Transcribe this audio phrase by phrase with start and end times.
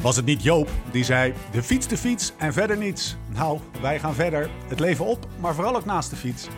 [0.00, 3.16] Was het niet Joop die zei: de fiets, de fiets en verder niets?
[3.34, 4.50] Nou, wij gaan verder.
[4.68, 6.48] Het leven op, maar vooral ook naast de fiets.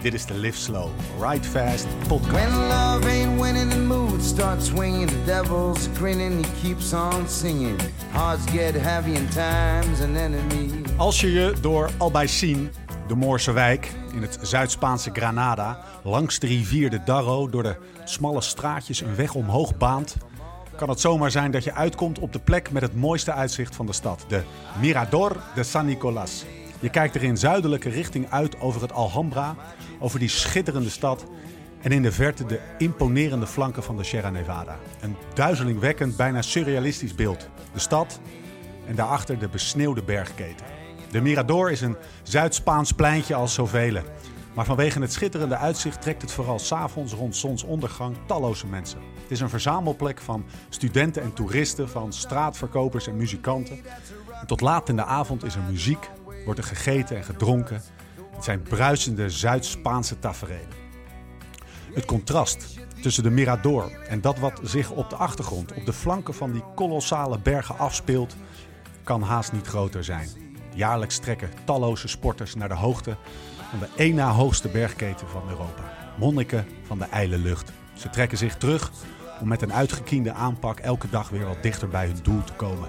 [0.00, 0.88] Dit is de Live Slow,
[1.20, 2.32] Ride Fast podcast.
[2.32, 5.08] When love ain't winning, the mood starts swinging.
[5.08, 7.80] The devil's grinning, he keeps on singing.
[8.10, 10.70] Hearts get heavy and time's an enemy.
[10.96, 12.70] Als je je door Albaicín,
[13.06, 18.40] de Moorse wijk in het Zuid-Spaanse Granada, langs de rivier de Darro door de smalle
[18.40, 20.16] straatjes een weg omhoog baant,
[20.80, 23.86] kan het zomaar zijn dat je uitkomt op de plek met het mooiste uitzicht van
[23.86, 24.42] de stad, de
[24.80, 26.44] Mirador de San Nicolás.
[26.78, 29.56] Je kijkt er in zuidelijke richting uit over het Alhambra,
[29.98, 31.24] over die schitterende stad
[31.80, 34.76] en in de verte de imponerende flanken van de Sierra Nevada.
[35.00, 37.48] Een duizelingwekkend, bijna surrealistisch beeld.
[37.72, 38.20] De stad
[38.86, 40.66] en daarachter de besneeuwde bergketen.
[41.10, 44.00] De Mirador is een Zuid-Spaans pleintje als zoveel.
[44.54, 49.00] Maar vanwege het schitterende uitzicht trekt het vooral s'avonds rond zonsondergang talloze mensen.
[49.30, 53.80] Het is een verzamelplek van studenten en toeristen, van straatverkopers en muzikanten.
[54.40, 56.10] En tot laat in de avond is er muziek,
[56.44, 57.82] wordt er gegeten en gedronken.
[58.30, 60.76] Het zijn bruisende Zuid-Spaanse tafereelen.
[61.94, 66.34] Het contrast tussen de Mirador en dat wat zich op de achtergrond, op de flanken
[66.34, 68.36] van die kolossale bergen afspeelt,
[69.02, 70.28] kan haast niet groter zijn.
[70.74, 73.16] Jaarlijks trekken talloze sporters naar de hoogte
[73.70, 76.14] van de één na hoogste bergketen van Europa.
[76.18, 77.72] Monniken van de ijle lucht.
[77.94, 78.90] Ze trekken zich terug
[79.40, 82.88] om met een uitgekiende aanpak elke dag weer wat dichter bij hun doel te komen.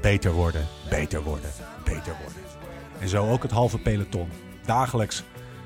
[0.00, 1.50] Beter worden, beter worden,
[1.84, 2.42] beter worden.
[2.98, 4.28] En zo ook het halve peloton.
[4.64, 5.22] Dagelijks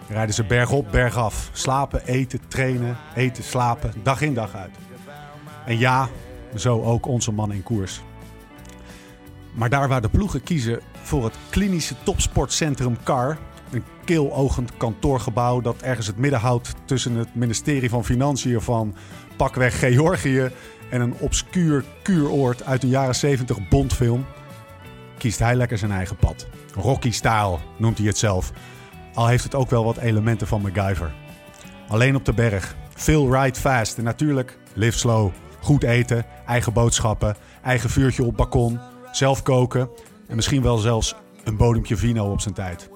[0.09, 1.51] rijden ze bergop, bergaf.
[1.53, 4.75] Slapen, eten, trainen, eten, slapen, dag in dag uit.
[5.67, 6.09] En ja,
[6.57, 8.03] zo ook onze man in koers.
[9.53, 13.39] Maar daar waar de ploegen kiezen voor het klinische topsportcentrum CAR,
[13.71, 18.95] een keelogend kantoorgebouw dat ergens het midden houdt tussen het ministerie van Financiën van
[19.43, 20.51] pakweg Georgië
[20.91, 24.27] en een obscuur kuuroord uit een jaren 70 Bondfilm,
[25.19, 26.47] kiest hij lekker zijn eigen pad.
[26.75, 28.53] Rocky-style noemt hij het zelf,
[29.15, 31.15] al heeft het ook wel wat elementen van MacGyver.
[31.89, 35.31] Alleen op de berg, veel ride fast en natuurlijk live slow.
[35.61, 38.81] Goed eten, eigen boodschappen, eigen vuurtje op balkon,
[39.13, 39.89] zelf koken
[40.29, 41.15] en misschien wel zelfs
[41.45, 42.91] een bodempje vino op zijn tijd.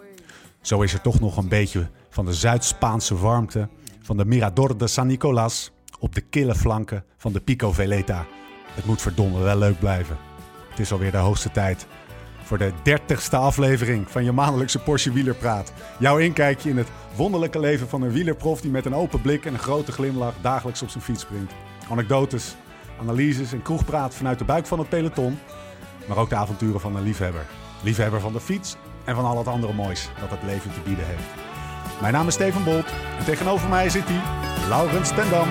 [0.60, 3.68] Zo is er toch nog een beetje van de Zuid-Spaanse warmte
[4.02, 5.74] van de Mirador de San Nicolás
[6.06, 8.26] op de kille flanken van de Pico Veleta.
[8.74, 10.16] Het moet verdomme wel leuk blijven.
[10.68, 11.86] Het is alweer de hoogste tijd
[12.42, 15.72] voor de dertigste aflevering van je maandelijkse Porsche Wielerpraat.
[15.98, 19.52] Jouw inkijkje in het wonderlijke leven van een wielerprof die met een open blik en
[19.52, 21.52] een grote glimlach dagelijks op zijn fiets springt.
[21.90, 22.56] Anekdotes,
[23.00, 25.38] analyses en kroegpraat vanuit de buik van het peloton,
[26.08, 27.46] maar ook de avonturen van een liefhebber.
[27.82, 31.06] Liefhebber van de fiets en van al het andere moois dat het leven te bieden
[31.06, 31.55] heeft.
[32.00, 32.86] Mijn naam is Steven Bolt
[33.18, 35.48] en tegenover mij zit hij, Laurens Tendam.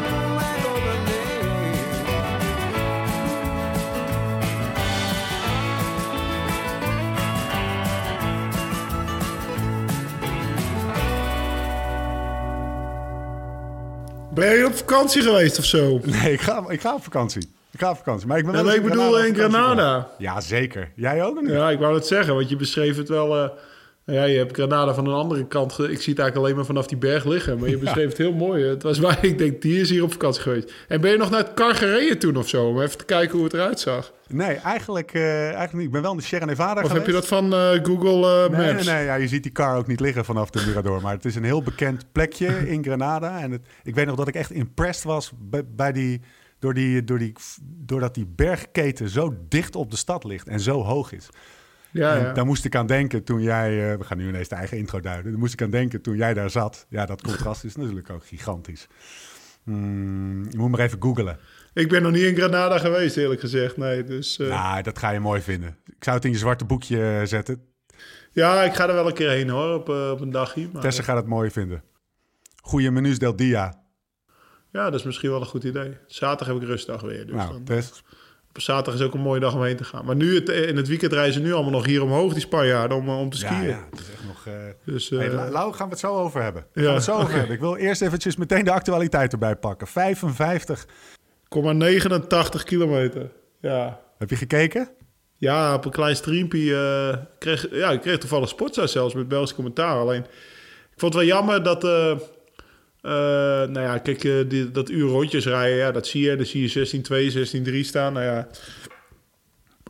[14.33, 15.99] Ben je op vakantie geweest of zo?
[16.03, 17.41] Nee, ik ga, ik ga op vakantie.
[17.71, 18.27] Ik ga op vakantie.
[18.27, 19.91] Maar ik ben Ja, wel maar eens ik bedoel in Granada.
[19.99, 20.07] geweest.
[20.17, 20.91] Ja, zeker.
[20.95, 21.51] Jij ook niet?
[21.51, 23.37] Ja, ik wou het zeggen, want je beschreef het wel...
[23.37, 23.49] eh,
[24.05, 25.71] ja, je hebt Granada van een andere kant.
[25.71, 27.59] Ik zie het eigenlijk alleen maar vanaf die berg liggen.
[27.59, 28.63] Maar je beschreef het heel mooi.
[28.63, 30.73] Het was waar ik denk, die is hier op vakantie geweest.
[30.87, 32.67] En ben je nog naar het kar gereden toen of zo?
[32.67, 34.13] Om even te kijken hoe het eruit zag.
[34.27, 35.85] Nee, eigenlijk, eh, eigenlijk niet.
[35.85, 36.95] Ik ben wel in de Sierra Nevada Of geweest.
[36.95, 38.85] heb je dat van eh, Google eh, Nee, Maps?
[38.85, 41.01] nee, nee ja, je ziet die car ook niet liggen vanaf de Mirador.
[41.01, 43.39] Maar het is een heel bekend plekje in Granada.
[43.39, 46.21] En het, ik weet nog dat ik echt impressed was bij, bij die,
[46.59, 47.33] door die, door die,
[47.63, 51.29] doordat die bergketen zo dicht op de stad ligt en zo hoog is.
[51.95, 52.33] Ja, ja.
[52.33, 53.91] daar moest ik aan denken toen jij...
[53.91, 55.31] eh, we gaan nu ineens de eigen intro duiden.
[55.31, 56.85] Daar moest ik aan denken toen jij daar zat.
[56.89, 58.87] Ja, dat contrast is natuurlijk ook gigantisch.
[59.63, 61.39] Hmm, je moet maar even googlen.
[61.73, 63.77] Ik ben nog niet in Granada geweest, eerlijk gezegd.
[63.77, 64.37] Nee, dus...
[64.37, 65.77] Nou, dat ga je mooi vinden.
[65.85, 67.61] Ik zou het in je zwarte boekje eh, zetten.
[68.31, 70.69] Ja, ik ga er wel een keer heen hoor, op, op een dagje.
[70.73, 71.83] Maar, Tessa gaat het mooi vinden.
[72.61, 73.83] Goeie menus del dia.
[74.71, 75.97] Ja, dat is misschien wel een goed idee.
[76.07, 77.25] Zaterdag heb ik rustdag weer.
[77.25, 78.03] Dus nou, dan- Tess,
[78.61, 80.05] zaterdag is ook een mooie dag om heen te gaan.
[80.05, 83.07] Maar nu het, in het weekend reizen nu allemaal nog hier omhoog, die Spanjaarden, om,
[83.07, 83.61] eh, om te skiën.
[83.61, 84.45] Ja, ja, het is echt nog...
[84.47, 84.53] eh
[84.85, 86.65] Dus, eh, hey, Lau, gaan we het zo over hebben.
[86.73, 87.53] Gaan Ja, we het zo over hebben.
[87.53, 89.87] Ik wil eerst eventjes meteen de actualiteit erbij pakken.
[89.87, 90.85] 55.
[91.49, 93.31] 0,89 kilometer.
[93.61, 93.99] Ja.
[94.17, 94.89] Heb je gekeken?
[95.37, 96.75] ja, op een klein streampje.
[96.75, 99.97] eh, kreeg, ja, ik kreeg toevallig Sportza zelfs met Belgisch commentaar.
[99.97, 100.21] Alleen,
[100.93, 101.83] ik vond het wel jammer dat...
[103.05, 103.11] eh,
[103.69, 106.35] nou ja, kijk, eh, die, dat uur rondjes rijden, ja, dat zie je.
[106.35, 108.13] Dan zie je 16-2, 16-3 staan.
[108.13, 108.47] Nou ja,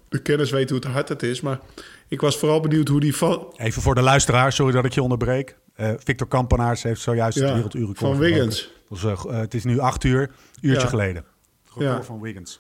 [0.10, 1.42] de kennis weet hoe het hard het is.
[1.42, 1.60] Maar
[2.08, 3.16] ik was vooral benieuwd hoe die...
[3.16, 5.58] Van, Even voor de luisteraar, sorry dat ik je onderbreek.
[5.76, 8.18] Eh, Victor Kampenaars heeft zojuist het Ja, werelduurrecord van.
[8.18, 8.72] Wiggins.
[8.90, 10.30] Dus, het is nu acht uur,
[10.62, 10.88] uurtje Ja.
[10.88, 11.26] geleden.
[11.66, 12.04] Record Ja.
[12.04, 12.60] van Wiggins.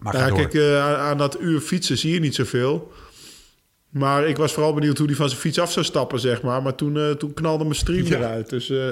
[0.00, 2.92] Maar Nou kijk, aan dat uur fietsen zie je niet zoveel.
[3.94, 6.62] Maar ik was vooral benieuwd hoe hij van zijn fiets af zou stappen, zeg maar.
[6.62, 8.16] Maar toen, eh, toen knalde mijn stream Ja.
[8.16, 8.50] eruit.
[8.50, 8.88] Dus eh,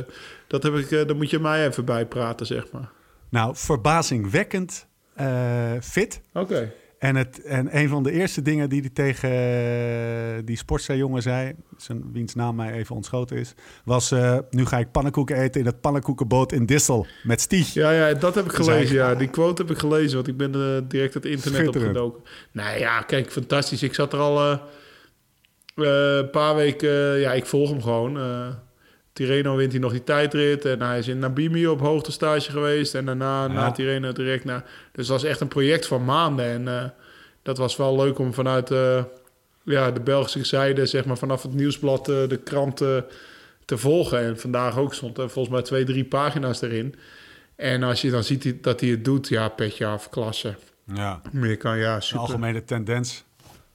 [0.46, 2.90] dat heb ik, daar moet je mij even bij praten, zeg maar.
[3.28, 4.86] Nou, verbazingwekkend
[5.80, 6.20] fit.
[6.32, 6.72] Oké.
[6.98, 12.12] En, het, en een van de eerste dingen die hij tegen die sportsterjongen zei, zijn,
[12.12, 14.14] wiens naam mij even ontschoten is, was:
[14.50, 17.74] Nu ga ik pannenkoeken eten in het pannenkoekenboot in Dissel met Stieg.
[17.74, 18.94] Ja, ja, dat heb ik gelezen.
[18.94, 22.22] Ja, die quote heb ik gelezen, want ik ben direct het internet opgedoken.
[22.52, 23.82] Nou ja, kijk, fantastisch.
[23.82, 24.60] Ik zat er al
[25.74, 27.12] een paar weken...
[27.14, 28.18] eh, ja, ik volg hem gewoon.
[28.18, 28.46] eh
[29.12, 30.64] Tireno wint hij nog die tijdrit.
[30.64, 32.94] En hij is in Nabimi op hoogtestage geweest.
[32.94, 33.52] En daarna Ja.
[33.52, 34.64] na Tireno direct naar...
[34.92, 36.44] Dus dat was echt een project van maanden.
[36.44, 36.84] En eh,
[37.42, 39.04] dat was wel leuk om vanuit eh,
[39.64, 40.86] ja, de Belgische zijde...
[40.86, 43.04] zeg maar vanaf het nieuwsblad eh, de kranten
[43.64, 44.18] te volgen.
[44.18, 46.94] En vandaag ook stond er volgens mij twee, drie pagina's erin...
[47.56, 50.54] En als je dan ziet dat hij het doet, ja, petje af, klasse.
[50.94, 51.20] Ja.
[51.32, 52.20] Meer kan, ja, De super.
[52.20, 53.24] algemene tendens.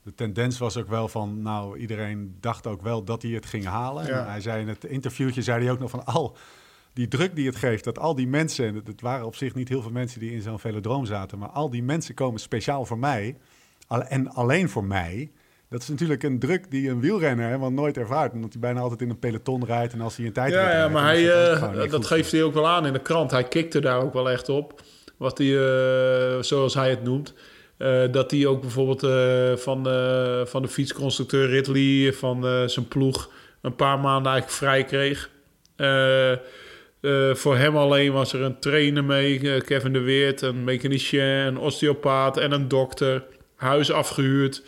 [0.08, 3.66] De tendens was ook wel van, nou, iedereen dacht ook wel dat hij het ging
[3.66, 4.06] halen.
[4.06, 4.20] Ja.
[4.20, 6.38] En hij zei in het interviewtje, zei hij ook nog van, al
[6.94, 9.70] die druk die het geeft, dat al die mensen, en het, waren op zich niet
[9.70, 12.98] heel veel mensen die in zo'n velodroom zaten, maar al die mensen komen speciaal voor
[12.98, 13.38] mij
[13.88, 15.32] en alleen voor mij.
[15.70, 18.34] Dat is natuurlijk een druk die een wielrenner helemaal nooit ervaart.
[18.34, 20.88] Omdat hij bijna altijd in een peloton rijdt en als hij een tijd Ja, ja,
[20.88, 23.32] maar hij, eh, dat geeft hij ook wel aan in de krant.
[23.32, 24.82] Hij kikte daar ook wel echt op.
[25.18, 27.34] Wat hij, eh, zoals hij het noemt.
[27.78, 33.30] Eh, dat hij ook bijvoorbeeld eh, van, eh, van de fietsconstructeur Ridley, van zijn ploeg,
[33.62, 35.30] een paar maanden eigenlijk vrij kreeg.
[37.34, 42.38] Voor hem alleen was er een trainer mee, Kevin de Weert, een mechanicien, een osteopaat
[42.38, 43.24] en een dokter.
[43.56, 44.64] Huis afgehuurd.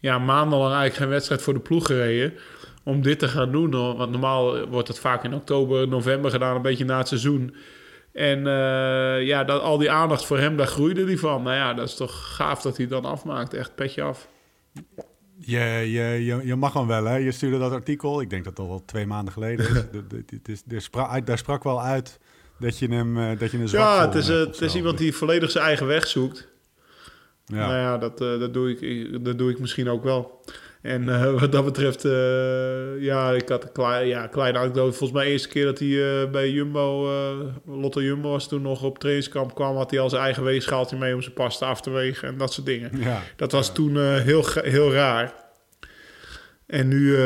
[0.00, 2.34] Ja, maandenlang eigenlijk geen wedstrijd voor de ploeg gereden.
[2.82, 3.70] Om dit te gaan doen.
[3.70, 7.54] Want normaal wordt het vaak in oktober, november gedaan, een beetje na het seizoen.
[8.14, 11.42] En eh, ja, dat, al die aandacht voor hem, daar groeide hij van.
[11.42, 13.54] Nou ja, dat is toch gaaf dat hij dan afmaakt.
[13.54, 14.28] Echt petje af.
[15.38, 15.58] Je,
[15.90, 17.16] je, je, je mag hem wel, hè?
[17.16, 18.20] Je stuurde dat artikel.
[18.20, 19.72] Ik denk dat dat al twee maanden geleden is.
[19.92, 22.18] De- de- het is- sprak, daar sprak wel uit
[22.58, 24.98] dat je hem eh, dat je een zwak Ja, het is, eh, het is iemand
[24.98, 26.48] die volledig zijn eigen weg zoekt.
[27.46, 27.56] Ja.
[27.66, 30.40] Nou ja, dat, dat, doe ik- dat doe ik misschien ook wel.
[30.84, 34.92] En eh, wat dat betreft, eh, ja, ik had een klein, ja, kleine anekdote.
[34.96, 37.08] Volgens mij de eerste keer dat hij eh, bij Jumbo,
[37.66, 41.14] Lotto Jumbo was toen nog op trainingskamp kwam, had hij al zijn eigen weegschaaltje mee
[41.14, 42.90] om zijn pasta af te wegen en dat soort dingen.
[42.98, 43.22] Ja.
[43.36, 45.34] Dat was toen heel, heel raar.
[46.66, 47.16] En nu,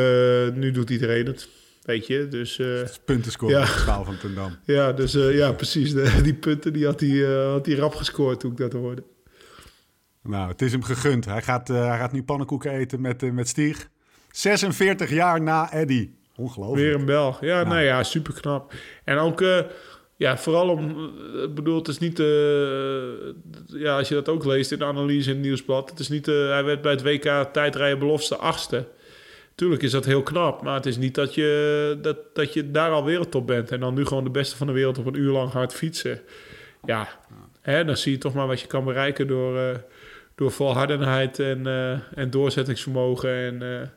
[0.54, 1.48] nu doet iedereen het,
[1.82, 2.28] weet je.
[2.28, 3.60] Dus Het is punten scoren Ja.
[3.62, 4.56] op de schaal van Tendam.
[4.76, 5.92] ja, dus, ja precies.
[5.92, 9.02] De- die punten die had, hij, had hij rap gescoord toen ik dat hoorde.
[10.28, 11.24] Nou, het is hem gegund.
[11.24, 13.88] Hij gaat, eh, hij gaat nu pannenkoeken eten met, eh, met Stieg.
[14.30, 16.10] 46 jaar na Eddy.
[16.36, 16.82] Ongelooflijk.
[16.82, 17.40] Weer een Belg.
[17.40, 18.72] Ja, nou ja, super knap.
[19.04, 19.60] En ook, eh,
[20.16, 21.10] ja, vooral om,
[21.42, 22.18] ik bedoel, het is niet,
[23.66, 26.26] ja, als je dat ook leest in de analyse in het nieuwsblad, het is niet,
[26.26, 28.86] hij werd bij het WK tijdrijden belofte achtste.
[29.54, 32.90] Tuurlijk is dat heel knap, maar het is niet dat je, dat, dat je daar
[32.90, 35.32] al wereldtop bent en dan nu gewoon de beste van de wereld op een uur
[35.32, 36.20] lang hard fietsen.
[36.84, 37.08] Ja,
[37.60, 39.82] hè, dan zie je toch maar wat je kan bereiken door,
[40.38, 43.88] door volhardenheid en, eh, en doorzettingsvermogen en eh,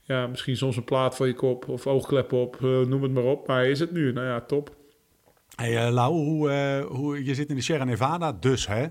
[0.00, 3.22] ja, misschien soms een plaat voor je kop of oogkleppen op, eh, noem het maar
[3.22, 3.46] op.
[3.46, 4.12] Maar is het nu?
[4.12, 4.74] Nou ja, top.
[5.54, 6.50] Hey, Lau, hoe,
[6.88, 8.86] hoe, je zit in de Sierra Nevada, dus hè?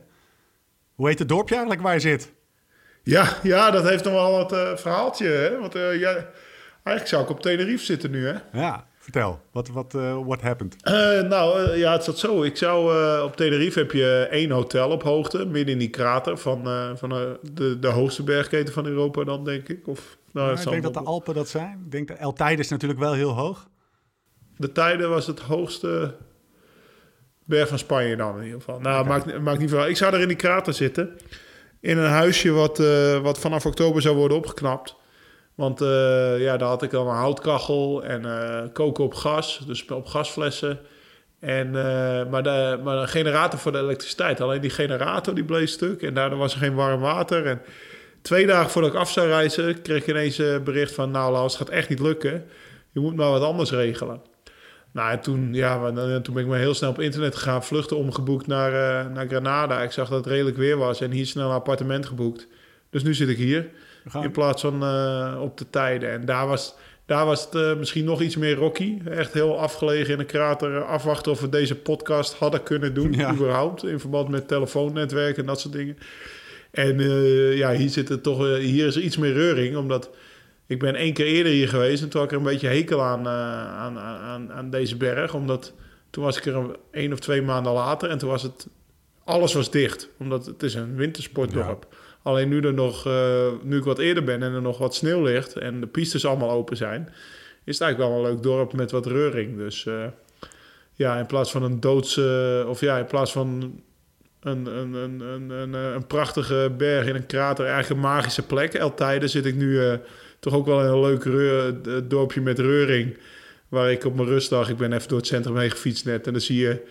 [0.96, 2.34] Hoe heet het dorpje eigenlijk waar je zit?
[3.04, 5.28] Ja, ja dat heeft nog wel wat verhaaltje.
[5.28, 5.60] Hè?
[5.60, 6.30] Want ja,
[6.84, 8.36] eigenlijk zou ik op Tenerife zitten nu, hè?
[8.52, 9.42] Ja, vertel.
[9.52, 10.76] Wat wat eh, what happened?
[10.82, 12.44] Eh, nou, eh, ja, het zat zo.
[12.44, 16.64] Ik zou, op Tenerife heb je één hotel op hoogte, midden in die krater van,
[16.98, 17.10] van
[17.54, 19.88] de, de hoogste bergketen van Europa dan, denk ik.
[19.88, 21.82] Of, nou, Ja, ik denk dat de Alpen dat zijn.
[21.86, 23.68] Ik denk dat El Teide is natuurlijk wel heel hoog.
[24.58, 26.16] De tijden was het hoogste
[27.46, 28.80] berg van Spanje dan in ieder geval.
[28.80, 29.88] Nou, maakt, maakt niet veel.
[29.88, 31.18] Ik zou er in die krater zitten.
[31.80, 32.78] In een huisje wat,
[33.22, 34.96] wat vanaf oktober zou worden opgeknapt.
[35.56, 39.62] Want eh, ja, daar had ik dan een houtkachel en eh, koken op gas.
[39.66, 40.80] Dus op gasflessen.
[41.44, 44.42] En, eh, maar, de, maar een generator voor de elektriciteit.
[44.42, 46.02] Alleen die generator die bleef stuk.
[46.02, 47.46] En daardoor was er geen warm water.
[47.46, 47.62] En
[48.22, 49.82] twee dagen voordat ik af zou reizen...
[49.82, 51.12] kreeg ik ineens eh, bericht van...
[51.12, 52.46] Nou Laus, het gaat echt niet lukken.
[52.92, 54.22] Je moet maar wat anders regelen.
[54.92, 55.92] Nou, en toen, ja,
[56.22, 58.72] toen ben ik maar heel snel op internet gegaan, vluchten omgeboekt naar,
[59.12, 59.82] naar Granada.
[59.82, 62.48] Ik zag dat het redelijk weer was en hier snel een appartement geboekt.
[62.90, 63.70] Dus nu zit ik hier
[64.22, 66.10] in plaats van eh, op de tijden.
[66.12, 68.98] En daar was, daar was het eh, misschien nog iets meer rocky.
[69.10, 70.76] Echt heel afgelegen in een krater.
[70.76, 73.34] eh, afwachten of we deze podcast hadden kunnen doen, Ja.
[73.34, 73.84] überhaupt.
[73.86, 75.98] In verband met telefoonnetwerk en dat soort dingen.
[76.72, 77.00] En
[77.56, 80.10] ja, hier, zit het toch, hier is er iets meer reuring, omdat...
[80.68, 83.02] Ik ben één keer eerder hier geweest en toen had ik er een beetje hekel
[83.04, 85.34] aan, aan, aan, aan deze berg.
[85.34, 85.74] Omdat
[86.10, 88.68] toen was ik er een, één of twee maanden later en toen was het
[89.24, 90.10] alles was dicht.
[90.20, 91.93] Omdat het is een wintersportdorp.
[92.24, 95.24] Alleen nu, er nog, eh, nu ik wat eerder ben en er nog wat sneeuw
[95.24, 95.56] ligt...
[95.56, 97.10] en de pistes allemaal open zijn...
[97.64, 99.58] is het eigenlijk wel een leuk dorp met wat reuring.
[99.58, 100.06] Dus eh,
[100.94, 102.66] ja, in plaats van een doodse...
[102.68, 103.74] of ja, in plaats van
[104.40, 107.66] een, een, een, een, een, eh, een prachtige berg in een krater...
[107.66, 108.74] eigenlijk een magische plek.
[108.74, 109.98] Eltijden zit ik nu
[110.40, 113.18] toch ook wel in een leuk dorpje met reuring...
[113.68, 114.70] waar ik op mijn rustdag...
[114.70, 116.28] ik ben even door het centrum heen gefietst net...
[116.28, 116.82] en dan zie je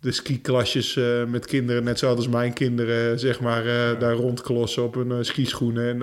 [0.00, 4.82] de skiklasjes eh met kinderen, net zoals als mijn kinderen, zeg maar, eh, daar rondklossen
[4.82, 6.02] op hun eh, skischoenen.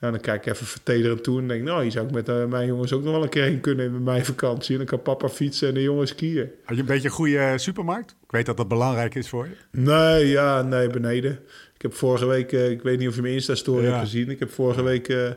[0.00, 2.44] eh, dan kijk ik even vertederend toe en denk, nou, hier zou ik met eh,
[2.44, 4.70] mijn jongens ook nog wel een keer heen kunnen in mijn vakantie.
[4.72, 6.50] En dan kan papa fietsen en de jongens skiën.
[6.64, 8.10] Had je een beetje een goede supermarkt?
[8.10, 9.80] Ik weet dat dat belangrijk is voor je.
[9.80, 11.32] Nee, ja, nee, beneden.
[11.74, 13.88] Ik heb vorige week, eh, ik weet niet of je mijn Insta-story Ja.
[13.88, 14.30] hebt gezien.
[14.30, 15.30] Ik heb vorige week, eh,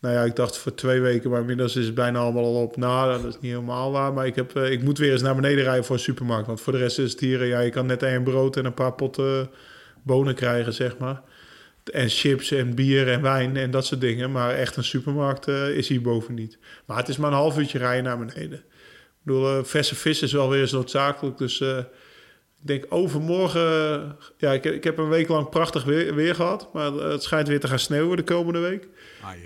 [0.00, 2.76] nou ja, ik dacht voor twee weken, maar inmiddels is het bijna allemaal al op.
[2.76, 4.12] Nou, dat is niet helemaal waar.
[4.12, 6.46] Maar ik, heb, eh, ik moet weer eens naar beneden rijden voor een supermarkt.
[6.46, 8.74] Want voor de rest is het hier, ja, je kan net één brood en een
[8.74, 9.50] paar potten
[10.02, 11.22] bonen krijgen, zeg maar.
[11.92, 14.32] En chips en bier en wijn en dat soort dingen.
[14.32, 16.58] Maar echt een supermarkt eh, is hierboven niet.
[16.86, 18.58] Maar het is maar een half uurtje rijden naar beneden.
[18.58, 21.38] Ik bedoel, eh, verse vis is wel weer eens noodzakelijk.
[21.38, 21.62] Dus
[22.60, 24.16] ik denk overmorgen...
[24.36, 26.68] ja, ik, ik heb een week lang prachtig weer, weer gehad.
[26.72, 28.88] Maar het schijnt weer te gaan sneeuwen de komende week.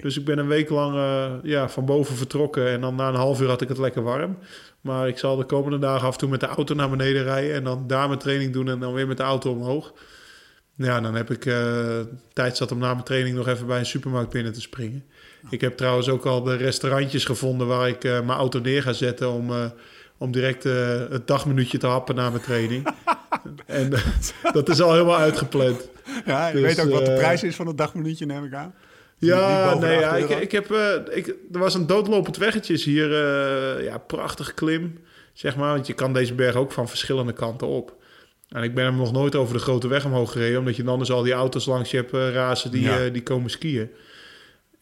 [0.02, 2.68] Dus ik ben een week lang eh, ja, van boven vertrokken.
[2.68, 4.38] En dan na een half uur had ik het lekker warm.
[4.80, 7.54] Maar ik zal de komende dagen af en toe met de auto naar beneden rijden.
[7.54, 9.92] En dan daar mijn training doen en dan weer met de auto omhoog.
[10.76, 12.00] Ja, dan heb ik eh,
[12.32, 15.04] tijd zat om na mijn training nog even bij een supermarkt binnen te springen.
[15.50, 18.92] Ik heb trouwens ook al de restaurantjes gevonden waar ik eh, mijn auto neer ga
[18.92, 19.72] zetten om,
[20.24, 22.86] om direct eh, het dagminuutje te happen na mijn training.
[23.66, 24.02] en eh,
[24.52, 25.88] dat is al helemaal uitgepland.
[26.26, 28.54] Ja, je Dus, weet ook wat de eh, prijs is van het dagminuutje, neem ik
[28.54, 28.74] aan.
[29.18, 30.72] Ja, nee, ja, ik, ik heb,
[31.10, 33.10] ik, er was een doodlopend weggetje hier.
[33.82, 34.98] ja, prachtig klim,
[35.32, 35.72] zeg maar.
[35.72, 37.96] Want je kan deze berg ook van verschillende kanten op.
[38.54, 40.58] En ik ben hem nog nooit over de grote weg omhoog gereden...
[40.58, 43.08] omdat je dan dus al die auto's langs je hebt eh, razen die, Ja.
[43.08, 43.90] die komen skiën.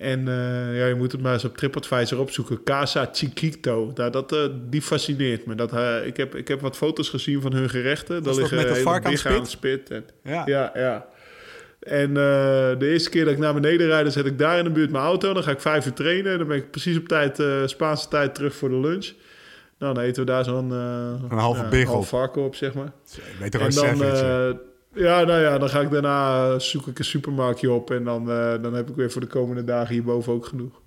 [0.03, 2.63] En eh, ja, je moet het maar eens op TripAdvisor opzoeken.
[2.65, 5.55] Casa Chiquito, nou, dat, eh, die fascineert me.
[5.55, 8.15] Dat, eh, ik, heb, ik heb wat foto's gezien van hun gerechten.
[8.15, 9.49] Dat Daar is liggen met de hele vark aan spit?
[9.49, 9.91] spit.
[9.91, 10.43] En, Ja.
[10.47, 11.07] ja, ja.
[11.81, 14.71] En de eerste keer dat ik naar beneden rijd, dan zet ik daar in de
[14.71, 15.33] buurt mijn auto.
[15.33, 16.39] Dan ga ik vijf uur trainen.
[16.39, 19.13] Dan ben ik precies op tijd, Spaanse tijd, terug voor de lunch.
[19.79, 20.71] Nou, dan eten we daar zo'n...
[20.71, 21.93] Een halve ja, bigel.
[21.93, 22.93] half varken op, zeg maar.
[23.11, 24.59] Je weet En dan,
[24.95, 27.91] ja, nou ja, dan ga ik daarna eh, zoek ik een supermarktje op.
[27.91, 30.81] En dan, eh, dan heb ik weer voor de komende dagen hierboven ook genoeg.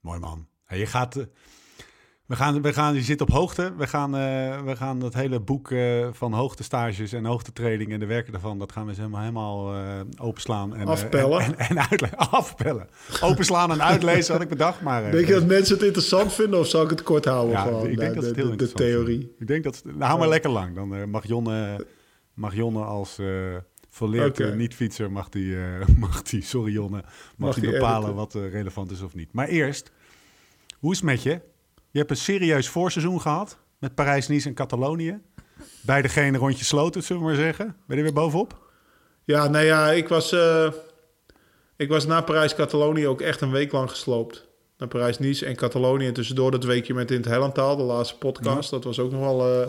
[0.00, 0.46] Mooi man.
[0.64, 1.16] Hey, je gaat...
[1.16, 1.24] eh,
[2.26, 3.72] we gaan, we gaan, je zit op hoogte.
[3.76, 5.74] We gaan, eh, we gaan dat hele boek
[6.12, 9.74] van hoogtestages en hoogtetraining en de werken daarvan, dat gaan we eens helemaal, helemaal
[10.20, 10.74] openslaan.
[10.76, 11.40] En, Afpellen.
[11.40, 12.88] En, en, en uitle- afpellen.
[13.22, 15.10] Openslaan en uitlezen had ik bedacht, maar...
[15.10, 17.52] Denk je dat mensen het interessant vinden of zal ik het kort houden?
[17.52, 19.34] Ja, gewoon, ik denk de, dat het de, heel de, theorie.
[19.38, 19.82] Ik denk dat...
[19.84, 20.74] Nou, hou maar lekker lang.
[20.74, 21.86] Dan mag, Jonne,
[22.36, 27.04] mag Jonne als eh, niet-fietser, mag die, eh, mag die, sorry Jonne, mag,
[27.36, 29.32] Mag die bepalen wat relevant is of niet.
[29.32, 29.90] Maar eerst,
[30.78, 31.40] hoe is het met je?
[31.90, 35.20] Je hebt een serieus voorseizoen gehad met Parijs-Nice en Catalonië.
[35.80, 37.64] Beide geen rondje sloten, zullen we maar zeggen.
[37.66, 38.70] Ben je er weer bovenop?
[39.24, 40.34] Ja, nou ja, ik was,
[41.76, 44.46] ik was na Parijs-Catalonië ook echt een week lang gesloopt.
[44.78, 46.06] Naar Parijs-Nice en Catalonië.
[46.06, 48.70] En tussendoor dat weekje met In het Hellentaal, de laatste podcast.
[48.70, 49.68] Dat was ook nog wel eh,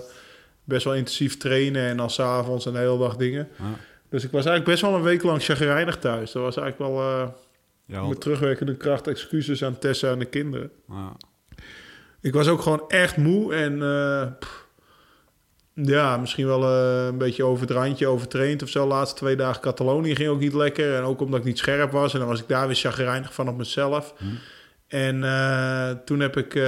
[0.67, 1.88] best wel intensief trainen.
[1.88, 3.47] En dan s'avonds en de hele dag dingen.
[3.57, 3.65] Ja.
[4.09, 6.31] Dus ik was eigenlijk best wel een week lang chagrijnig thuis.
[6.31, 7.27] Dat was eigenlijk wel eh,
[7.86, 10.71] Ja, met terugwerkende kracht excuses aan Tessa en de kinderen.
[10.89, 11.15] ja.
[12.21, 14.67] Ik was ook gewoon echt moe en eh, pff,
[15.74, 18.81] ja, misschien wel eh, een beetje over het randje overtraind of zo.
[18.81, 20.95] De laatste twee dagen Catalonië ging ook niet lekker.
[20.95, 22.13] En ook omdat ik niet scherp was.
[22.13, 24.13] En dan was ik daar weer chagrijnig van op mezelf.
[24.88, 26.59] En eh, toen heb ik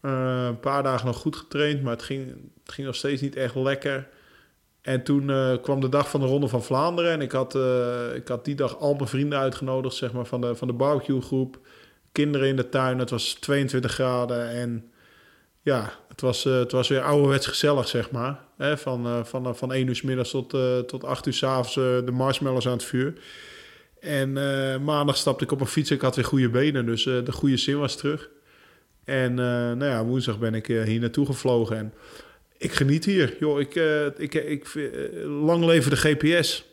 [0.00, 2.26] eh, een paar dagen nog goed getraind, maar het ging,
[2.64, 4.08] het ging nog steeds niet echt lekker.
[4.82, 7.12] En toen eh, kwam de dag van de Ronde van Vlaanderen.
[7.12, 10.40] En ik had, eh, ik had die dag al mijn vrienden uitgenodigd, zeg maar, van
[10.40, 11.58] de, van de barbecue groep
[12.12, 12.98] kinderen in de tuin.
[12.98, 14.90] Het was 22 graden en
[15.62, 18.44] ja, het was, het was weer ouderwets gezellig, zeg maar.
[18.56, 22.12] Hè, van, van, van 1 uur s middags tot, tot 8 uur s avonds de
[22.12, 23.14] marshmallows aan het vuur.
[24.00, 24.32] En
[24.84, 25.90] maandag stapte ik op een fiets.
[25.90, 28.30] Ik had weer goede benen, dus de goede zin was terug.
[29.10, 31.76] En eh, nou ja, woensdag ben ik eh, hier naartoe gevlogen.
[31.76, 31.92] En
[32.58, 33.36] ik geniet hier.
[33.40, 34.90] Joh, ik, eh, ik, ik,
[35.24, 36.68] lang leven de GPS.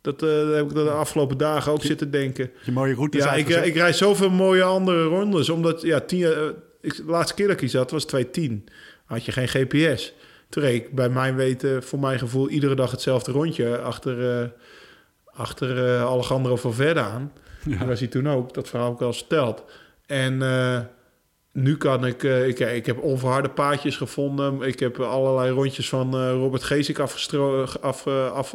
[0.00, 0.20] Dat
[0.54, 2.50] heb ik de afgelopen dagen ook zitten denken.
[2.64, 5.48] Je mooie route Ja, ik, ik rijd zoveel mooie andere rondes.
[5.48, 6.48] Omdat, ja, tien, eh,
[6.80, 8.64] ik, de laatste keer dat ik hier zat was 210.
[9.04, 10.14] Had je geen GPS.
[10.48, 14.48] Toen reed ik bij mijn weten, voor mijn gevoel, iedere dag hetzelfde rondje achter, eh,
[15.24, 17.32] achter Alejandro Valverde aan.
[17.64, 17.78] Ja.
[17.78, 18.54] Dat was hij toen ook.
[18.54, 19.64] Dat verhaal heb ik al verteld.
[20.06, 20.42] En
[21.52, 22.58] nu kan ik, eh, ik...
[22.58, 24.62] Ik heb onverharde paadjes gevonden.
[24.62, 28.48] Ik heb allerlei rondjes van eh, Robert Geesik afgestro- af, eh, af,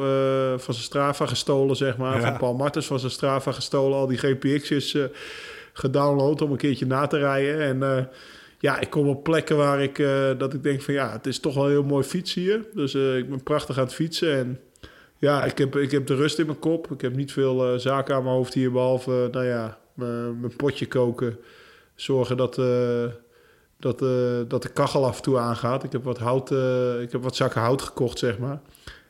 [0.63, 2.19] van zijn Strava gestolen, zeg maar.
[2.19, 2.21] Ja.
[2.21, 3.97] Van Paul Martens van zijn Strava gestolen.
[3.97, 5.03] Al die GPX'jes eh
[5.77, 7.61] gedownload om een keertje na te rijden.
[7.61, 8.09] En
[8.59, 10.03] ja, ik kom op plekken waar ik,
[10.37, 10.93] dat ik denk van...
[10.93, 12.65] Ja, het is toch wel heel mooi fietsen hier.
[12.73, 14.59] Dus ik ben prachtig aan het fietsen en...
[15.17, 16.91] Ja, ik heb, ik heb de rust in mijn kop.
[16.91, 20.85] Ik heb niet veel zaken aan mijn hoofd hier, behalve, eh, nou ja, mijn potje
[20.85, 21.37] koken.
[21.95, 23.05] Zorgen dat, eh,
[23.77, 25.83] dat, eh, dat de kachel af en toe aangaat.
[25.83, 28.61] Ik heb wat, hout, eh, ik heb wat zakken hout gekocht, zeg maar.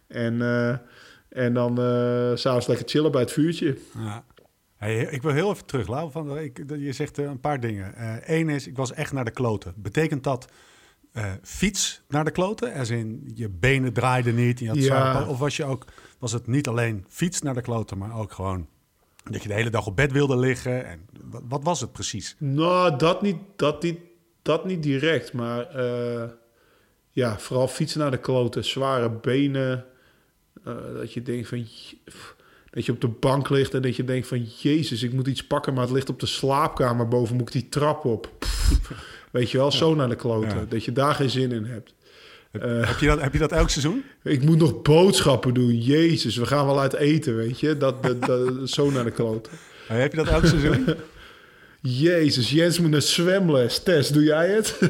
[0.08, 0.42] En,
[1.30, 1.75] en dan
[2.38, 3.77] s'avonds lekker chillen bij het vuurtje.
[3.98, 4.24] Ja.
[4.75, 6.12] Hey, ik wil heel even terug, Lau.
[6.12, 7.94] Van, ik, je zegt een paar dingen.
[8.25, 9.74] Eén is, ik was echt naar de kloten.
[9.75, 10.48] Betekent dat
[11.42, 12.74] fiets naar de kloten?
[12.74, 14.60] Als in, je benen draaiden niet.
[14.60, 15.27] Je had Ja.
[15.27, 15.86] of was, je ook,
[16.20, 18.68] was het niet alleen fiets naar de kloten, maar ook gewoon
[19.32, 20.86] dat je de hele dag op bed wilde liggen?
[20.86, 22.36] En wat, wat was het precies?
[22.38, 24.00] Nou, dat niet, dat niet,
[24.41, 25.34] dat niet direct.
[25.34, 26.29] Maar eh,
[27.12, 28.65] ja, vooral fietsen naar de kloten.
[28.65, 29.86] Zware benen.
[30.63, 31.67] eh, dat je denkt van...
[32.70, 34.44] Dat je op de bank ligt en dat je denkt van...
[34.44, 37.36] Jezus, ik moet iets pakken, maar het ligt op de slaapkamer boven.
[37.36, 38.32] Moet ik die trap op?
[38.39, 38.91] Pff,
[39.32, 40.60] weet je wel, zo naar de kloten.
[40.60, 40.65] Ja.
[40.65, 41.94] Dat je daar geen zin in hebt.
[42.62, 44.03] Eh, heb, je dat, heb je dat elk seizoen?
[44.24, 45.81] ik moet nog boodschappen doen.
[45.81, 47.77] Jezus, we gaan wel uit eten, weet je.
[47.77, 49.51] Dat, dat, dat- zo naar de kloten.
[49.88, 50.85] Eh, heb je dat elk seizoen?
[51.81, 53.83] Jezus, Jens moet naar zwemles.
[53.83, 54.77] Tess, doe jij het?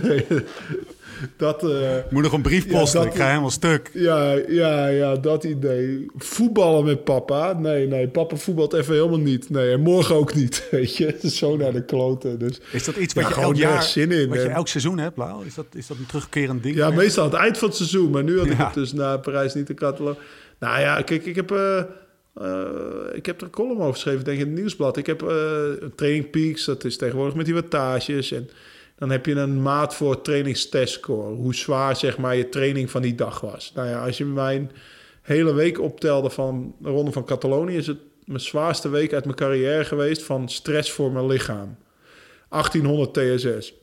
[1.38, 3.00] dat, eh, moet nog een brief Ja, posten.
[3.03, 3.89] dat- ik ga helemaal stuk.
[3.93, 6.05] ja, ja, ja, dat idee.
[6.15, 7.53] Voetballen met papa?
[7.53, 9.50] Nee, nee, papa voetbalt even helemaal niet.
[9.50, 11.17] Nee, en morgen ook niet, weet je.
[11.24, 12.39] Zo naar de kloten.
[12.39, 14.98] Dus Is dat iets wat Ja, je elk jaar, zin in, wat je elk seizoen
[14.98, 15.45] hebt, Lau?
[15.45, 16.75] Is dat, is dat een terugkerend ding?
[16.75, 18.10] ja, meestal aan het eind van het seizoen.
[18.12, 18.65] Maar nu had ik Ja.
[18.65, 20.15] het dus na Parijs niet de catalog.
[20.60, 21.51] Nou ja, kijk, ik heb...
[21.51, 21.77] eh,
[22.36, 22.65] eh,
[23.13, 24.98] ik heb er een column over geschreven, denk ik, in het nieuwsblad.
[24.98, 25.38] Ik heb eh
[25.95, 28.31] Training Peaks, dat is tegenwoordig met die wattages.
[28.31, 28.50] En
[28.96, 31.34] dan heb je een maat voor trainingstestscore.
[31.36, 33.72] Hoe zwaar, zeg maar, je training van die dag was.
[33.75, 34.72] Nou ja, als je mijn
[35.22, 37.75] hele week optelde van de Ronde van Catalonië...
[37.75, 40.24] is het mijn zwaarste week uit mijn carrière geweest...
[40.24, 41.78] van stress voor mijn lichaam.
[42.50, 43.74] 1800 TSS.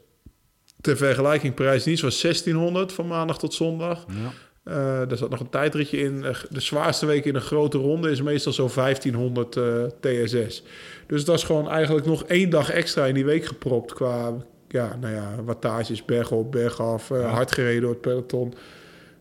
[0.81, 4.07] Ter vergelijking, Parijs-Nice was 1600 van maandag tot zondag.
[4.09, 4.33] Ja.
[4.65, 6.25] Eh daar zat nog een tijdritje in.
[6.25, 10.63] Eh, De zwaarste week in een grote ronde is meestal zo'n 1500 eh, TSS.
[11.07, 13.93] Dus dat is gewoon eigenlijk nog één dag extra in die week gepropt.
[13.93, 14.35] Qua
[14.73, 17.27] ja, nou ja, wattages, bergop, bergaf, eh, Ja.
[17.29, 18.55] hard gereden door het peloton.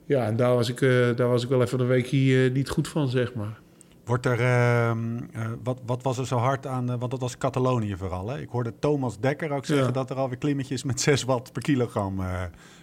[0.05, 2.51] Ja, en daar was ik, eh, daar was ik wel even een week hier eh,
[2.53, 3.59] niet goed van, zeg maar.
[4.05, 7.95] Wordt er, ehm, eh, wat, wat was er zo hard aan, want dat was Catalonië
[7.97, 8.29] vooral.
[8.29, 8.39] Hè?
[8.39, 9.91] Ik hoorde Thomas Dekker ook zeggen Ja.
[9.91, 12.19] dat er alweer klimmetjes met 6 watt per kilogram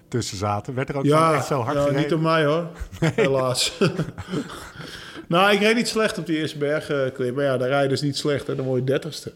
[0.08, 0.74] tussen zaten.
[0.74, 2.00] Werd er ook Ja, echt zo hard ja gereden?
[2.00, 2.66] niet door mij hoor,
[3.14, 3.78] helaas.
[5.28, 7.34] nou, ik reed niet slecht op die eerste bergklim.
[7.34, 9.32] Maar ja, daar rijden dus niet slecht en dan word je dertigste.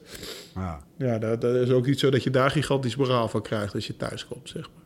[0.54, 0.80] Ja.
[0.96, 3.86] Ja, dat, dat is ook niet zo dat je daar gigantisch moraal van krijgt als
[3.86, 4.80] je thuis komt, zeg maar.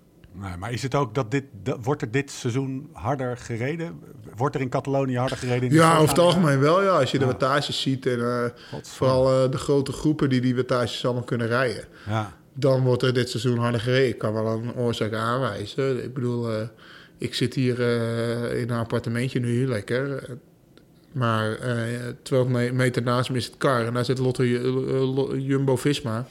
[0.49, 4.01] Nee, maar is het ook dat dit, dat, wordt er dit seizoen harder gereden?
[4.37, 5.69] Wordt er in Catalonië harder gereden?
[5.69, 6.88] De Ja, over het algemeen wel, ja.
[6.88, 8.45] Als je de wattages ziet en eh,
[8.83, 11.85] vooral eh, de grote groepen die die wattages allemaal kunnen rijden.
[12.07, 12.33] Ja.
[12.55, 14.09] Dan wordt er dit seizoen harder gereden.
[14.09, 16.05] Ik kan wel een oorzaak aanwijzen.
[16.05, 16.69] Ik bedoel, eh,
[17.19, 20.23] ik zit hier eh, in een appartementje nu, lekker.
[21.17, 21.75] Eh, Maar eh
[22.23, 23.87] 200 me- meter naast me is het kar.
[23.87, 24.87] En daar zit Lotte Ju-
[25.33, 26.27] eh, Jumbo-Visma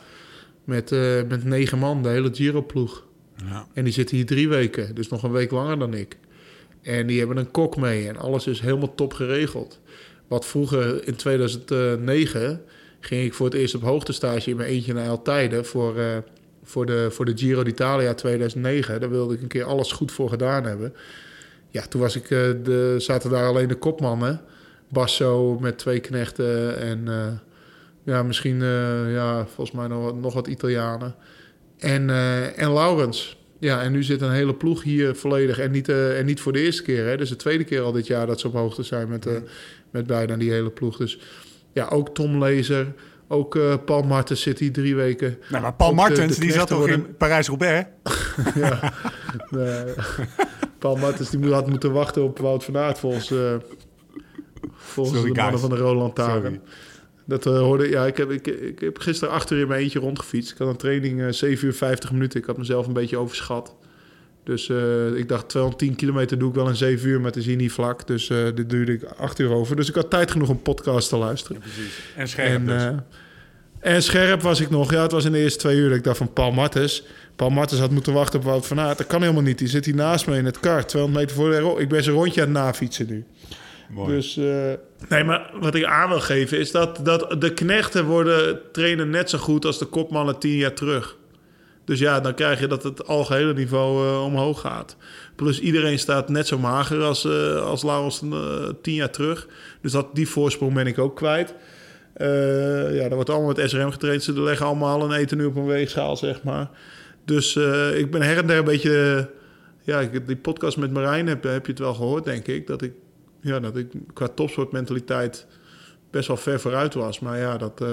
[0.63, 3.04] met, eh, met negen man, de hele Giro-ploeg.
[3.45, 3.67] Ja.
[3.74, 6.17] En die zitten hier drie weken, dus nog een week langer dan ik.
[6.82, 9.80] En die hebben een kok mee en alles is helemaal top geregeld.
[10.28, 12.62] Wat vroeger in 2009
[13.00, 16.17] ging ik voor het eerst op hoogtestage in mijn eentje naar El Tijde voor, eh,
[16.63, 19.00] voor, de, voor de Giro d'Italia 2009.
[19.00, 20.93] Daar wilde ik een keer alles goed voor gedaan hebben.
[21.69, 22.30] Ja, toen was ik, eh,
[22.63, 24.41] de, zaten daar alleen de kopmannen.
[24.89, 27.28] Basso met twee knechten en eh,
[28.04, 31.15] ja, misschien eh, ja, volgens mij nog, wat- nog wat Italianen.
[31.78, 33.43] En, eh, en Laurens.
[33.60, 35.60] Ja, en nu zit een hele ploeg hier volledig.
[35.60, 37.06] En niet, en niet voor de eerste keer.
[37.06, 37.17] Hè.
[37.17, 39.28] Dus de tweede keer al dit jaar dat ze op hoogte zijn met,
[39.91, 40.98] met bijna die hele ploeg.
[40.98, 41.19] Dus
[41.74, 42.93] ja, ook Tom Lezer.
[43.28, 45.38] Ook Paul Martens zit hier drie weken.
[45.50, 47.88] Nou, maar Paul Ook Martens, die zat toch in Parijs-Roubaix?
[48.56, 48.93] ja.
[49.50, 49.84] Nee.
[50.80, 53.32] Paul Martens die moet- had moeten wachten op Wout van Aert volgens,
[54.73, 55.69] volgens Sorry, de mannen guys.
[55.69, 56.15] van de Roland.
[56.15, 56.62] Tagen.
[57.25, 60.51] Dat eh, hoorde ja, ik heb, ik, ik heb gisteren achter in mijn eentje rondgefietst.
[60.51, 62.39] Ik had een training eh 7 uur 50 minuten.
[62.39, 63.75] Ik had mezelf een beetje overschat.
[64.43, 67.45] Dus eh, ik dacht 210 kilometer doe ik wel in 7 uur, maar het is
[67.45, 68.08] hier niet vlak.
[68.08, 69.75] Dus dit duurde ik 8 uur over.
[69.75, 71.62] Dus ik had tijd genoeg om podcast te luisteren.
[72.15, 72.84] En scherp En, dus.
[73.80, 74.91] en scherp was ik nog.
[74.91, 77.04] Ja, het was in de eerste twee uur dat ik dacht van Paul Martens.
[77.36, 78.97] Paul Martens had moeten wachten op Wout van Aert.
[78.97, 79.58] Dat kan helemaal niet.
[79.58, 80.86] Die zit hier naast me in het kar.
[80.86, 83.25] 200 meter voor de Ik ben zijn rondje aan het nafietsen nu.
[83.89, 84.15] Mooi.
[84.15, 84.74] Dus, eh,
[85.10, 89.30] nee, maar wat ik aan wil geven is dat, dat de knechten worden trainen net
[89.30, 91.17] zo goed als de kopmannen tien jaar terug.
[91.86, 94.98] Dus ja, dan krijg je dat het algehele niveau eh, omhoog gaat.
[95.36, 99.48] Plus iedereen staat net zo mager als, uh, als Laurens uh, tien jaar terug.
[99.82, 101.54] Dus dat, die voorsprong ben ik ook kwijt.
[102.17, 104.24] ja, er wordt allemaal met SRM getraind.
[104.24, 106.69] Ze leggen allemaal een eten nu op een weegschaal, zeg maar.
[107.26, 107.56] Dus
[107.95, 109.30] ik ben her en der een beetje...
[109.82, 112.67] ja, die podcast met Marijn heb, heb je het wel gehoord, denk ik.
[112.67, 112.91] Dat ik,
[113.45, 115.47] ja, dat ik qua topsportmentaliteit
[116.10, 117.19] best wel ver vooruit was.
[117.19, 117.89] Maar ja, dat, uh,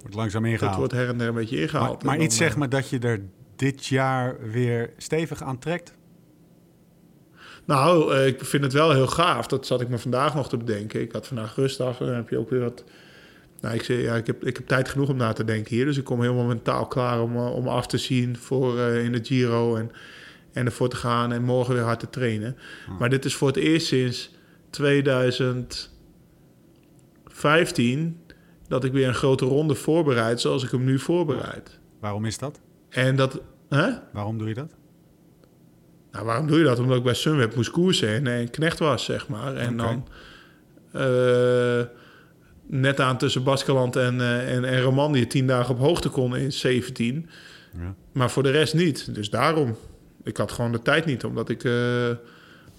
[0.00, 0.70] wordt langzaam ingehaald.
[0.70, 2.02] Dat wordt her en der een beetje ingehaald.
[2.02, 3.20] Maar, maar iets zeg maar dat je er
[3.56, 5.92] dit jaar weer stevig aan trekt?
[7.64, 9.46] Nou, uh, ik vind het wel heel gaaf.
[9.46, 11.00] Dat zat ik me vandaag nog te bedenken.
[11.00, 12.84] Ik had vandaag rustdag en dan heb je ook weer wat...
[13.60, 15.84] Nou, ik, zeg, ja, ik, heb, ik heb tijd genoeg om na te denken hier.
[15.84, 19.76] Dus ik kom helemaal mentaal klaar om, om af te zien voor in de Giro
[19.76, 19.90] en,
[20.52, 22.56] en ervoor te gaan en morgen weer hard te trainen.
[22.86, 22.96] Hm.
[22.98, 24.30] Maar dit is voor het eerst sinds
[24.70, 25.96] 2000...
[27.38, 28.20] 15
[28.68, 31.78] dat ik weer een grote ronde voorbereid zoals ik hem nu voorbereid.
[32.00, 32.60] Waarom is dat?
[32.88, 33.40] En dat...
[33.68, 33.90] Hè?
[34.12, 34.74] Waarom doe je dat?
[36.12, 36.78] Nou, waarom doe je dat?
[36.78, 39.56] Omdat ik bij Sunweb moest koersen en een knecht was, zeg maar.
[39.56, 40.06] En dan...
[40.94, 41.82] Uh,
[42.66, 46.52] net aan tussen Baskeland en, uh, en, en Romandie tien dagen op hoogte kon in
[46.52, 47.28] 17.
[47.72, 47.94] Ja.
[48.12, 49.14] Maar voor de rest niet.
[49.14, 49.76] Dus daarom.
[50.22, 51.64] Ik had gewoon de tijd niet, omdat ik...
[51.64, 52.10] Uh,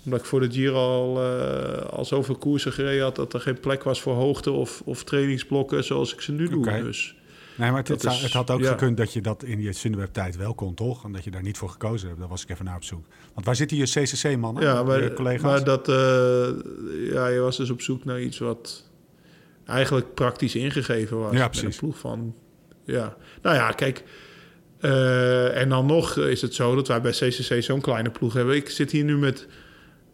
[0.04, 3.16] omdat ik voor de Giro al, uh, al zoveel koersen gereden had...
[3.16, 6.82] dat er geen plek was voor hoogte of, of trainingsblokken zoals ik ze nu doe.
[6.84, 7.16] Dus,
[7.58, 10.74] nee, maar het, het, had ook gekund dat je dat in je Sunweb-tijd wel kon,
[10.74, 11.04] toch?
[11.04, 12.20] En dat je daar niet voor gekozen hebt.
[12.20, 13.06] Daar was ik even naar op zoek.
[13.34, 15.42] Want waar zitten je CCC-mannen, ja, maar, collega's?
[15.42, 15.96] Maar dat, uh,
[17.12, 18.90] ja, je was dus op zoek naar iets wat
[19.66, 21.34] eigenlijk praktisch ingegeven was.
[21.34, 21.74] Ja, precies.
[21.74, 22.36] Een ploeg van,
[22.84, 23.18] ja.
[23.42, 24.04] Nou ja, kijk...
[24.82, 28.56] Uh, en dan nog is het zo dat wij bij CCC zo'n kleine ploeg hebben.
[28.56, 29.48] Ik zit hier nu met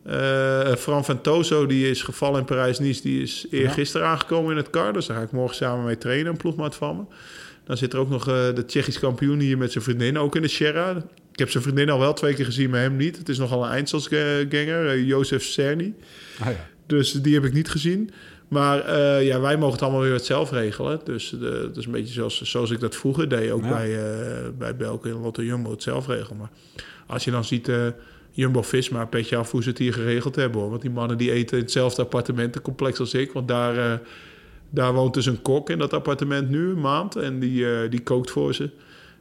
[0.09, 4.13] uh, Fran Ventoso, die is gevallen in Parijs-Nice, die is eergisteren ja.
[4.13, 4.93] aangekomen in het car.
[4.93, 7.03] Dus daar ga ik morgen samen mee trainen, een ploegmaat van me.
[7.63, 10.41] Dan zit er ook nog uh, de Tsjechisch kampioen hier met zijn vriendin, ook in
[10.41, 11.03] de Sierra.
[11.31, 13.17] Ik heb zijn vriendin al wel twee keer gezien, maar hem niet.
[13.17, 15.93] Het is nogal een eindselganger, uh, Jozef Cerny.
[16.39, 16.67] Ah, ja.
[16.85, 18.11] Dus die heb ik niet gezien.
[18.47, 20.99] Maar uh, ja, wij mogen het allemaal weer het zelf regelen.
[21.03, 23.51] Dus dat is een beetje zoals, zoals ik dat vroeger deed.
[23.51, 23.69] Ook ja.
[23.69, 26.37] bij, uh, bij Belkin en Lotto Jumbo het zelf regelen.
[26.37, 26.51] Maar
[27.07, 27.69] als je dan ziet...
[28.35, 30.61] Jumbo-Visma, petje af hoe ze het hier geregeld hebben.
[30.61, 30.69] Hoor.
[30.69, 33.31] Want die mannen die eten in hetzelfde appartementencomplex als ik.
[33.31, 33.93] Want daar, uh,
[34.69, 37.15] daar woont dus een kok in dat appartement nu, een maand.
[37.15, 38.69] En die, uh, die kookt voor ze.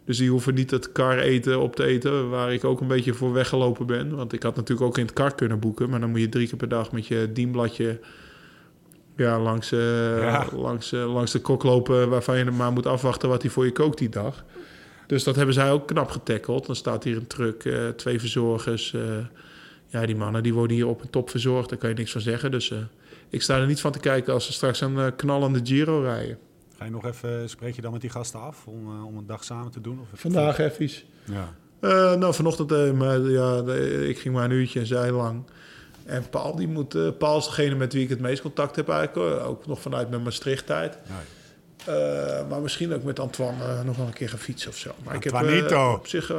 [0.05, 3.15] Dus die hoeven niet het kar eten op te eten, waar ik ook een beetje
[3.15, 4.17] voor weggelopen ben.
[4.17, 5.91] Want ik had natuurlijk ook in het kar kunnen boeken.
[5.91, 8.01] Maar dan moet je drie keer per dag met je dienbladje
[9.17, 10.47] ja, langs, uh, ja.
[10.53, 12.09] Langs, langs de kok lopen...
[12.09, 14.45] waarvan je maar moet afwachten wat hij voor je kookt die dag.
[15.15, 16.67] Dus dat hebben zij ook knap getackeld.
[16.67, 18.93] Dan staat hier een truck, uh, twee verzorgers.
[18.93, 19.03] Uh,
[19.87, 21.69] ja, die mannen die worden hier op een top verzorgd.
[21.69, 22.51] Daar kan je niks van zeggen.
[22.51, 22.79] Dus uh,
[23.29, 26.39] ik sta er niet van te kijken als ze straks een knallende Giro rijden.
[26.79, 29.45] Ga je nog even, spreek je dan met die gasten af om, om een dag
[29.45, 30.01] samen te doen?
[30.01, 30.91] Of Vandaag even.
[31.25, 31.55] Ja.
[32.17, 33.63] nou, vanochtend, maar, ja,
[34.09, 35.45] ik ging maar een uurtje en zij lang.
[36.05, 39.45] En Paul, die moet, Paul is degene met wie ik het meest contact heb eigenlijk.
[39.45, 40.99] Ook nog vanuit mijn Maastricht-tijd.
[41.09, 41.23] Ja.
[41.89, 44.91] Uh, maar misschien ook met Antoine uh, nog wel een keer gaan fietsen of zo.
[45.05, 46.33] Maar ik heb uh, op zich,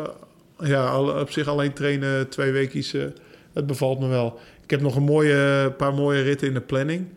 [0.60, 3.13] ja, op zich alleen trainen twee weken.
[3.53, 4.39] het bevalt me wel.
[4.63, 7.08] Ik heb nog een mooie, paar mooie ritten in de planning.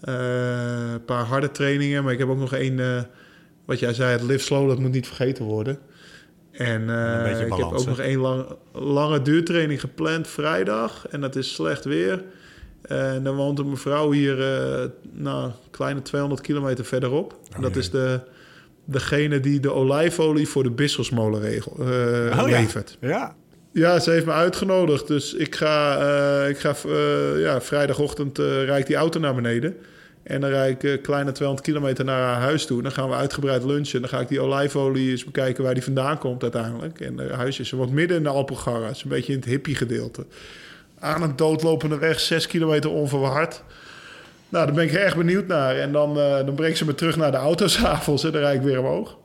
[0.00, 2.04] een paar harde trainingen.
[2.04, 3.06] Maar ik heb ook nog één,
[3.64, 5.78] wat jij zei, het live slow, dat moet niet vergeten worden.
[6.50, 11.08] En balans, ik heb ook nog één lang, lange duurtraining gepland vrijdag.
[11.08, 12.24] En dat is slecht weer.
[12.82, 17.38] En dan woont een mevrouw hier, uh, nou, kleine 200 kilometer verderop.
[17.56, 18.20] Oh, dat is de,
[18.84, 21.86] degene die de olijfolie voor de Bisselsmolen regel, uh,
[22.38, 22.96] oh, levert.
[23.00, 23.08] Ja.
[23.08, 23.34] ja.
[23.74, 25.06] Ja, ze heeft me uitgenodigd.
[25.06, 26.00] Dus ik ga,
[26.42, 26.74] uh, ik ga
[27.38, 29.76] ja, vrijdagochtend rijd die auto naar beneden.
[30.22, 32.82] En dan rijd ik kleine 200 kilometer naar haar huis toe.
[32.82, 34.00] Dan gaan we uitgebreid lunchen.
[34.00, 37.00] Dan ga ik die olijfolie eens bekijken waar die vandaan komt uiteindelijk.
[37.00, 38.86] En haar huis is, ze wordt midden in de Alpugarra.
[38.86, 40.24] Het is een beetje in het hippie gedeelte
[41.02, 43.62] aan een doodlopende weg, zes kilometer onverhard.
[44.48, 45.76] Nou, daar ben ik erg benieuwd naar.
[45.76, 48.62] En dan, uh, dan brengt ze me terug naar de autosavels en dan rijd ik
[48.62, 49.16] weer omhoog.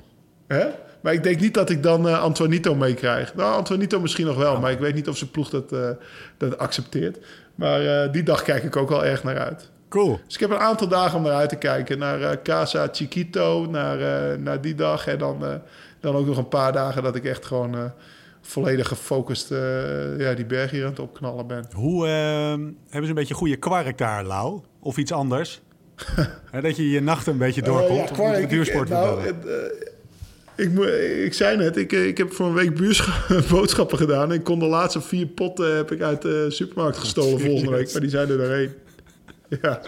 [0.47, 0.65] Hè?
[1.01, 3.35] Maar ik denk niet dat ik dan uh, Antoinito meekrijg.
[3.35, 5.89] Nou, Antoinito misschien nog wel, maar ik weet niet of zijn ploeg dat, uh,
[6.37, 7.17] dat accepteert.
[7.55, 9.69] Maar die dag kijk ik ook al erg naar uit.
[9.89, 10.19] Cool.
[10.25, 11.99] Dus ik heb een aantal dagen om naar uit te kijken.
[11.99, 13.99] Naar Casa Chiquito, naar,
[14.39, 15.07] naar die dag.
[15.07, 15.61] En dan,
[15.99, 17.91] dan ook nog een paar dagen dat ik echt gewoon
[18.47, 21.67] volledig gefocust uh, ja, die berg hier aan het opknallen ben.
[21.73, 24.61] Hoe uh, hebben ze een beetje goede kwark daar, Lau?
[24.79, 25.61] Of iets anders?
[26.61, 28.19] dat je je nacht een beetje doorkomt?
[28.19, 29.33] Uh, ja, duursport nou,
[30.55, 30.71] ik,
[31.25, 32.77] ik zei net, ik, ik heb voor een week
[33.51, 34.29] boodschappen gedaan.
[34.29, 37.91] En ik kon de laatste vier potten heb ik uit de supermarkt gestolen volgende week.
[37.91, 38.71] Maar die zijn er doorheen.
[39.61, 39.81] Ja.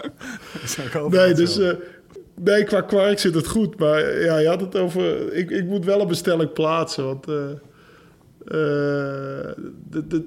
[1.10, 1.60] Nee, dus...
[2.36, 3.80] nee, qua kwark zit het goed.
[3.80, 5.34] Maar ja, je had het over...
[5.34, 7.26] Ik, ik moet wel een bestelling plaatsen, want...
[8.50, 9.48] Eh,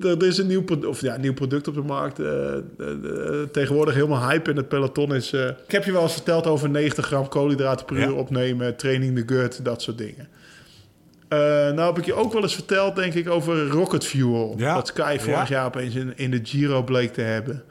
[0.02, 2.18] er is een nieuw, of, ja, nieuw product op de markt.
[2.18, 2.62] eh, eh,
[3.52, 5.32] tegenwoordig helemaal hype in het peloton is...
[5.32, 8.76] ik heb je wel eens verteld over 90 gram koolhydraten per uur opnemen...
[8.76, 10.28] training de gut, dat soort dingen.
[11.74, 14.54] Nou heb ik je ook wel eens verteld, denk ik, over Rocket Fuel.
[14.56, 14.74] Ja.
[14.74, 15.54] Dat Sky vorig Ja.
[15.54, 17.62] jaar opeens in, in de Giro bleek te hebben.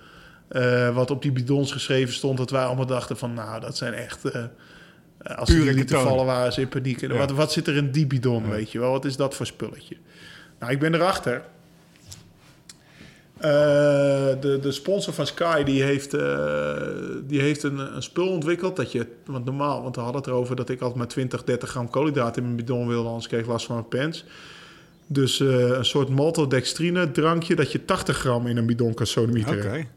[0.93, 3.33] Wat op die bidons geschreven stond, dat wij allemaal dachten van...
[3.33, 4.23] nou, dat zijn echt...
[5.23, 6.07] als Pure die lieten ketonen.
[6.07, 6.99] vallen waren ze in paniek.
[6.99, 7.07] Ja.
[7.17, 8.91] Wat, wat zit er in die bidon, weet je wel?
[8.91, 9.95] Wat is dat voor spulletje?
[10.61, 11.41] Nou, ik ben erachter.
[13.37, 13.49] Eh,
[14.41, 16.75] de, de sponsor van Sky die heeft, eh,
[17.23, 18.75] die heeft een, een spul ontwikkeld.
[18.75, 21.69] Dat je, want normaal, want we hadden het erover dat ik altijd maar 20, 30
[21.69, 24.25] gram koolhydraten in mijn bidon wilde, anders kreeg ik last van mijn pens.
[25.07, 29.11] Dus eh, een soort maltodextrine drankje dat je 80 gram in een bidon kan Oké.
[29.11, 29.87] sodemieteren.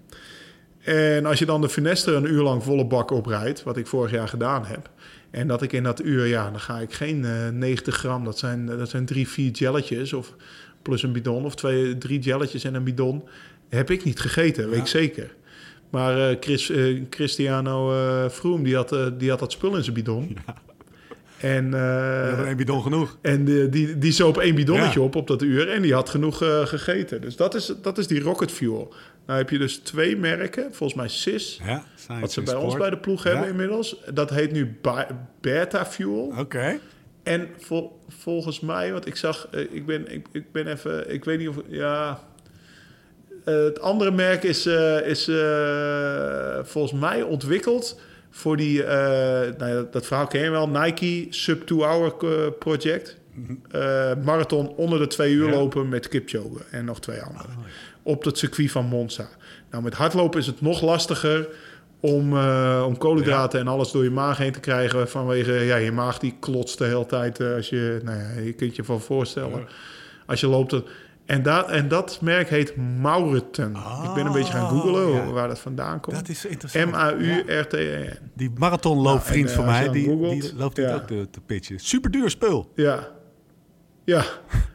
[0.81, 4.11] En als je dan de Finester een uur lang volle bak oprijdt, wat ik vorig
[4.11, 4.91] jaar gedaan heb.
[5.35, 8.25] En dat ik in dat uur, ja, dan ga ik geen eh 90 gram.
[8.25, 10.35] Dat zijn, dat zijn drie, vier jelletjes of
[10.83, 11.45] plus een bidon.
[11.45, 13.23] Of twee, drie jelletjes en een bidon.
[13.69, 15.35] Heb ik niet gegeten, weet ik zeker.
[15.91, 19.83] Maar eh, Chris, eh, Cristiano eh Froome, die had, eh, die had dat spul in
[19.83, 20.37] zijn bidon.
[21.41, 21.81] En, eh,
[22.27, 23.19] hebben één bidon genoeg.
[23.23, 25.05] en die, die, die zoop één bidonnetje Ja.
[25.07, 27.21] op op dat uur en die had genoeg eh, gegeten.
[27.21, 28.95] Dus dat is, dat is die Rocket Fuel.
[29.27, 31.85] Nou heb je dus twee merken, volgens mij SIS, Ja,
[32.21, 33.31] wat ze bij ons bij de ploeg Ja.
[33.31, 33.97] hebben inmiddels.
[34.15, 34.79] Dat heet nu
[35.41, 36.33] Beta Fuel.
[36.39, 36.79] Oké.
[37.23, 41.25] En vol- volgens mij, want ik zag, eh, ik ben, ik, ik ben even, ik
[41.25, 42.21] weet niet of, ja...
[43.45, 45.25] Eh, het andere merk is, eh, is
[46.71, 48.83] volgens mij ontwikkeld voor die,
[49.59, 53.17] nou ja, dat verhaal ken je wel, Nike Sub 2 Hour eh, Project.
[53.71, 55.53] Eh, marathon onder de twee uur Ja.
[55.55, 57.51] lopen met Kipchoge en nog twee anderen.
[58.05, 59.29] Op het circuit van Monza.
[59.71, 61.49] Nou, met hardlopen is het nog lastiger
[62.01, 65.09] om, eh, om koolhydraten en alles door je maag heen te krijgen.
[65.09, 67.41] Vanwege ja, je maag die klotst de hele tijd.
[67.41, 69.67] eh, als je, nou ja, je kunt je van voorstellen.
[70.27, 70.71] Als je loopt.
[70.71, 70.87] dat-
[71.27, 73.71] En, dat en dat merk heet Mauriten.
[74.05, 75.25] ik ben een beetje gaan googlen Oh, ja.
[75.31, 76.17] waar dat vandaan komt.
[76.17, 76.91] Dat is interessant.
[76.91, 78.19] M-A-U-R-T-E-N.
[78.35, 80.95] Die marathonloopvriend Nou, en, van eh, mij, die, die loopt dit ja.
[80.95, 81.79] ook te, te pitchen.
[81.79, 82.71] Super duur spul.
[82.75, 83.09] Ja.
[84.05, 84.25] Ja.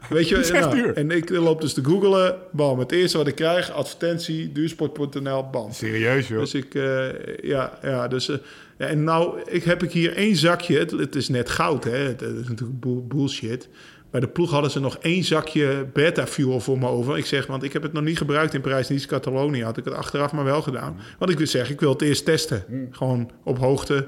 [0.10, 0.94] Weet je, is echt nou, duur.
[0.94, 2.36] en ik loop dus te googelen.
[2.52, 5.72] Bam, het eerste wat ik krijg, advertentie, duursport.nl, bam.
[5.72, 6.39] Serieus, joh.
[6.39, 7.08] Dus ik, eh,
[7.42, 8.30] ja, ja, dus...
[8.30, 8.38] eh,
[8.78, 10.78] en nou, ik heb ik hier één zakje.
[10.78, 11.98] Het, het is net goud, hè.
[11.98, 13.70] Het, het is natuurlijk bull- bullshit.
[14.12, 17.18] Bij de ploeg hadden ze nog één zakje beta-fuel voor me over.
[17.18, 19.63] Ik zeg, want ik heb het nog niet gebruikt in Parijs-Nice, Catalonië.
[19.63, 20.98] Had ik het achteraf maar wel gedaan.
[21.20, 22.63] Want ik wil zeggen, ik wil het eerst testen.
[22.92, 24.08] Gewoon op hoogte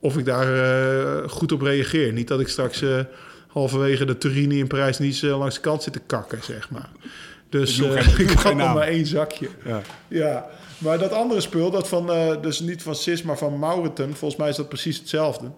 [0.00, 2.12] of ik daar eh, goed op reageer.
[2.12, 2.84] Niet dat ik straks
[3.52, 6.88] halverwege de Turini in Parijs-Nice eh, langs de kant zit te kakken, zeg maar.
[7.48, 9.48] Dus Ik eh, geen- ik had nog maar één zakje.
[9.64, 9.80] Ja.
[10.08, 10.46] Ja,
[10.78, 14.40] maar dat andere spul, dat van, eh, dus niet van Sis, maar van Mauriten, volgens
[14.40, 15.50] mij is dat precies hetzelfde.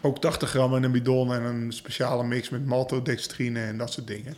[0.00, 4.06] Ook 80 gram in een bidon en een speciale mix met maltodextrine en dat soort
[4.06, 4.34] dingen.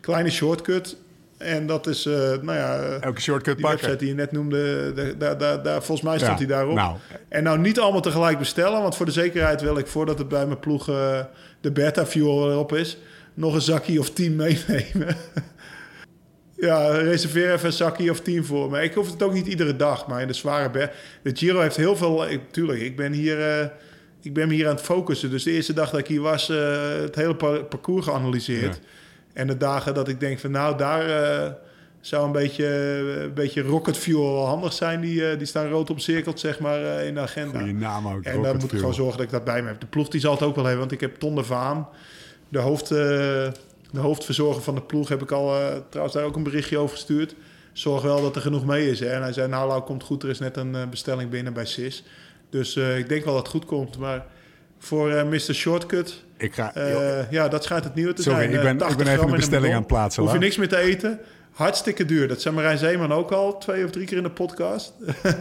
[0.00, 0.96] Kleine shortcut.
[1.36, 3.80] En dat is, eh, nou ja, Elke shortcut die pakken.
[3.80, 6.74] website die je net noemde, daar, daar, daar, volgens mij stond Ja, hij daarop.
[6.74, 6.96] nou.
[7.28, 10.46] En nou niet allemaal tegelijk bestellen, want voor de zekerheid wil ik, voordat het bij
[10.46, 10.90] mijn ploeg
[11.60, 12.96] de beta fuel erop is,
[13.34, 15.16] nog een zakje of 10 meenemen.
[16.60, 18.82] Ja, reserveer even een zakje of tien voor me.
[18.82, 20.90] Ik hoef het ook niet iedere dag, maar in de zware berg...
[21.22, 22.30] De Giro heeft heel veel...
[22.30, 23.40] Ik, tuurlijk, ik ben hier...
[23.40, 23.66] eh,
[24.22, 25.30] ik ben me hier aan het focussen.
[25.30, 28.74] Dus de eerste dag dat ik hier was, eh, het hele par- parcours geanalyseerd.
[28.74, 28.88] Ja.
[29.32, 31.52] En de dagen dat ik denk van nou, daar eh,
[32.00, 32.66] zou een beetje,
[33.24, 35.00] een beetje rocket fuel wel handig zijn.
[35.00, 37.58] Die, eh, die staan rood omcirkeld, zeg maar, eh, in de agenda.
[37.58, 38.22] Goeie naam ook.
[38.22, 39.80] En dan moet ik gewoon zorgen dat ik dat bij me heb.
[39.80, 41.88] De ploeg die zal het ook wel hebben, want ik heb Ton de Vaan,
[42.48, 42.98] de, hoofd, eh,
[43.90, 45.52] de hoofdverzorger van de ploeg, heb ik al
[45.88, 47.34] trouwens daar ook een berichtje over gestuurd.
[47.72, 49.00] Zorg wel dat er genoeg mee is.
[49.00, 49.06] Hè?
[49.06, 52.04] En hij zei, nou Lau, komt goed, er is net een bestelling binnen bij SIS.
[52.50, 53.98] Dus ik denk wel dat het goed komt.
[53.98, 54.26] Maar
[54.78, 55.38] voor eh, Mr.
[55.54, 56.72] Shortcut, Ik ga...
[57.30, 58.50] ja, dat schijnt het nieuwe te Sorry, zijn.
[58.50, 60.38] ik Eh, ben- ik 80 ben even de in bestelling aan het plaatsen, Hoef je
[60.38, 61.18] niks meer te eten.
[61.58, 62.28] Hartstikke duur.
[62.28, 64.92] Dat zei Marijn Zeeman ook al twee of drie keer in de podcast.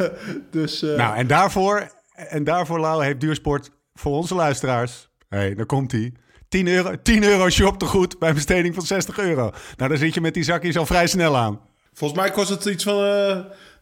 [0.51, 5.09] dus eh, Nou, en daarvoor, en daarvoor, Lau, heeft Duursport voor onze luisteraars...
[5.29, 6.13] Hé, hey, daar komt hij.
[6.49, 9.51] 10 euro, 10 euro shop te goed bij een besteding van 60 euro.
[9.75, 11.59] Nou, dan zit je met die zakjes al vrij snel aan.
[11.93, 13.39] volgens mij kost het iets van eh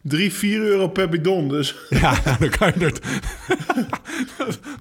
[0.08, 1.50] 3, 4 euro per bidon.
[1.50, 2.91] Dus, Ja, dan kan je.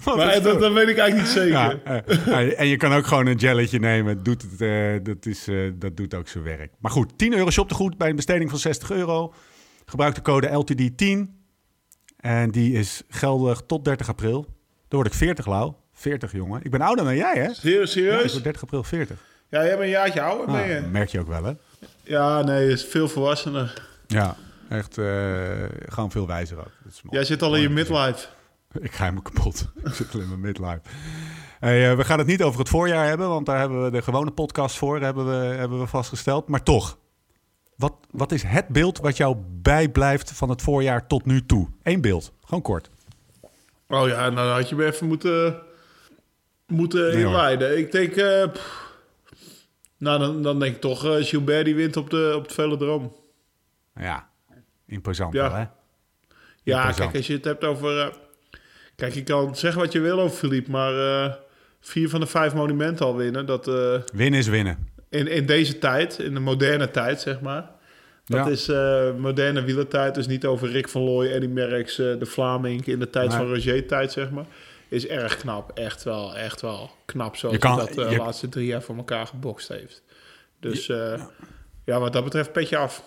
[0.03, 1.49] Wat maar dat, dat weet ik eigenlijk niet zeker.
[1.49, 4.23] Ja, eh, en je kan ook gewoon een jelletje nemen.
[4.23, 6.71] Doet het, eh, dat, is, eh, dat doet ook zijn werk.
[6.79, 9.33] Maar goed, 10 euro shop te goed bij een besteding van 60 euro.
[9.85, 11.43] Gebruik de code LTD10.
[12.17, 14.41] En die is geldig tot 30 april.
[14.87, 15.73] Dan word ik 40, Lau.
[15.93, 16.59] 40, jongen.
[16.63, 17.53] Ik ben ouder dan jij, hè?
[17.53, 17.93] Serieus?
[17.93, 19.17] Ja, ik word 30 april 40.
[19.49, 20.81] Ja, jij bent een jaartje ouder, ben Ah, je?
[20.91, 21.51] merk je ook wel, hè?
[22.03, 23.87] Ja, nee, is veel volwassener.
[24.07, 24.35] Ja,
[24.77, 25.05] echt eh,
[25.85, 26.71] gewoon veel wijzer ook.
[27.09, 28.27] Jij zit al in je midlife.
[28.79, 29.71] Ik ga helemaal kapot.
[29.83, 30.81] ik zit al in mijn midlife.
[31.59, 34.01] Hey, eh, we gaan het niet over het voorjaar hebben, want daar hebben we de
[34.01, 36.47] gewone podcast voor, hebben we, hebben we vastgesteld.
[36.47, 36.97] Maar toch,
[37.75, 41.67] wat, wat is het beeld wat jou bijblijft van het voorjaar tot nu toe?
[41.83, 42.89] Eén beeld, gewoon kort.
[43.87, 45.61] Oh ja, nou had je me even moeten,
[46.67, 47.77] moeten Nee, inleiden.
[47.77, 48.15] Ik denk...
[48.15, 48.47] eh,
[49.97, 53.15] nou, dan, dan denk ik toch eh, Gilbert die wint op, de, op het velodroom.
[53.95, 54.29] Ja,
[54.87, 55.41] imposant Ja.
[55.41, 55.65] wel, hè?
[56.63, 56.95] Ja, Imposant.
[56.97, 57.99] kijk, als je het hebt over...
[57.99, 58.07] eh,
[58.95, 61.23] kijk, je kan zeggen wat je wil over Philippe, maar...
[61.25, 61.33] eh,
[61.79, 63.67] vier van de vijf monumenten al winnen, dat...
[63.67, 64.89] eh, Winnen is winnen.
[65.09, 67.69] in, in deze tijd, in de moderne tijd, zeg maar.
[68.25, 68.51] Dat Ja.
[68.51, 68.67] is
[69.19, 73.29] moderne wielertijd, dus niet over Rick van Looy, Eddie Merckx, de Vlaming in de tijd
[73.29, 73.37] Nee.
[73.37, 74.45] van Roger-tijd, zeg maar.
[74.87, 78.49] Is erg knap, echt wel, echt wel knap zoals Je kan- hij dat de laatste
[78.49, 80.03] drie jaar voor elkaar gebokst heeft.
[80.59, 81.23] Dus eh,
[81.85, 83.03] ja, wat dat betreft petje af.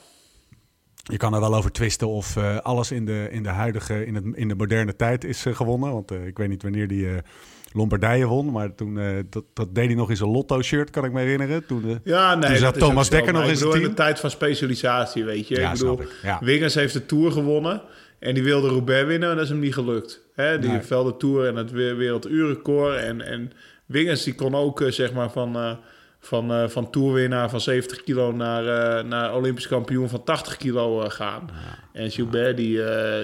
[1.11, 4.14] Je kan er wel over twisten of eh, alles in de, in de huidige, in,
[4.14, 5.92] het, in de moderne tijd is eh, gewonnen.
[5.92, 7.09] Want eh, ik weet niet wanneer die
[7.73, 8.99] Lombardije won, maar toen,
[9.31, 11.66] dat, dat deed hij nog in zijn Lotto-shirt, kan ik me herinneren.
[11.66, 15.25] Toen, Ja, nee, Toen zat Thomas Dekker nog in zijn in de tijd van specialisatie,
[15.25, 15.55] weet je.
[15.61, 16.38] Ja, ik bedoel, snap ik, ja.
[16.42, 17.83] Wiggins heeft de Tour gewonnen
[18.18, 20.21] en die wilde Roubaix winnen en dat is hem niet gelukt.
[20.35, 20.77] Hè, die Nee.
[20.77, 22.97] heeft wel de Tour en het we- werelduurrecord.
[22.97, 23.53] En, en
[23.87, 25.79] Wiggins die kon ook zeg maar van,
[26.28, 31.02] van, eh van Tourwinnaar van 70 kilo naar, eh, naar Olympisch kampioen van 80 kilo
[31.02, 31.50] eh, gaan.
[31.92, 32.72] En Gilbert die,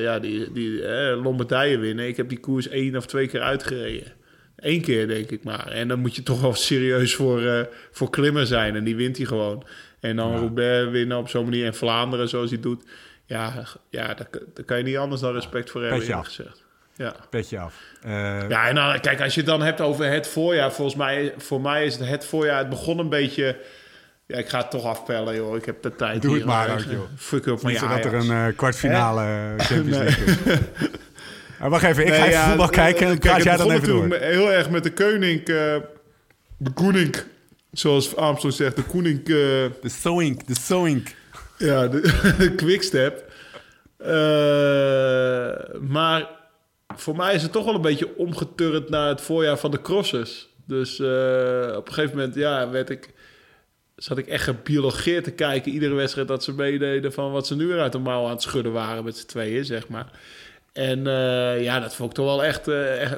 [0.00, 0.82] ja, die, die
[1.16, 2.06] Lombardije winnen.
[2.06, 4.12] Ik heb die koers één of twee keer uitgereden.
[4.56, 5.66] Eén keer, denk ik maar.
[5.68, 8.76] En dan moet je toch wel serieus voor, voor klimmen zijn.
[8.76, 9.64] En die wint hij gewoon.
[10.00, 10.36] En dan Ja.
[10.38, 11.66] Roubaix winnen op zo'n manier.
[11.66, 12.84] En Vlaanderen zoals hij doet.
[13.26, 16.63] Ja, ja daar, daar kan je niet anders dan respect voor hebben, gezegd.
[16.96, 17.14] Ja.
[17.30, 17.74] petje af.
[18.02, 20.72] Eh, ja, en dan, kijk, als je het dan hebt over het voorjaar.
[20.72, 22.59] Volgens mij, voor mij is het, het voorjaar...
[22.59, 23.57] Het begon een beetje...
[24.26, 25.57] Ja, ik ga het toch afpellen, joh.
[25.57, 27.00] Ik heb de tijd Doe het maar joh.
[27.16, 29.96] Fuck niet je zodat er een eh, kwartfinale eh, Champions.
[29.96, 30.59] League is.
[31.59, 33.70] Maar wacht even, ik Nee, ga even ja, voetbal kijken en kijk, praat jij dan
[33.70, 34.14] even door.
[34.14, 35.44] heel erg met de koning...
[35.44, 37.16] de koning,
[37.72, 38.76] zoals Armstrong zegt.
[38.76, 39.24] De koning...
[39.24, 41.14] De sewing, de sewing.
[41.59, 42.00] Ja, de,
[42.38, 43.33] de quickstep.
[45.80, 46.28] Maar
[46.96, 50.48] voor mij is het toch wel een beetje omgeturnd naar het voorjaar van de crosses.
[50.66, 53.11] Dus eh, op een gegeven moment ja, werd ik,
[53.96, 55.72] zat ik echt gebiologeerd te kijken.
[55.72, 58.42] Iedere wedstrijd dat ze meededen van wat ze nu weer uit de mouw aan het
[58.42, 60.07] schudden waren met z'n tweeën, zeg maar.
[60.72, 62.68] En eh, ja, dat vond ik toch wel echt...
[62.68, 63.14] eh, echt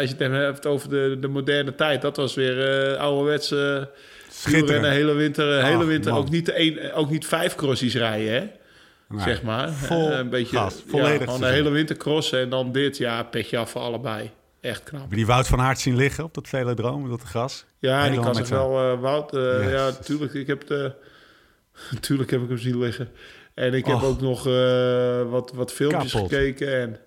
[0.00, 2.02] als je het hebt over de, de moderne tijd...
[2.02, 3.90] dat was weer ouderwetse.
[4.30, 4.86] Schitterend.
[4.86, 8.50] hele winter, hele winter ook, niet de een, ook niet vijf crossies rijden, hè?
[9.08, 9.20] Nee.
[9.20, 9.68] zeg maar.
[9.72, 12.96] Vol Eh, een beetje, gas, ja, volledig gewoon de hele winter crossen en dan dit.
[12.96, 14.30] Ja, petje af voor allebei.
[14.60, 15.00] Echt knap.
[15.00, 17.64] Heb je die Wout van Aert zien liggen op dat velodroom, dat gras?
[17.78, 19.30] Ja, die Helemaal kan zo'n- wel, eh Wout.
[19.32, 19.70] Yes.
[19.70, 20.34] Ja, natuurlijk.
[20.34, 20.92] Ik heb de,
[21.94, 23.08] natuurlijk heb ik hem zien liggen.
[23.54, 24.44] En ik heb ook nog
[25.30, 26.28] wat, wat filmpjes Kapot.
[26.32, 26.80] gekeken.
[26.80, 26.98] En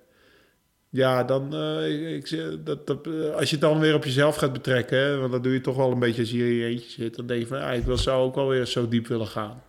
[0.90, 4.98] ja, dan, ik, ik, dat, dat, als je het dan weer op jezelf gaat betrekken,
[4.98, 6.90] hè, want dat doe je toch wel een beetje als je hier in je eentje
[7.02, 9.28] zit, dan denk je van, ja, ik wil, zou ook wel weer zo diep willen
[9.28, 9.64] gaan.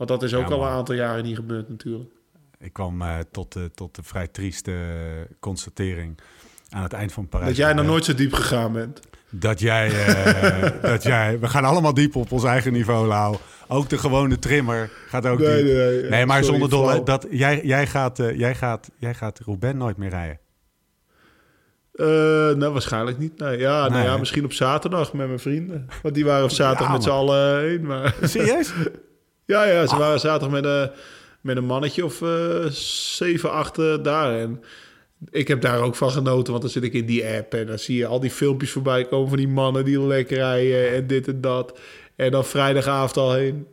[0.00, 2.10] Want dat is ook Ja, al een aantal jaren niet gebeurd natuurlijk.
[2.58, 6.18] Ik kwam eh, tot, de, tot de vrij trieste eh, constatering
[6.68, 7.48] aan het eind van Parijs.
[7.48, 9.00] Dat jij nog nooit zo diep gegaan bent.
[9.30, 11.38] Dat jij, eh, dat jij...
[11.38, 13.36] We gaan allemaal diep op ons eigen niveau, Lau.
[13.68, 15.74] Ook de gewone trimmer gaat ook Nee, diep.
[15.74, 19.38] nee, Nee, maar sorry, zonder dolle, dat, jij, jij, gaat, eh, jij, gaat, jij gaat
[19.38, 20.38] Roubaix nooit meer rijden.
[21.92, 22.06] Eh,
[22.56, 23.38] nou, waarschijnlijk niet.
[23.38, 25.88] Nee, ja, nou Nee, ja, misschien op zaterdag met mijn vrienden.
[26.02, 27.86] Want die waren op zaterdag Ja, met z'n allen heen.
[27.86, 28.72] Maar Serieus?
[29.50, 30.90] ja, ja, ze waren zaterdag met, een
[31.40, 32.66] met een mannetje of eh
[33.16, 34.38] zeven, acht eh, daar.
[34.38, 34.62] En
[35.30, 37.54] ik heb daar ook van genoten, want dan zit ik in die app...
[37.54, 40.94] en dan zie je al die filmpjes voorbij komen van die mannen die lekker rijden...
[40.94, 41.78] en dit en dat.
[42.16, 43.66] En dan vrijdagavond al heen.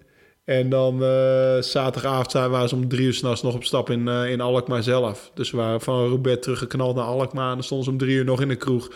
[0.45, 4.31] En dan eh, zaterdagavond waren ze om drie uur s'nachts nog op stap in, eh,
[4.31, 5.31] in Alkmaar zelf.
[5.33, 7.49] Dus we waren van Roubaix teruggeknald naar Alkmaar...
[7.49, 8.89] en dan stonden ze om drie uur nog in de kroeg...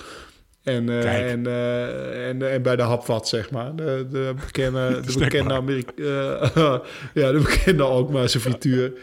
[0.63, 3.75] En, eh, en, eh, en, en bij de hapvat, zeg maar.
[3.75, 6.49] De, de bekende, de bekende Amerika eh,
[7.23, 8.93] ja, de bekende Alkmaarse frituur.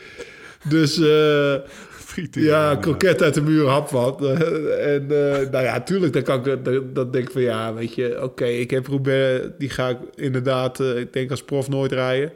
[0.68, 1.54] Dus eh,
[1.90, 4.22] Frituur, ja, kroket uit de muur, hapvat.
[4.22, 4.30] Eh,
[4.94, 7.94] en eh, nou ja, tuurlijk, dan kan ik dat, dat denk ik van ja, weet
[7.94, 11.92] je, oké, ik heb Roubaix, die ga ik inderdaad, eh, ik denk als prof nooit
[11.92, 12.32] rijden.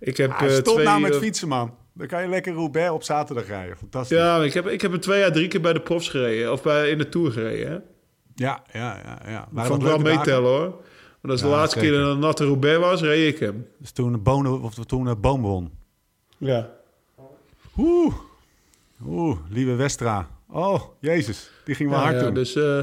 [0.00, 1.74] Ik heb Ah, eh, stop twee, nou met eh, fietsen, man.
[1.94, 3.76] Dan kan je lekker Roubaix op zaterdag rijden.
[3.76, 4.16] Fantastisch.
[4.16, 6.62] Ja, ik heb, ik heb er twee à drie keer bij de profs gereden, of
[6.62, 7.70] bij, in de Tour gereden.
[7.70, 7.78] Hè?
[8.36, 9.30] Ja, ja, ja.
[9.30, 9.38] ja.
[9.38, 10.74] Dat Waren vond ik wel meetellen hoor.
[11.20, 11.94] Want als de laatste zeker.
[11.94, 13.66] keer dat een natte Roubaix was, reed ik hem.
[13.78, 15.70] Dus toen de bonen, of toen de boom won.
[16.38, 16.70] Ja.
[17.78, 18.14] Oeh.
[19.06, 20.28] Oeh, lieve Westra.
[20.50, 21.50] Oh, jezus.
[21.64, 22.34] Die ging wel Ja, hard ja, toen.
[22.34, 22.78] dus, eh,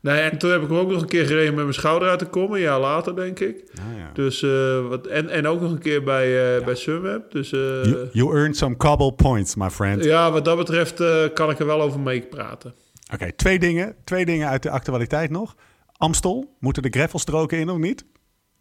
[0.00, 2.18] nee, en toen heb ik hem ook nog een keer gereden met mijn schouder uit
[2.18, 2.56] te komen.
[2.56, 3.64] Een jaar later, denk ik.
[3.72, 4.10] Ja, ja.
[4.12, 7.30] Dus, eh, wat, en, en ook nog een keer bij, eh bij Sunweb.
[7.30, 10.04] Dus you, you earned some cobble points, my friend.
[10.04, 12.74] ja, wat dat betreft kan ik er wel over meepraten.
[13.12, 13.94] Oké, twee dingen.
[14.04, 15.54] Twee dingen uit de actualiteit nog.
[15.96, 18.04] Amstel, moeten de gravelstroken in of niet?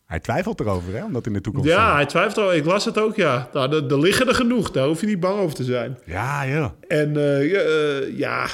[0.05, 1.69] Hij twijfelt erover, hè, omdat in de toekomst...
[1.69, 2.53] Ja, hij twijfelt al.
[2.53, 3.49] Ik las het ook, ja.
[3.53, 4.71] Nou, er, er liggen er genoeg.
[4.71, 5.97] Daar hoef je niet bang over te zijn.
[6.05, 6.69] Ja, joh.
[6.87, 8.47] En eh, ja, eh, ja,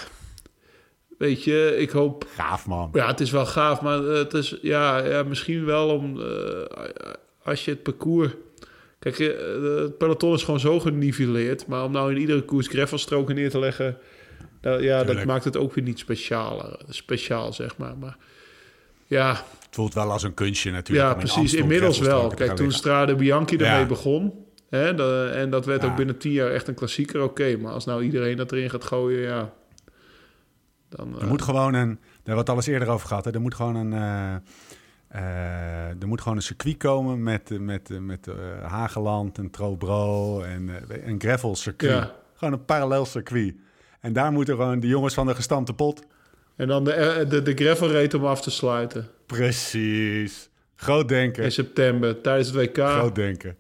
[1.18, 2.28] weet je, ik hoop...
[2.36, 2.90] Gaaf, man.
[2.94, 6.22] Ja, het is wel gaaf, maar het is ja, ja misschien wel om...
[6.22, 6.26] eh,
[7.44, 8.32] als je het parcours...
[9.00, 9.28] Kijk, eh,
[9.84, 11.68] het peloton is gewoon zo geniveleerd.
[11.68, 13.98] Maar om nou in iedere koers gravelstroken neer te leggen...
[14.62, 17.98] ja, dat maakt het ook weer niet speciaal, speciaal, zeg maar.
[17.98, 18.18] Maar
[19.06, 21.08] ja, Het voelt wel als een kunstje natuurlijk.
[21.08, 21.38] ja in precies.
[21.38, 22.28] Amstel Inmiddels wel.
[22.28, 22.72] Kijk, toen.
[22.72, 23.86] Strade Bianchi ermee Ja.
[23.86, 24.48] begon...
[24.70, 24.88] Hè,
[25.32, 25.88] en dat werd Ja.
[25.90, 27.58] ook binnen tien jaar echt een klassieker, oké.
[27.58, 29.54] maar als nou iedereen dat erin gaat gooien, ja...
[30.90, 31.88] Dan, Er eh, moet gewoon een...
[31.90, 33.26] Daar hebben we het al eens eerder over gehad.
[33.26, 33.32] Hè?
[33.32, 33.94] Er moet gewoon een...
[35.08, 38.28] eh, er moet gewoon een circuit komen met, met, met
[38.62, 40.70] Hageland en Trobro en
[41.08, 41.92] een gravel circuit.
[41.92, 42.16] Ja.
[42.36, 43.56] Gewoon een parallel circuit.
[44.00, 46.04] En daar moeten gewoon de jongens van de gestampte pot...
[46.60, 49.08] En dan de, eh, de, de gravel rate om af te sluiten.
[49.26, 50.50] Precies.
[50.76, 51.44] Groot denken.
[51.44, 52.78] In september tijdens het WK.
[52.78, 53.58] Groot denken.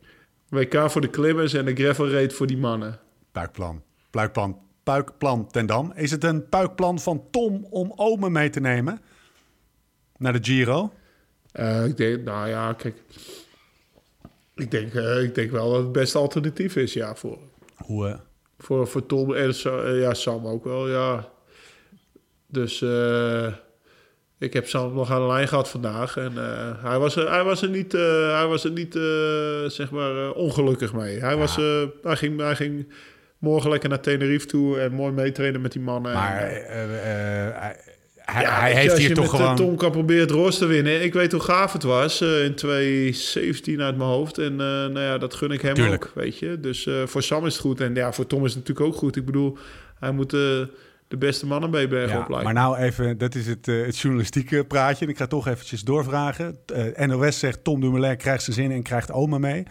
[0.49, 2.99] WK voor de klimmers en de gravel rate voor die mannen.
[3.31, 3.83] Puikplan.
[4.09, 4.59] Puikplan.
[4.83, 5.91] Puikplan ten Dam.
[5.95, 9.01] Is het een puikplan van Tom om Ome mee te nemen?
[10.17, 10.93] Naar de Giro?
[11.51, 13.01] Eh, ik denk, nou ja, kijk.
[14.55, 17.37] Ik denk, eh, ik denk wel dat het het beste alternatief is, ja, voor,
[17.75, 18.19] Hoe, eh,
[18.59, 21.29] voor, voor Tom en eh, ja, Sam ook wel, ja.
[22.47, 23.53] Dus eh,
[24.39, 26.17] ik heb Sam nog aan de lijn gehad vandaag.
[26.17, 28.93] En eh, hij, was er, hij was er niet, hij was er niet
[29.71, 31.19] zeg maar, ongelukkig mee.
[31.19, 32.93] Hij, was, hij, ging, hij ging
[33.37, 36.13] morgen lekker naar Tenerife toe en mooi meetrainen met die mannen.
[36.13, 36.89] maar En,
[38.33, 39.55] hij, hij- Ja, heeft als hier je toch met, eh, gewoon...
[39.55, 41.03] Tom kan proberen het roos te winnen.
[41.03, 44.37] Ik weet hoe gaaf het was eh, in 2017 uit mijn hoofd.
[44.37, 46.05] En eh, nou ja, dat gun ik hem Tuurlijk.
[46.05, 46.59] ook, weet je.
[46.59, 47.81] Dus voor Sam is het goed.
[47.81, 49.15] En ja, voor Tom is het natuurlijk ook goed.
[49.15, 49.57] Ik bedoel,
[49.99, 50.33] hij moet
[51.09, 54.65] de beste mannen bij Bergen Ja, maar nou even, dat is het, eh, het journalistieke
[54.65, 55.05] praatje.
[55.05, 56.57] En ik ga toch eventjes doorvragen.
[56.95, 59.63] NOS zegt Tom Dumoulin krijgt zijn zin en krijgt oma mee.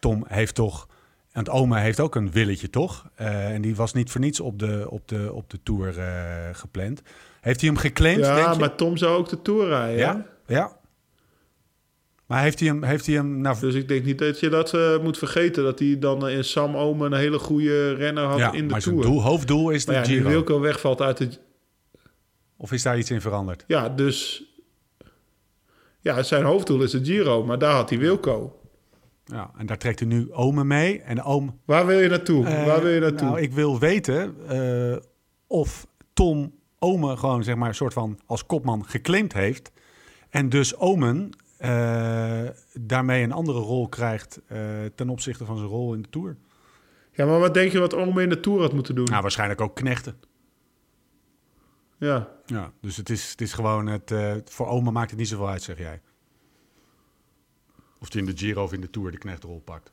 [0.00, 0.88] Tom heeft toch...
[1.32, 3.06] Want oma heeft ook een willetje, toch?
[3.14, 5.94] En die was niet voor niets op de, op de, op de Tour
[6.52, 7.02] gepland.
[7.44, 8.60] Heeft hij hem geclaimd, ja, denk je?
[8.60, 9.98] maar Tom zou ook de Tour rijden.
[9.98, 10.76] Ja, ja.
[12.26, 13.60] Maar heeft hij hem, heeft hij hem naar...
[13.60, 15.64] Dus ik denk niet dat je dat eh, moet vergeten.
[15.64, 18.80] Dat hij dan in Sam Omen een hele goede renner had ja, in de maar
[18.80, 19.02] Tour.
[19.02, 20.28] doel, hoofddoel is de maar ja, Giro.
[20.28, 21.28] Wilco wegvalt uit de...
[22.56, 23.64] Of is daar iets in veranderd?
[23.66, 24.44] Ja, dus...
[26.00, 27.44] Ja, zijn hoofddoel is de Giro.
[27.44, 28.60] Maar daar had hij Wilco.
[29.24, 31.00] Ja, en daar trekt hij nu Ome mee.
[31.00, 31.60] En Oom...
[31.64, 32.46] Waar wil je naartoe?
[32.46, 33.28] Eh, Waar wil je naartoe?
[33.28, 34.96] Nou, ik wil weten eh,
[35.46, 36.52] of Tom
[36.84, 39.72] Ome gewoon zeg maar een soort van als kopman geclaimd heeft.
[40.30, 45.94] En dus Omen eh, daarmee een andere rol krijgt eh, ten opzichte van zijn rol
[45.94, 46.36] in de Tour.
[47.12, 49.04] Ja, maar wat denk je wat Ome in de Tour had moeten doen?
[49.04, 50.20] Nou, waarschijnlijk ook knechten.
[51.98, 52.28] Ja.
[52.46, 54.10] Ja, dus het is, het is gewoon het...
[54.10, 56.00] eh, voor Ome maakt het niet zoveel uit, zeg jij.
[58.00, 59.92] Of hij in de Giro of in de Tour de knechtrol pakt.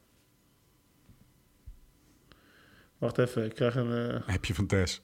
[2.97, 4.21] Wacht even, ik krijg een...
[4.25, 5.01] Heb je van Tess.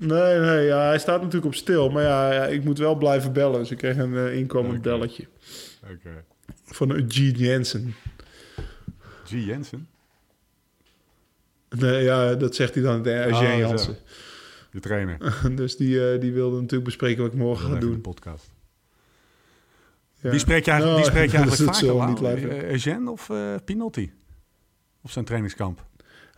[0.00, 1.90] Nee, nee, ja, hij staat natuurlijk op stil.
[1.90, 3.58] Maar ja, ja, ik moet wel blijven bellen.
[3.60, 5.26] Dus ik kreeg een eh, inkomend belletje.
[5.82, 6.24] Oké.
[6.64, 7.94] Van Eugene Jensen.
[9.26, 9.30] G.
[9.30, 9.88] Jensen,
[11.78, 13.44] Nee, ja, dat zegt hij dan, de Oh, zo.
[13.56, 13.96] Jansen.
[14.70, 15.18] de trainer.
[15.56, 18.00] Dus die, eh, die wilde natuurlijk bespreken wat ik morgen ga Even de doen.
[18.00, 18.52] podcast.
[20.20, 20.30] Ja.
[20.30, 21.88] Wie spreek je eigenlijk, wie Nou, spreek je eigenlijk vaker?
[21.88, 22.08] zo Lau?
[22.10, 22.48] niet live.
[22.48, 24.12] Eh, Eugène of eh, Pinotti?
[25.02, 25.84] Op zijn trainingskamp?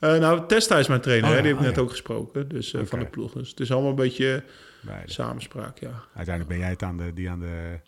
[0.00, 1.82] Eh, nou, Testa is mijn trainer, Oh, hè, die heb ik oh, net ja.
[1.82, 2.48] ook gesproken.
[2.48, 3.32] Dus eh, van de ploeg.
[3.32, 4.42] Dus het is allemaal een beetje
[4.80, 5.12] Beide.
[5.12, 6.02] samenspraak, ja.
[6.14, 7.78] Uiteindelijk ben jij het aan de, die aan de...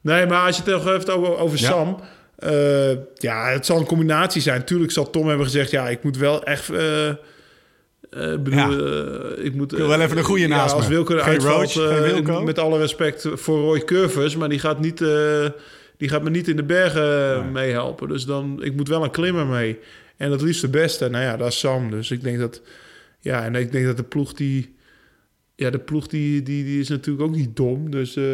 [0.00, 1.66] Nee, maar als je het over, over Ja.
[1.68, 2.00] Sam.
[2.36, 4.64] eh, ja, het zal een combinatie zijn.
[4.64, 5.70] Tuurlijk zal Tom hebben gezegd...
[5.70, 6.70] ja, ik moet wel echt...
[6.70, 7.16] eh, eh,
[8.40, 10.88] bedoel, eh, ik moet wil wel even een goeie ja, naast als.
[10.88, 12.42] Wilco Geen eruit valt, Roach, geen eh, Wilco.
[12.42, 14.36] met alle respect voor Roy Curvers...
[14.36, 15.46] maar die gaat, niet, eh,
[15.96, 18.08] die gaat me niet in de bergen meehelpen.
[18.08, 19.78] Dus dan, ik moet wel een klimmer mee.
[20.20, 21.08] En dat liefst de beste.
[21.08, 21.90] Nou ja, dat is Sam.
[21.90, 22.62] Dus ik denk dat...
[23.20, 24.76] Ja, en ik denk dat de ploeg die...
[25.54, 27.90] Ja, de ploeg die, die, die is natuurlijk ook niet dom.
[27.90, 28.24] Dus, eh,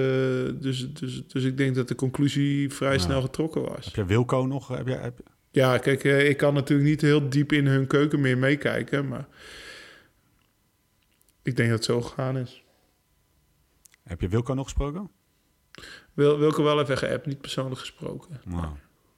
[0.60, 3.84] dus, dus, dus ik denk dat de conclusie vrij snel getrokken was.
[3.84, 4.68] Heb je Wilco nog?
[4.68, 5.18] Heb je, heb,
[5.50, 9.08] Ja, kijk, eh, ik kan natuurlijk niet heel diep in hun keuken meer meekijken.
[9.08, 9.28] Maar
[11.42, 12.62] ik denk dat het zo gegaan is.
[14.02, 15.10] heb je Wilco nog gesproken?
[16.14, 18.40] Wil, Wilco wel even geappt, niet persoonlijk gesproken.
[18.44, 18.76] Nou,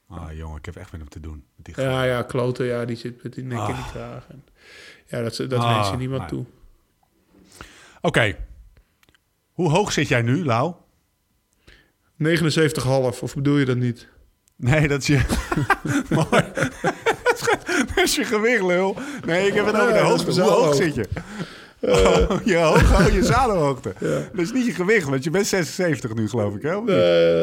[0.09, 1.45] ah, jongen, ik heb echt met hem te doen.
[1.57, 3.91] Met die Ja, ja, kloten, ja, die zit met die nek in die Ah.
[3.91, 4.27] kraag.
[5.07, 6.45] Ja, dat, dat Ah, je niemand maar- toe.
[8.01, 8.37] Oké.
[9.53, 10.75] Hoe hoog zit jij nu, Lau?
[12.17, 14.09] 79,5, of bedoel je dat niet?
[14.57, 15.21] Nee, dat is je...
[16.11, 16.27] Mooi.
[17.95, 18.97] dat is je gewicht, lul.
[19.27, 20.31] Nee, ik heb het over de hoogte.
[20.41, 21.09] Hoe hoog zit je?
[21.89, 23.93] Oh, je, hoog, je zadelhoogte.
[24.33, 26.63] Dat is niet je gewicht, want je bent 76 nu, geloof ik.
[26.63, 26.71] Hè?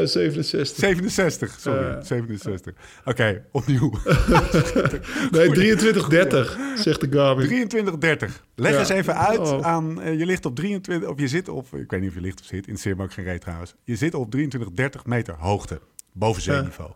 [0.01, 0.77] Eh, 67.
[0.77, 1.85] 67, sorry.
[1.85, 2.01] Eh.
[2.03, 2.73] 67.
[3.05, 3.91] Oké, opnieuw.
[5.31, 7.47] Nee, 23, 30, zegt de Garmin.
[7.47, 8.43] 23, 30.
[8.55, 8.79] Leg Ja.
[8.79, 9.61] eens even uit Oh.
[9.65, 10.01] aan...
[10.01, 11.09] eh, je ligt op 23...
[11.09, 11.65] Of je zit op...
[11.75, 12.95] Ik weet niet of je ligt of zit.
[12.97, 13.73] Me ook geen reet trouwens.
[13.83, 15.79] Je zit op 23, 30 meter hoogte.
[16.13, 16.91] Boven zeeniveau.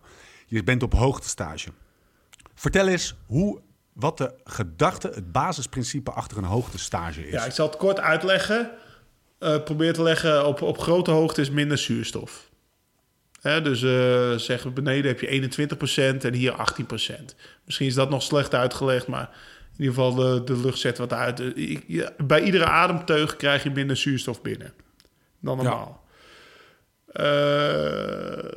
[0.48, 1.70] Je bent op hoogtestage.
[2.56, 3.60] Vertel eens hoe...
[4.00, 7.32] Wat de gedachte, het basisprincipe achter een hoogtestage is.
[7.34, 8.72] Ja, ik zal het kort uitleggen.
[9.40, 12.50] Eh, probeer te leggen, op, op grote hoogte is minder zuurstof.
[13.42, 17.36] Hè, dus eh zeggen we beneden heb je 21% en hier 18%.
[17.66, 19.30] Misschien is dat nog slecht uitgelegd, maar
[19.78, 21.40] in ieder geval de, de lucht zet wat uit.
[21.40, 24.74] Eh, je- bij iedere ademteug krijg je minder zuurstof binnen
[25.40, 26.04] dan normaal.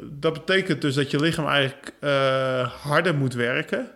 [0.03, 1.93] Dat betekent dus dat je lichaam eigenlijk
[2.82, 3.90] harder moet werken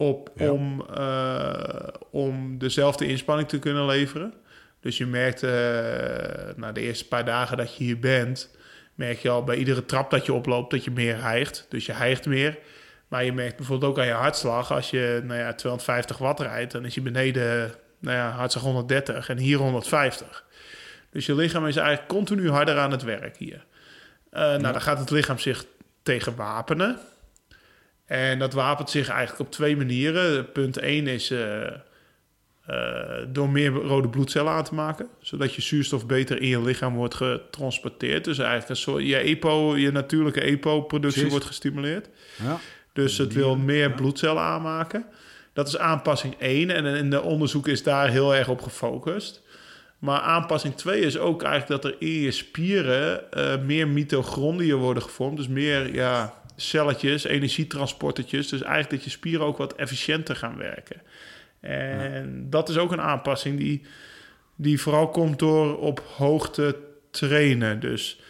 [0.00, 0.50] op, Ja.
[0.50, 4.34] om, eh, om dezelfde inspanning te kunnen leveren.
[4.80, 5.50] Dus je merkt eh,
[6.56, 8.50] na de eerste paar dagen dat je hier bent,
[8.94, 11.66] merk je al bij iedere trap dat je oploopt dat je meer hijgt.
[11.68, 12.58] Dus je hijgt meer.
[13.08, 16.72] Maar je merkt bijvoorbeeld ook aan je hartslag, als je nou ja, 250 watt rijdt,
[16.72, 20.44] dan is je beneden nou ja, hartslag 130 en hier 150.
[21.10, 23.64] Dus je lichaam is eigenlijk continu harder aan het werk hier.
[24.30, 25.64] Eh, nou, dan gaat het lichaam zich
[26.02, 26.98] tegen wapenen.
[28.10, 30.52] En dat wapent zich eigenlijk op twee manieren.
[30.52, 31.72] Punt 1 is eh, eh,
[33.28, 37.14] door meer rode bloedcellen aan te maken, zodat je zuurstof beter in je lichaam wordt
[37.14, 38.24] getransporteerd.
[38.24, 42.08] Dus eigenlijk een soort je EPO, je natuurlijke EPO-productie wordt gestimuleerd.
[42.42, 42.58] Ja.
[42.92, 43.94] Dus het wil meer ja.
[43.94, 45.06] bloedcellen aanmaken.
[45.52, 49.42] Dat is aanpassing 1 en in de onderzoek is daar heel erg op gefocust.
[49.98, 55.02] Maar aanpassing 2 is ook eigenlijk dat er in je spieren eh, meer mitochondriën worden
[55.02, 55.36] gevormd.
[55.36, 58.48] Dus meer ja, celletjes, energietransportertjes.
[58.48, 61.02] Dus eigenlijk dat je spieren ook wat efficiënter gaan werken.
[61.60, 63.82] En dat is ook een aanpassing die,
[64.56, 66.76] die vooral komt door op hoogte
[67.10, 67.80] trainen.
[67.80, 68.20] Dus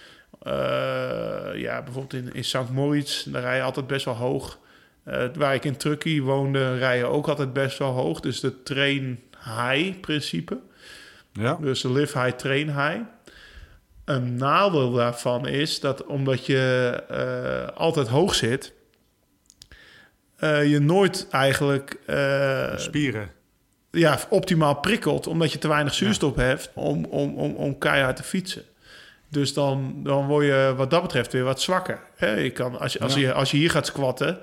[0.43, 2.71] eh, ja, bijvoorbeeld in, in St.
[2.73, 4.59] Moritz, daar rij je altijd best wel hoog.
[5.05, 8.21] Eh, waar ik in Truckee woonde, rij je ook altijd best wel hoog.
[8.21, 10.59] Dus de train high principe.
[11.33, 11.59] Ja.
[11.61, 13.01] Dus de live high, train high.
[14.11, 18.73] Een nadeel daarvan is dat omdat je eh, altijd hoog zit,
[20.37, 23.31] eh, je nooit eigenlijk eh, Spieren.
[23.91, 28.23] ja, optimaal prikkelt, omdat je te weinig zuurstof hebt om, om, om, om keihard te
[28.23, 28.63] fietsen.
[29.29, 32.01] Dus dan, dan word je wat dat betreft weer wat zwakker.
[32.17, 32.35] Hè?
[32.35, 33.21] Je kan, als, je, als, Ja.
[33.21, 34.39] je, als je hier gaat squatten,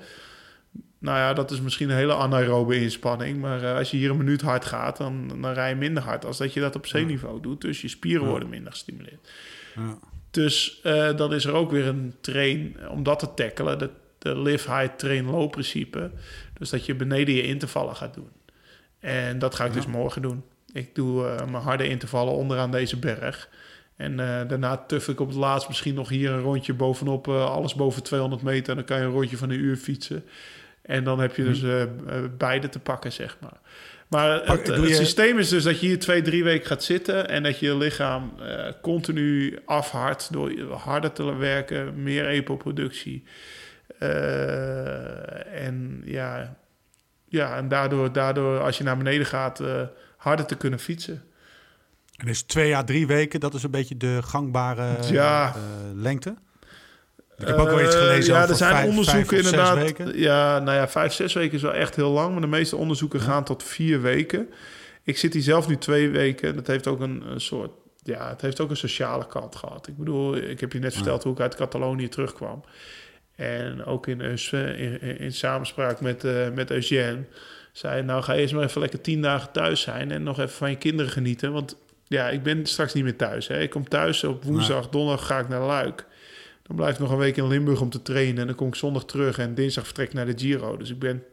[0.98, 3.40] nou ja, dat is misschien een hele anaerobe inspanning.
[3.40, 6.38] Maar als je hier een minuut hard gaat, dan, dan rij je minder hard als
[6.38, 7.60] dat je dat op zeeniveau doet.
[7.60, 9.28] Dus je spieren worden minder gestimuleerd.
[9.78, 9.98] Ja.
[10.30, 13.78] Dus eh, dan is er ook weer een train om dat te tackelen.
[13.78, 16.10] De, de live high, train low principe.
[16.58, 18.30] Dus dat je beneden je intervallen gaat doen.
[19.00, 19.76] En dat ga ik Ja.
[19.76, 20.42] dus morgen doen.
[20.72, 23.48] Ik doe eh, mijn harde intervallen onderaan deze berg.
[23.96, 27.28] En eh, daarna tuf ik op het laatst misschien nog hier een rondje bovenop.
[27.28, 28.70] alles boven 200 meter.
[28.70, 30.24] En dan kan je een rondje van een uur fietsen.
[30.88, 31.88] En dan heb je dus eh, eh,
[32.38, 33.60] beide te pakken, zeg maar.
[34.08, 37.28] Maar het, je- systeem is dus dat je hier twee, drie weken gaat zitten...
[37.28, 43.24] en dat je lichaam eh, continu afhardt door harder te werken, meer EPO-productie.
[43.98, 46.56] Eh, en ja,
[47.28, 49.82] ja en daardoor, daardoor als je naar beneden gaat, eh,
[50.16, 51.22] harder te kunnen fietsen.
[52.16, 55.54] En is twee à drie weken, dat is een beetje de gangbare Ja.
[55.94, 56.34] lengte?
[57.38, 60.14] Ik heb ook wel iets Eh, gelezen ja, over er zijn vijf- onderzoeken vijf inderdaad.
[60.14, 62.32] Ja, nou ja, vijf, zes weken is wel echt heel lang.
[62.32, 64.48] Maar de meeste onderzoeken gaan tot vier weken.
[65.02, 66.54] Ik zit hier zelf nu twee weken.
[66.54, 67.70] Dat heeft ook een, een soort...
[68.02, 69.86] Ja, het heeft ook een sociale kant gehad.
[69.88, 72.64] Ik bedoel, ik heb je net verteld hoe ik uit Catalonië terugkwam.
[73.36, 77.24] En ook in, Eus- in, in, in samenspraak met, eh met Eugène...
[77.72, 80.10] zei nou ga eerst maar even lekker tien dagen thuis zijn...
[80.10, 81.52] en nog even van je kinderen genieten.
[81.52, 81.76] Want
[82.06, 83.48] ja, ik ben straks niet meer thuis.
[83.48, 83.60] Hè.
[83.60, 86.06] Ik kom thuis op woensdag, donderdag ga ik naar Luik.
[86.68, 88.38] Dan blijf ik nog een week in Limburg om te trainen.
[88.38, 90.76] En dan kom ik zondag terug en dinsdag vertrek ik naar de Giro.
[90.76, 91.24] Dus ik ben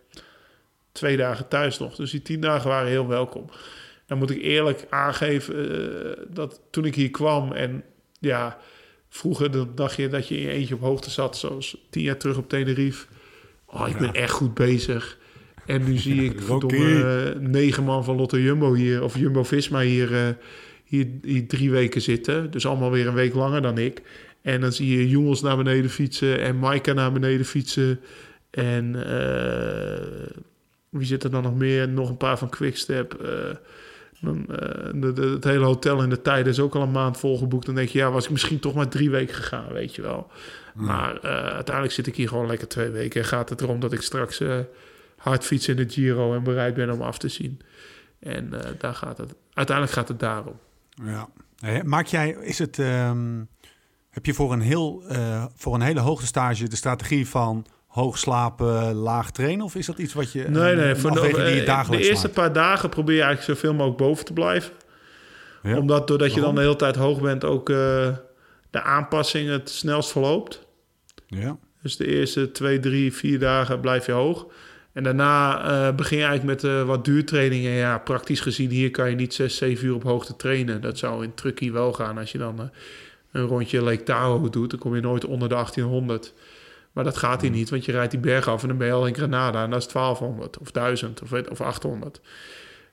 [0.91, 1.95] twee dagen thuis nog.
[1.95, 3.49] Dus die tien dagen waren heel welkom.
[4.05, 7.83] Dan moet ik eerlijk aangeven eh, dat toen ik hier kwam en
[8.19, 8.57] ja,
[9.09, 12.17] vroeger dan dacht je dat je in je eentje op hoogte zat, zoals tien jaar
[12.17, 13.05] terug op Tenerife.
[13.65, 15.17] Oh, ik ben echt goed bezig.
[15.65, 19.79] En nu zie ik verdomme, eh, negen man van Lotto Jumbo hier, of Jumbo Visma
[19.79, 20.33] hier, eh,
[20.83, 22.51] hier, hier drie weken zitten.
[22.51, 24.01] Dus allemaal weer een week langer dan ik.
[24.45, 27.99] En dan zie je jongens naar beneden fietsen en Maika naar beneden fietsen.
[28.49, 30.27] En eh,
[30.89, 31.89] wie zit er dan nog meer?
[31.89, 33.13] Nog een paar van Quickstep.
[33.13, 33.55] eh
[34.21, 37.17] dan, eh, de, de- het hele hotel in de tijden is ook al een maand
[37.17, 37.65] volgeboekt.
[37.65, 40.31] Dan denk je, ja, was ik misschien toch maar drie weken gegaan, weet je wel.
[40.73, 41.21] Maar
[41.53, 43.21] uiteindelijk zit ik hier gewoon lekker twee weken.
[43.21, 44.41] En gaat het erom dat ik straks
[45.17, 47.59] hard fiets in de Giro en bereid ben om af te zien.
[48.19, 50.59] En daar gaat het uiteindelijk gaat het daarom.
[51.03, 51.29] Ja.
[51.83, 53.43] Maak jij, is het, ehm,
[54.15, 58.93] heb je voor een, heel, eh, voor een hele hoogtestage de strategie van hoog slapen,
[58.93, 59.65] laag trainen?
[59.65, 60.95] Of is dat iets wat je, Nee, een- nee.
[60.95, 62.33] Voor de, afweging die je eh, de eerste maakt?
[62.33, 64.71] paar dagen probeer je eigenlijk zoveel mogelijk boven te blijven.
[65.63, 65.77] Ja.
[65.77, 67.75] Omdat doordat je dan de hele tijd hoog bent, ook eh,
[68.69, 70.61] de aanpassing het snelst verloopt.
[71.27, 71.57] Ja.
[71.81, 74.45] Dus de eerste twee, drie, vier dagen blijf je hoog.
[74.93, 77.71] En daarna eh, begin je eigenlijk met eh, wat duurtrainingen.
[77.71, 80.81] Ja, praktisch gezien, hier kan je niet zes, zeven uur op hoogte trainen.
[80.81, 82.65] Dat zou in Truckee wel gaan als je dan eh,
[83.35, 84.69] een rondje Lake Tahoe doet.
[84.69, 86.33] Dan kom je nooit onder de 1800.
[86.91, 88.93] Maar dat gaat hier niet, want je rijdt die berg af en dan ben je
[88.93, 89.63] al in Granada.
[89.63, 92.21] En dat is 1200 of 1000 of, weet- of 800.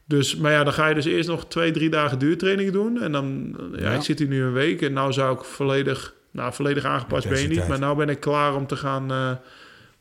[0.05, 3.01] Dus, maar ja, dan ga je dus eerst nog twee, drie dagen duurtraining doen.
[3.01, 3.93] En dan, ja, Ja.
[3.97, 7.41] ik zit hier nu een week en nou zou ik volledig, nou volledig aangepast ben
[7.43, 7.69] je niet.
[7.69, 9.31] Maar nou ben ik klaar om te gaan, eh,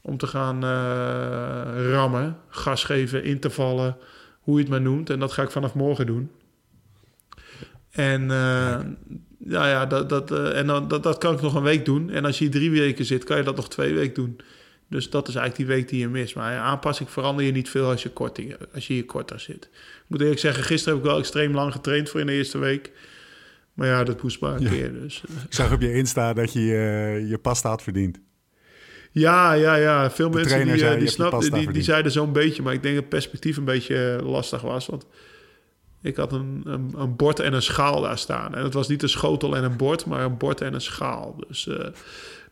[0.01, 3.97] om te gaan eh, rammen, gas geven, intervallen,
[4.39, 5.09] hoe je het maar noemt.
[5.09, 6.31] En dat ga ik vanaf morgen doen.
[7.91, 8.79] En eh,
[9.47, 12.09] ja, ja, dat, dat, eh, en dan, dat, dat kan ik nog een week doen.
[12.09, 14.39] En als je drie weken zit, kan je dat nog twee weken doen.
[14.89, 16.35] Dus dat is eigenlijk die week die je mist.
[16.35, 19.63] Maar ja, aanpassing verander je niet veel als je, korting, als je hier korter zit.
[19.73, 22.57] Ik moet eerlijk zeggen, gisteren heb ik wel extreem lang getraind voor in de eerste
[22.57, 22.91] week.
[23.73, 24.69] Maar ja, dat moest maar een Ja.
[24.69, 24.93] keer.
[24.93, 25.35] Dus, eh.
[25.43, 28.19] Ik zag op je Insta dat je eh, je pasta had verdiend.
[29.11, 30.11] Ja, ja, ja.
[30.11, 32.93] Veel De mensen die, zei, die, snapten, die, die zeiden zo'n beetje, maar ik denk
[32.93, 34.85] dat het perspectief een beetje lastig was.
[34.85, 35.05] Want
[36.01, 38.55] ik had een, een, een bord en een schaal daar staan.
[38.55, 41.35] En het was niet een schotel en een bord, maar een bord en een schaal.
[41.47, 41.75] Dus eh,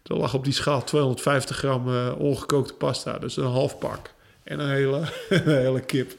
[0.04, 3.18] er lag op die schaal 250 gram eh, ongekookte pasta.
[3.18, 4.14] Dus een half pak.
[4.44, 4.98] En een hele,
[5.30, 6.12] een hele kip.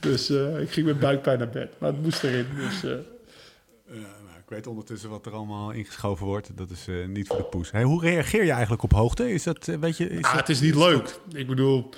[0.00, 1.74] Dus eh, ik ging met buikpijn naar bed.
[1.78, 2.46] Maar het moest erin.
[2.56, 6.50] Dus, nou, ik weet ondertussen wat er allemaal ingeschoven wordt.
[6.56, 7.70] Dat is niet voor de poes.
[7.70, 9.32] Hey, hoe reageer je eigenlijk op hoogte?
[9.32, 10.08] Is dat, weet je...
[10.08, 11.18] Is Ah, dat- het is niet leuk.
[11.32, 11.88] Ik bedoel,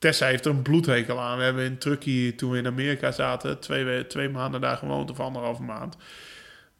[0.00, 1.38] Tessa heeft er een bloedhekel aan.
[1.38, 5.10] We hebben in Truckee, toen we in Amerika zaten, twee, we- twee maanden daar gewoond
[5.10, 5.96] of anderhalve maand.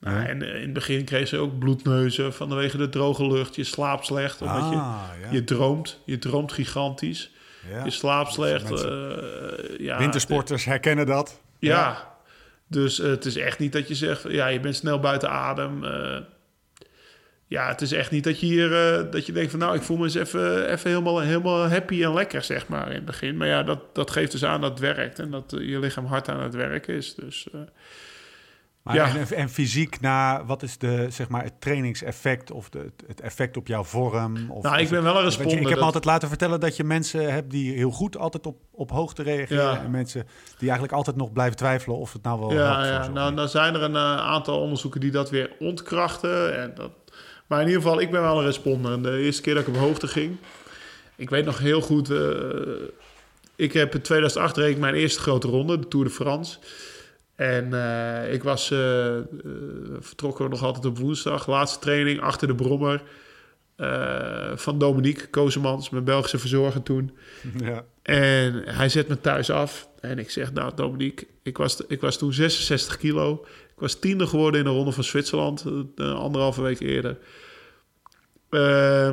[0.01, 0.27] Nou, Ja.
[0.27, 3.57] En eh, in het begin kreeg ze ook bloedneuzen vanwege de droge lucht.
[3.57, 5.31] Je slaapt slecht, omdat je, Ah, ja.
[5.31, 6.01] je droomt.
[6.05, 7.31] Je droomt gigantisch.
[7.71, 7.85] ja.
[7.85, 8.71] Je slaapt slecht.
[8.85, 9.11] Eh,
[9.79, 11.41] ja, Wintersporters herkennen dat.
[11.59, 12.09] ja.
[12.69, 15.85] Dus eh, het is echt niet dat je zegt, ja, je bent snel buiten adem.
[15.85, 16.17] eh.
[17.51, 19.83] Ja, het is echt niet dat je hier, eh, dat je denkt van, nou, ik
[19.83, 23.37] voel me eens even, even helemaal, helemaal happy en lekker, zeg maar, in het begin.
[23.37, 26.05] Maar ja, dat, dat geeft dus aan dat het werkt en dat eh, je lichaam
[26.07, 27.15] hard aan het werken is.
[27.15, 27.61] Dus eh,
[28.83, 29.09] Maar Ja.
[29.17, 33.57] en, en fysiek naar, wat is de, zeg maar, het trainingseffect of de, het effect
[33.57, 34.51] op jouw vorm?
[34.51, 35.57] Of, nou, ik ben het- wel een je, responder.
[35.61, 38.57] ik heb dat- altijd laten vertellen dat je mensen hebt die heel goed altijd op,
[38.71, 39.65] op hoogte reageren.
[39.65, 39.83] Ja.
[39.83, 40.27] En mensen
[40.59, 43.09] die eigenlijk altijd nog blijven twijfelen of het nou wel Ja, ja.
[43.09, 46.59] Nou, nou zijn er een aantal onderzoeken die dat weer ontkrachten.
[46.61, 46.91] En dat...
[47.51, 49.03] Maar in ieder geval, ik ben wel een responder.
[49.03, 50.37] De eerste keer dat ik op hoogte ging,
[51.17, 52.11] ik weet nog heel goed.
[52.11, 52.19] eh,
[53.57, 56.59] ik heb in 2008 reed ik mijn eerste grote ronde, de Tour de France.
[57.35, 59.17] En eh, ik was eh,
[59.99, 61.47] vertrokken nog altijd op woensdag.
[61.47, 63.03] Laatste training achter de brommer
[64.55, 67.17] van Dominique Kozemans, mijn Belgische verzorger toen.
[67.65, 67.85] ja.
[68.03, 69.89] En hij zet me thuis af.
[70.01, 73.47] En ik zeg, nou Dominique, ik was, ik was toen 66 kilo.
[73.81, 75.65] Ik was tiende geworden in de Ronde van Zwitserland,
[75.97, 77.19] eh, anderhalve week eerder.
[78.51, 79.11] Eh,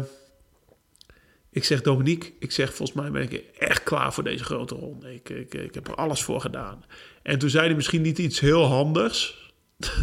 [1.50, 5.14] ik zeg, Dominique, ik zeg, volgens mij ben ik echt klaar voor deze grote ronde.
[5.14, 6.86] Ik, ik, ik heb er alles voor gedaan.
[7.22, 9.52] En toen zei hij misschien niet iets heel handigs.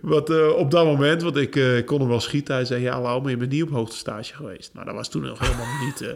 [0.00, 2.54] Wat eh, op dat moment, want ik kon hem wel schieten.
[2.54, 4.74] Hij zei, ja Lau, maar je bent niet op hoogtestage geweest.
[4.74, 6.00] Nou, dat was toen nog helemaal niet...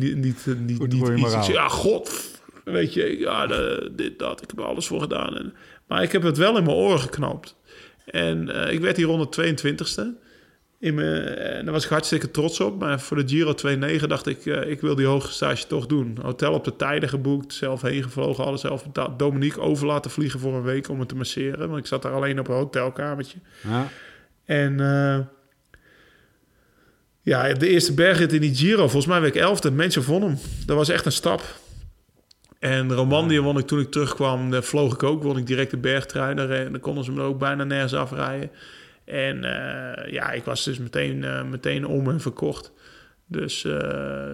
[0.00, 1.46] niet, niet, niet, Goed niet iets.
[1.46, 2.39] Ja, god,
[2.70, 5.36] weet je, ja, de- dit, dat, ik heb er alles voor gedaan.
[5.36, 5.54] En,
[5.86, 7.56] maar ik heb het wel in mijn oren geknapt.
[8.04, 10.28] En eh, ik werd hier rond de 22e.
[10.78, 12.78] In mijn, en daar was ik hartstikke trots op.
[12.78, 13.54] Maar voor de Giro
[14.00, 16.18] 2.9 dacht ik, eh, ik wil die hoge stage toch doen.
[16.22, 19.18] Hotel op de tijden geboekt, zelf heen gevlogen, alles zelf betaald.
[19.18, 21.68] Dominique over laten vliegen voor een week om het te masseren.
[21.68, 23.38] Want ik zat daar alleen op een hotelkamertje.
[23.68, 23.88] Ja.
[24.44, 25.18] En eh,
[27.22, 29.70] ja, de eerste bergrit in die Giro, volgens mij werd ik elfde.
[29.70, 30.38] Mensen vonden hem.
[30.66, 31.42] Dat was echt een stap.
[32.60, 35.22] En Romandie won ik toen ik terugkwam, daar vloog ik ook.
[35.22, 36.34] Won ik direct de bergtrui.
[36.34, 38.50] Daar, eh, dan konden ze me ook bijna nergens afrijden.
[39.04, 42.72] En eh, ja, ik was dus meteen, eh, meteen om en verkocht.
[43.26, 43.66] Dus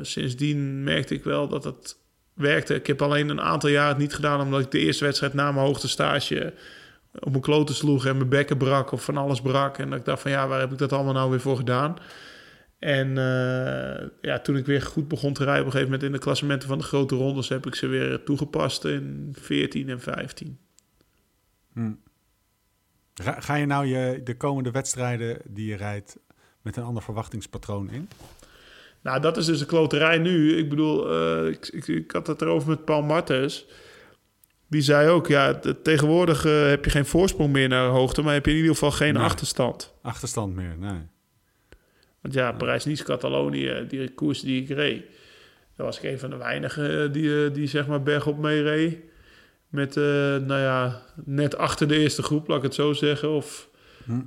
[0.02, 1.96] sindsdien merkte ik wel dat het
[2.34, 2.74] werkte.
[2.74, 4.40] Ik heb alleen een aantal jaar het niet gedaan...
[4.40, 6.52] omdat ik de eerste wedstrijd na mijn hoogtestage
[7.18, 8.06] op mijn kloten sloeg...
[8.06, 9.78] en mijn bekken brak of van alles brak.
[9.78, 11.96] En dat ik dacht van ja, waar heb ik dat allemaal nou weer voor gedaan?
[12.86, 15.60] En eh, ja, toen ik weer goed begon te rijden...
[15.60, 17.48] op een gegeven moment in de klassementen van de grote rondes...
[17.48, 20.58] heb ik ze weer toegepast in 14 en 15.
[23.14, 26.16] Ga, ga je nou je, de komende wedstrijden die je rijdt
[26.62, 28.08] met een ander verwachtingspatroon in?
[29.02, 30.56] Nou, dat is dus de kloterij nu.
[30.56, 33.66] Ik bedoel, eh, ik, ik, ik had het erover met Paul Martens.
[34.66, 38.44] die zei ook, ja, tegenwoordig eh, heb je geen voorsprong meer naar hoogte, maar heb
[38.44, 39.22] je in ieder geval geen Nee.
[39.22, 39.94] achterstand.
[40.02, 41.14] Achterstand meer, nee.
[42.26, 45.04] Want ja, Parijs-Nice, Catalonië, die koers die ik reed,
[45.76, 48.62] daar was ik een van de weinigen eh, die, eh, die zeg maar bergop mee
[48.62, 48.98] reed.
[49.68, 50.02] Met, eh,
[50.36, 53.30] nou ja, net achter de eerste groep, laat ik het zo zeggen.
[53.30, 53.68] Of
[54.04, 54.20] Hm.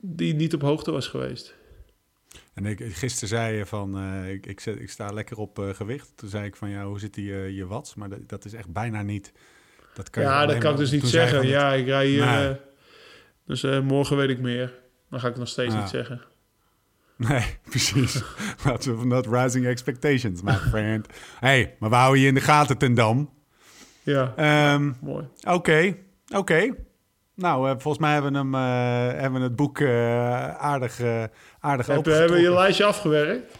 [0.00, 1.54] die niet op hoogte was geweest.
[2.54, 6.12] En ik, gisteren zei je van, ik, ik, ik sta lekker op gewicht.
[6.16, 7.94] Toen zei ik van, ja, hoe zit die, je watts?
[7.94, 9.32] Maar dat, dat is echt bijna niet.
[9.94, 11.46] Dat kan je ja, dat kan ik dus niet zeggen.
[11.46, 12.24] Ja, ik rij hier...
[12.26, 12.56] Nee.
[13.46, 14.72] dus morgen weet ik meer.
[15.10, 15.80] Dan ga ik nog steeds Ja.
[15.80, 16.20] niet zeggen.
[17.16, 18.22] Nee, precies.
[18.64, 21.06] Laten we not rising expectations, my friend.
[21.40, 23.30] hey, maar we houden je in de gaten, ten Dam.
[24.02, 25.28] Ja, Ehm, mooi.
[25.48, 25.96] Oké,
[26.34, 26.74] oké.
[27.34, 31.00] Nou, eh, volgens mij hebben we, hem, eh, hebben we het boek eh, aardig,
[31.60, 33.54] aardig Heb, hebben we je lijstje afgewerkt?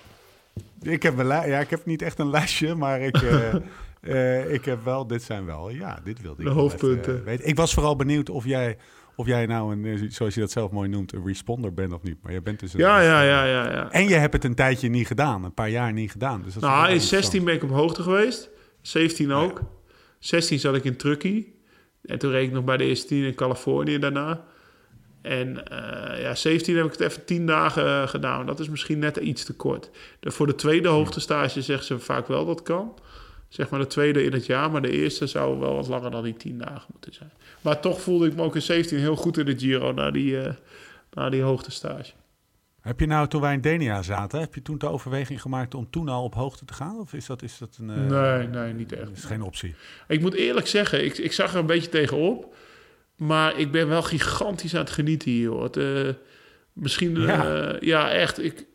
[0.83, 3.21] Ik heb, een ja, ik heb niet echt een lijstje, maar ik,
[4.57, 7.27] ik heb wel, dit zijn wel, ja, dit wilde ik De hoofdpunten.
[7.27, 7.47] even.
[7.49, 8.77] Ik was vooral benieuwd of jij,
[9.17, 12.03] of jij nou, een, eh, zoals je dat zelf mooi noemt, een responder bent of
[12.03, 12.17] niet.
[12.23, 13.71] Maar jij bent dus een Ja, ja, ja, ja.
[13.71, 13.91] ja.
[13.91, 16.43] En je hebt het een tijdje niet gedaan, een paar jaar niet gedaan.
[16.43, 17.23] Dus dat Nou, in interessant.
[17.23, 18.51] 16 ben ik op hoogte geweest.
[18.81, 19.61] 17 ook.
[20.19, 21.55] 16 zat ik in Truckee.
[22.03, 24.45] En toen reed ik nog bij de eerste 10 in Californië daarna.
[25.23, 28.47] En eh, ja, 17 heb ik het even 10 dagen eh, gedaan.
[28.47, 29.91] Dat is misschien net iets te kort.
[30.21, 32.99] De, voor de tweede hoogtestage zeggen ze vaak wel dat kan.
[33.49, 34.71] Zeg maar de tweede in het jaar.
[34.71, 37.33] Maar de eerste zou wel wat langer dan die 10 dagen moeten zijn.
[37.65, 40.41] Maar toch voelde ik me ook in 17 heel goed in de Giro na die,
[40.41, 40.53] eh
[41.11, 42.13] na die hoogtestage.
[42.81, 45.91] Heb je nou, toen wij in Denia zaten, heb je toen de overweging gemaakt om
[45.91, 46.99] toen al op hoogte te gaan?
[46.99, 47.91] Of is dat, is dat een...
[47.91, 47.97] eh,
[48.37, 49.05] nee, nee, niet echt.
[49.07, 49.75] Dat is geen optie.
[50.09, 52.55] Ik moet eerlijk zeggen, ik, ik zag er een beetje tegenop.
[53.17, 55.63] Maar ik ben wel gigantisch aan het genieten hier, hoor.
[55.63, 56.09] Het, eh,
[56.73, 57.77] misschien, Ja.
[57.81, 58.11] ja.
[58.11, 58.45] echt.
[58.45, 58.67] Ik,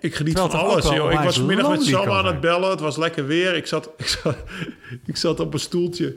[0.00, 1.12] ik geniet van alles, joh.
[1.12, 2.70] Ik was vanmiddag met Sam aan het bellen.
[2.70, 3.56] Het was lekker weer.
[3.56, 4.36] Ik zat, ik zat,
[5.04, 6.16] ik zat op een stoeltje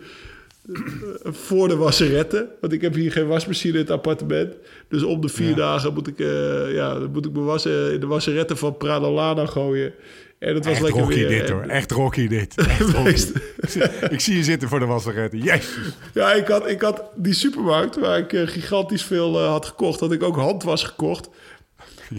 [1.24, 2.48] voor de wasseretten.
[2.62, 4.54] Want ik heb hier geen wasmachine in het appartement.
[4.90, 5.56] Dus om de vier Ja.
[5.56, 9.94] dagen moet ik, eh, ja, moet ik mijn wassen in de wasseretten van Pradolana gooien.
[10.40, 11.28] En het was Echt lekker rocky weer.
[11.30, 11.62] dit hoor.
[11.62, 12.56] Echt rocky dit.
[12.68, 13.10] Echt rocky.
[13.10, 15.40] ik, zie, ik zie je zitten voor de wasseretten.
[15.40, 15.78] Jezus.
[16.14, 20.00] Ja, ik had, ik had die supermarkt waar ik eh, gigantisch veel eh, had gekocht,
[20.00, 21.30] had ik ook handwas gekocht.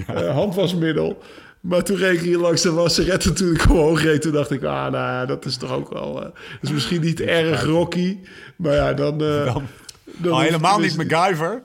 [0.06, 0.24] Ja.
[0.24, 1.18] Handwasmiddel.
[1.60, 4.22] Maar toen reed ik hier langs de wasseretten toen ik omhoog reed.
[4.22, 6.14] Toen dacht ik, ah, nou ja, dat is toch ook wel...
[6.14, 6.32] dat
[6.62, 8.18] is misschien niet erg rocky.
[8.56, 9.22] Maar ja, dan...
[9.22, 9.56] eh,
[10.04, 11.62] Dan, is- helemaal niet MacGyver.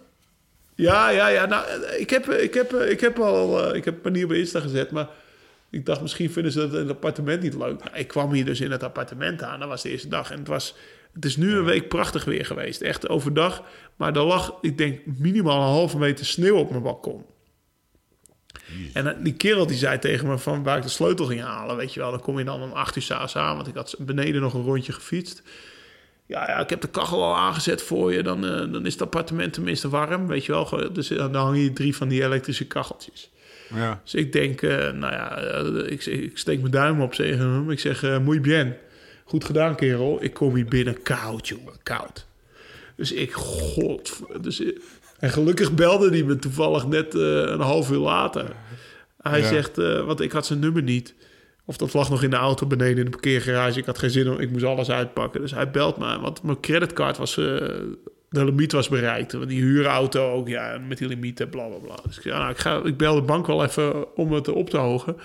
[0.76, 1.46] Ja, ja, ja.
[1.46, 3.76] Nou, eh, ik heb, ik heb, ik heb al...
[3.76, 5.08] ik heb niet op Insta gezet, maar...
[5.70, 7.84] Ik dacht, misschien vinden ze het appartement niet leuk.
[7.84, 9.60] Nou, ik kwam hier dus in het appartement aan.
[9.60, 10.32] Dat was de eerste dag.
[10.32, 10.76] En het was...
[11.14, 12.82] Het is nu een week prachtig weer geweest.
[12.82, 13.64] Echt overdag.
[13.96, 17.26] Maar er lag, ik denk, minimaal een halve meter sneeuw op mijn balkon.
[18.94, 21.76] En eh, die kerel die zei tegen me van waar ik de sleutel ging halen,
[21.76, 22.12] weet je wel.
[22.12, 24.64] Dan kom je dan om acht uur s'avonds aan, want ik had beneden nog een
[24.64, 25.42] rondje gefietst.
[26.26, 28.24] Ja, ja, ik heb de kachel al aangezet voor je.
[28.24, 30.94] Dan, eh, dan is het appartement tenminste warm, weet je wel.
[30.94, 33.30] Dus eh, dan hangen hier drie van die elektrische kacheltjes.
[33.74, 34.02] Ja.
[34.04, 35.38] Dus ik denk, nou ja,
[35.86, 37.72] ik, ik steek mijn duim op tegen hem.
[37.72, 38.78] Ik zeg, muy bien.
[39.24, 40.24] Goed gedaan, kerel.
[40.24, 42.26] Ik kom hier binnen koud, jongen, koud.
[42.96, 44.20] Dus ik, god...
[44.42, 44.64] Dus,
[45.24, 48.46] en gelukkig belde hij me toevallig net eh, een half uur later.
[49.22, 49.48] Hij Ja.
[49.48, 51.16] zegt, eh, want ik had zijn nummer niet.
[51.66, 53.80] Of dat lag nog in de auto beneden in de parkeergarage.
[53.80, 55.42] Ik had geen zin om, ik moest alles uitpakken.
[55.42, 57.38] Dus hij belt me, want mijn creditcard was...
[57.38, 57.46] eh,
[58.30, 59.32] de limiet was bereikt.
[59.34, 61.96] Want die huurauto ook, ja, met die limieten, bla bla bla.
[62.06, 64.70] Dus ik, zei, nou, ik, ga, ik bel de bank wel even om het op
[64.70, 65.16] te hogen.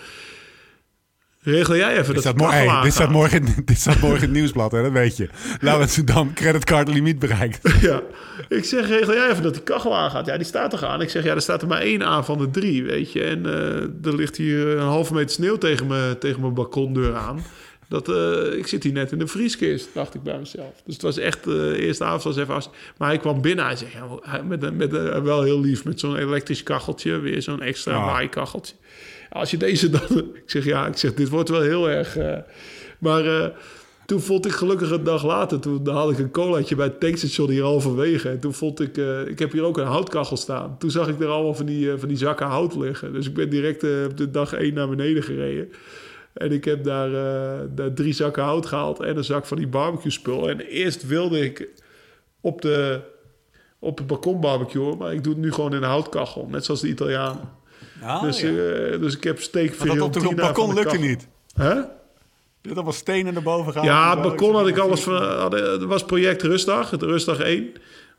[1.43, 4.25] Regel jij even Dit dat staat, hey, dit, staat morgen, in- dit staat morgen in
[4.25, 5.29] het nieuwsblad, hè, dat weet je.
[5.61, 7.59] Laurens dan creditcard limiet bereikt.
[7.81, 8.03] Ja,
[8.49, 10.27] ik zeg, regel jij even dat die kachel aangaat.
[10.27, 11.01] Ja, die staat toch aan?
[11.01, 13.23] Ik zeg, ja, er staat er maar één aan van de drie, weet je.
[13.25, 17.43] En eh, er ligt hier een halve meter sneeuw tegen, me, tegen mijn balkondeur aan.
[17.89, 20.73] Dat, eh, ik zit hier net in de vrieskist, dacht ik bij mezelf.
[20.85, 22.71] Dus het was echt, eh, de eerste avond was even af.
[22.99, 26.17] Maar hij kwam binnen, hij zei, ja, met, met, een- wel heel lief, met zo'n
[26.17, 27.19] elektrisch kacheltje.
[27.19, 28.05] Weer zo'n extra Ah.
[28.07, 28.75] waaikacheltje.
[29.31, 30.19] Als je deze dan...
[30.45, 32.17] Ik zeg, ja, ik zeg, dit wordt wel heel erg...
[32.17, 32.39] eh,
[32.99, 33.25] maar...
[33.27, 33.49] eh,
[34.07, 37.51] toen vond ik gelukkig een dag later, toen had ik een colaatje bij het tankstation
[37.51, 38.29] hier halverwege.
[38.29, 40.79] En toen vond ik, eh, ik heb hier ook een houtkachel staan.
[40.79, 43.13] Toen zag ik er allemaal van die, van die zakken hout liggen.
[43.13, 45.73] Dus ik ben direct op de dag één naar beneden gereden.
[46.33, 47.11] En ik heb daar,
[47.75, 50.49] daar drie zakken hout gehaald en een zak van die barbecue spul.
[50.49, 51.69] En eerst wilde ik
[52.41, 53.01] op de,
[53.79, 56.47] op het balkon barbecue, maar ik doe het nu gewoon in een houtkachel.
[56.51, 57.58] Net zoals de Italianen.
[58.03, 58.49] Ah, dus, ja.
[58.49, 61.29] eh, dus ik heb steek Want dat op het balkon lukte niet.
[61.55, 61.73] Hè?
[62.61, 63.89] Je had allemaal stenen erboven gehaald.
[63.91, 65.23] Ja, en het balkon had ik alles van.
[65.23, 67.73] had- Het was project Rustdag, het Rustdag 1.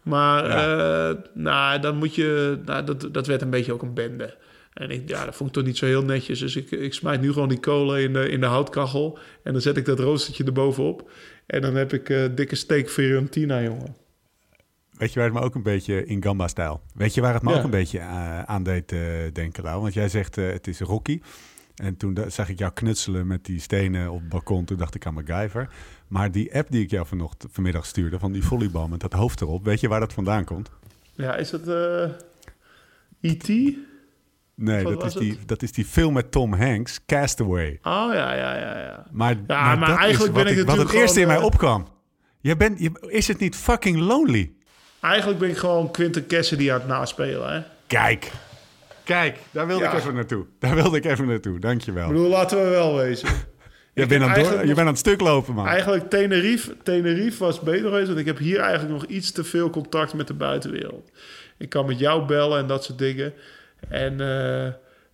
[0.04, 1.10] Maar Ja.
[1.10, 2.58] eh, nou, dan moet je.
[2.66, 4.36] Nou, dat, dat werd een beetje ook een bende.
[4.74, 6.40] En ik, ja, dat vond ik toch niet zo heel netjes.
[6.40, 9.18] Dus ik, ik smijt nu gewoon die kolen in de, in de houtkachel.
[9.44, 11.10] En dan zet ik dat roostertje erbovenop.
[11.46, 13.96] En dan heb ik eh, dikke steak Fiorentina, jongen.
[15.00, 16.82] Weet je waar het me ook een beetje in Gamba-stijl?
[16.94, 17.58] Weet je waar het me Ja.
[17.58, 19.00] ook een beetje eh, aan deed eh,
[19.34, 19.82] denken, Lau?
[19.82, 21.22] Want jij zegt eh, het is Rocky.
[21.76, 24.66] En toen zag ik jou knutselen met die stenen op het balkon.
[24.66, 25.70] Toen dacht ik aan MacGyver.
[26.08, 29.42] Maar die app die ik jou vanochtend, vanmiddag stuurde, van die volleybal met dat hoofd
[29.42, 29.64] erop.
[29.66, 30.70] Weet je waar dat vandaan komt?
[31.14, 32.10] Ja, is het eh
[33.22, 33.48] E.T.?
[34.56, 37.72] Nee, Wat dat is, die, dat is die film met Tom Hanks, Castaway.
[37.84, 39.06] Oh, ja, ja, ja, ja.
[39.12, 41.88] Maar, Ja, maar dat eigenlijk is ben wat ik wat het eerste in mij opkwam.
[42.40, 44.54] Je bent, je, is het niet fucking lonely?
[45.02, 47.62] Eigenlijk ben ik gewoon Quinten Cassidy aan het naspelen, hè?
[47.88, 48.32] Kijk.
[49.04, 49.92] Kijk, daar wilde Ja.
[49.92, 50.46] ik even naartoe.
[50.60, 51.60] Daar wilde ik even naartoe.
[51.60, 52.06] Dankjewel.
[52.08, 53.30] Ik bedoel, laten we wel wezen.
[53.94, 55.68] Je bent, aan het door, je bent aan het stuk lopen, man.
[55.68, 59.70] Eigenlijk Tenerife, Tenerife was beter geweest, want ik heb hier eigenlijk nog iets te veel
[59.70, 61.10] contact met de buitenwereld.
[61.58, 63.34] Ik kan met jou bellen en dat soort dingen.
[63.90, 64.66] En, eh,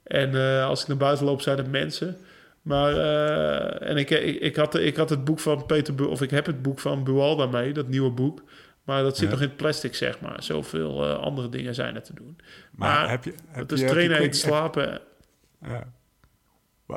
[0.03, 2.17] en eh, als ik naar buiten loop, zijn het mensen.
[2.61, 6.21] Maar eh, en ik, ik, ik, had, ik had het boek van Peter, Bu- of
[6.21, 8.41] ik heb het boek van Bualda mee, dat nieuwe boek.
[8.85, 9.31] Maar dat zit Ja.
[9.33, 10.43] nog in het plastic, zeg maar.
[10.43, 12.35] Zoveel eh, andere dingen zijn er te doen.
[12.71, 15.01] Maar Maar, heb je- heb het je- is trainen, eten, slapen.
[15.61, 15.93] Ja.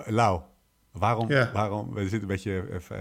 [0.06, 0.40] Lau,
[0.92, 1.50] waarom, Ja.
[1.52, 1.94] waarom...
[1.94, 2.98] We zitten een beetje eh,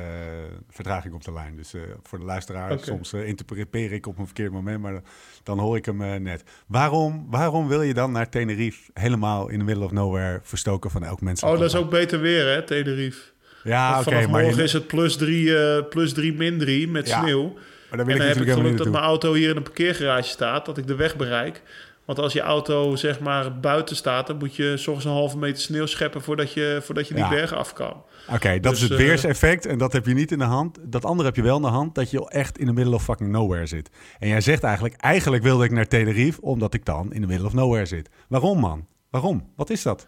[0.70, 1.56] vertraging op de lijn.
[1.56, 1.74] Dus
[2.04, 5.02] voor de luisteraar, soms interpreteer ik op een verkeerd moment, maar
[5.44, 6.44] dan hoor ik hem net.
[6.68, 11.04] Waarom, waarom wil je dan naar Tenerife helemaal in the middle of nowhere verstoken van
[11.04, 11.44] elk mens?
[11.44, 13.32] Oh, dat is ook beter weer, hè, Tenerife.
[13.64, 17.22] Ja, oké, maar, morgen je- is het plus drie, plus drie min drie met Ja,
[17.22, 17.58] sneeuw.
[17.90, 20.30] Maar wil En ik dan heb ik geluk dat mijn auto hier in een parkeergarage
[20.30, 21.62] staat, dat ik de weg bereik.
[22.06, 25.62] Want als je auto zeg maar buiten staat, dan moet je soms een halve meter
[25.62, 27.30] sneeuw scheppen voordat je, voordat je die Ja.
[27.30, 28.04] berg af kan.
[28.34, 30.78] Oké, dat Dus, is het eh, weerseffect en dat heb je niet in de hand.
[30.84, 33.04] Dat andere heb je wel in de hand, dat je echt in the middle of
[33.04, 33.90] fucking nowhere zit.
[34.20, 37.46] En jij zegt eigenlijk, eigenlijk wilde ik naar Tenerife, omdat ik dan in the middle
[37.46, 38.10] of nowhere zit.
[38.28, 38.88] Waarom man?
[39.10, 39.52] Waarom?
[39.56, 40.08] Wat is dat?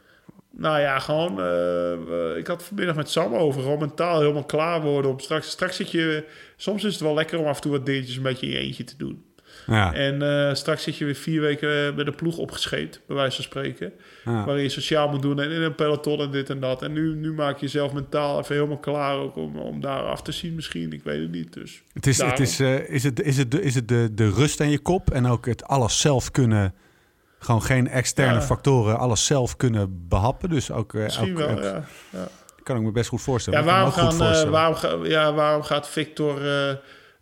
[0.60, 1.40] Nou ja, gewoon.
[1.40, 3.62] eh, eh, ik had vanmiddag met Sam over.
[3.62, 5.12] Gewoon mentaal helemaal klaar worden.
[5.12, 6.24] Om straks, straks zit je.
[6.58, 8.58] Soms is het wel lekker om af en toe wat dingetjes een beetje in je
[8.58, 9.24] eentje te doen.
[9.68, 13.36] Ja, En eh, straks zit je weer vier weken met een ploeg opgescheept, bij wijze
[13.36, 13.92] van spreken.
[14.26, 14.46] ja.
[14.46, 16.82] Waarin je sociaal moet doen en in een peloton en dit en dat.
[16.82, 20.22] En nu, nu maak je jezelf mentaal even helemaal klaar ook om, om daar af
[20.22, 20.94] te zien misschien.
[20.94, 21.54] Ik weet het niet.
[21.54, 24.60] Dus Het is, het is, is het, is het, de, is het de, de rust
[24.60, 26.74] in je kop en ook het alles zelf kunnen,
[27.40, 28.42] gewoon geen externe Ja.
[28.42, 30.50] factoren, alles zelf kunnen behappen.
[30.50, 31.84] Dus ook, eh, misschien ook- wel, ook- ja.
[32.10, 32.28] ja.
[32.64, 33.60] kan ik me best goed voorstellen.
[33.60, 34.52] Ja, waarom, gaan, eh, voorstellen.
[34.52, 36.76] waarom, ga- ja, waarom gaat Victor eh,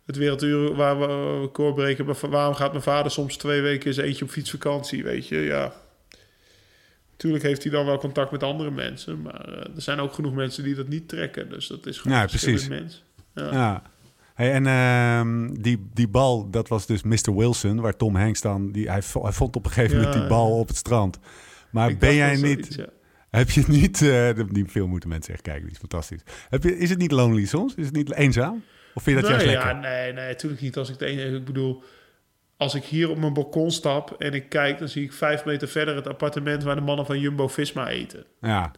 [0.06, 2.04] het werelduur waar we record breken?
[2.06, 5.02] maar Waarom gaat mijn vader soms twee weken eens eentje op fietsvakantie?
[5.04, 5.72] Weet je, ja.
[7.16, 10.62] Tuurlijk heeft hij dan wel contact met andere mensen, maar er zijn ook genoeg mensen
[10.64, 11.48] die dat niet trekken.
[11.50, 12.68] Dus dat is gewoon Ja, precies.
[12.68, 13.02] mens.
[13.34, 13.52] Ja.
[13.52, 13.82] Ja.
[14.38, 17.36] Hey, en ehm, die, die bal, dat was dus Mr.
[17.36, 18.72] Wilson, waar Tom Hanks dan...
[18.72, 21.18] Die, hij, hij vond op een gegeven Ja, moment die bal op het strand.
[21.70, 22.74] Maar ben jij niet...
[22.74, 22.86] ja.
[23.30, 24.02] Heb je niet...
[24.02, 26.22] eh, die film moeten mensen echt kijken, die is fantastisch.
[26.48, 27.74] Heb je, is het niet lonely soms?
[27.74, 28.62] Is het niet eenzaam?
[28.94, 29.90] Of vind je dat nee, juist ja, lekker?
[29.90, 30.76] nee, nee, natuurlijk niet.
[30.76, 31.82] Als ik de ene, ik bedoel,
[32.56, 35.68] als ik hier op mijn balkon stap en ik kijk, dan zie ik vijf meter
[35.68, 38.24] verder het appartement waar de mannen van Jumbo Visma eten.
[38.40, 38.72] Ja,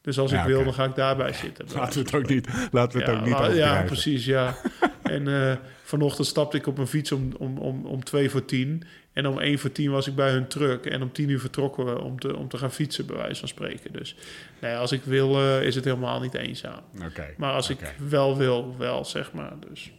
[0.00, 1.66] Dus als Ja, ik wil, dan ga ik daarbij zitten.
[1.74, 4.54] laten we het ook niet, laten we het ja, ook niet maar- ja, precies, ja.
[5.02, 8.82] en eh, vanochtend stapte ik op mijn fiets om, om, om, om twee voor tien.
[9.12, 10.86] En om één voor tien was ik bij hun truck.
[10.86, 13.48] En om tien uur vertrokken we om te, om te gaan fietsen, bij wijze van
[13.48, 13.92] spreken.
[13.92, 14.16] Dus
[14.60, 16.80] nee, als ik wil, eh, is het helemaal niet eenzaam.
[17.04, 17.26] Oké.
[17.36, 19.52] Maar als ik wel wil, wel, zeg maar.
[19.68, 19.92] Dus.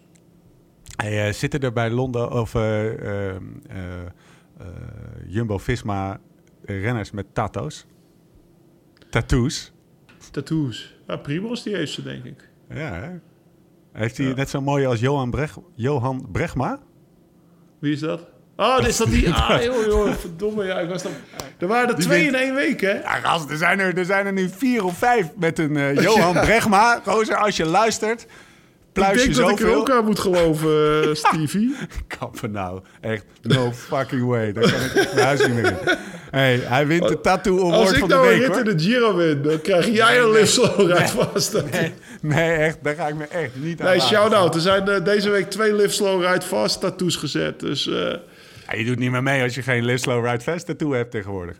[0.96, 3.40] Hey, eh, zitten er bij Londen of eh, eh, eh,
[4.60, 4.66] eh,
[5.28, 6.20] Jumbo-Visma
[6.66, 7.86] renners met tattoos?
[9.10, 9.72] Tattoos?
[10.32, 10.96] Tattoos.
[11.08, 12.50] Ja, Primos die heeft ze, denk ik.
[12.70, 13.10] Ja, hè?
[13.94, 14.34] Heeft hij Ja.
[14.36, 16.80] net zo mooi als Johan, Breg Johan Bregma?
[17.80, 18.28] Wie is dat?
[18.56, 19.30] Oh, is dat die...
[19.34, 20.64] Ah, joh, joh, verdomme.
[20.66, 21.12] Ja, ik was dan...
[21.58, 22.92] Er waren er Die twee bent- in één week, hè?
[23.02, 25.96] Ja, gast, er zijn er, er zijn er nu vier of vijf met een eh,
[26.04, 27.02] Johan Bregma.
[27.06, 28.28] Gozer, als je luistert, Ik
[28.94, 30.70] pluis je denk dat ik er ook aan moet geloven,
[31.04, 31.76] eh, Stevie.
[32.08, 32.82] Kappen nou.
[33.02, 34.54] Echt, no fucking way.
[34.54, 35.98] Daar kan ik mijn huis niet meer in.
[36.32, 38.70] Hey, hij wint de Tattoo Als Award ik van de nou een week, rit hoor.
[38.70, 41.54] in de Giro win, dan krijg jij een liftslog uit vast.
[41.72, 44.56] Nee, Nee, echt, daar ga ik me echt niet aan nee shout-out.
[44.56, 47.60] Er zijn eh, deze week twee liftslog uit vast tattoos gezet.
[47.60, 47.94] Dus eh,
[48.68, 51.56] Ja, je doet niet meer mee als je geen Ride Fest tattoo hebt tegenwoordig.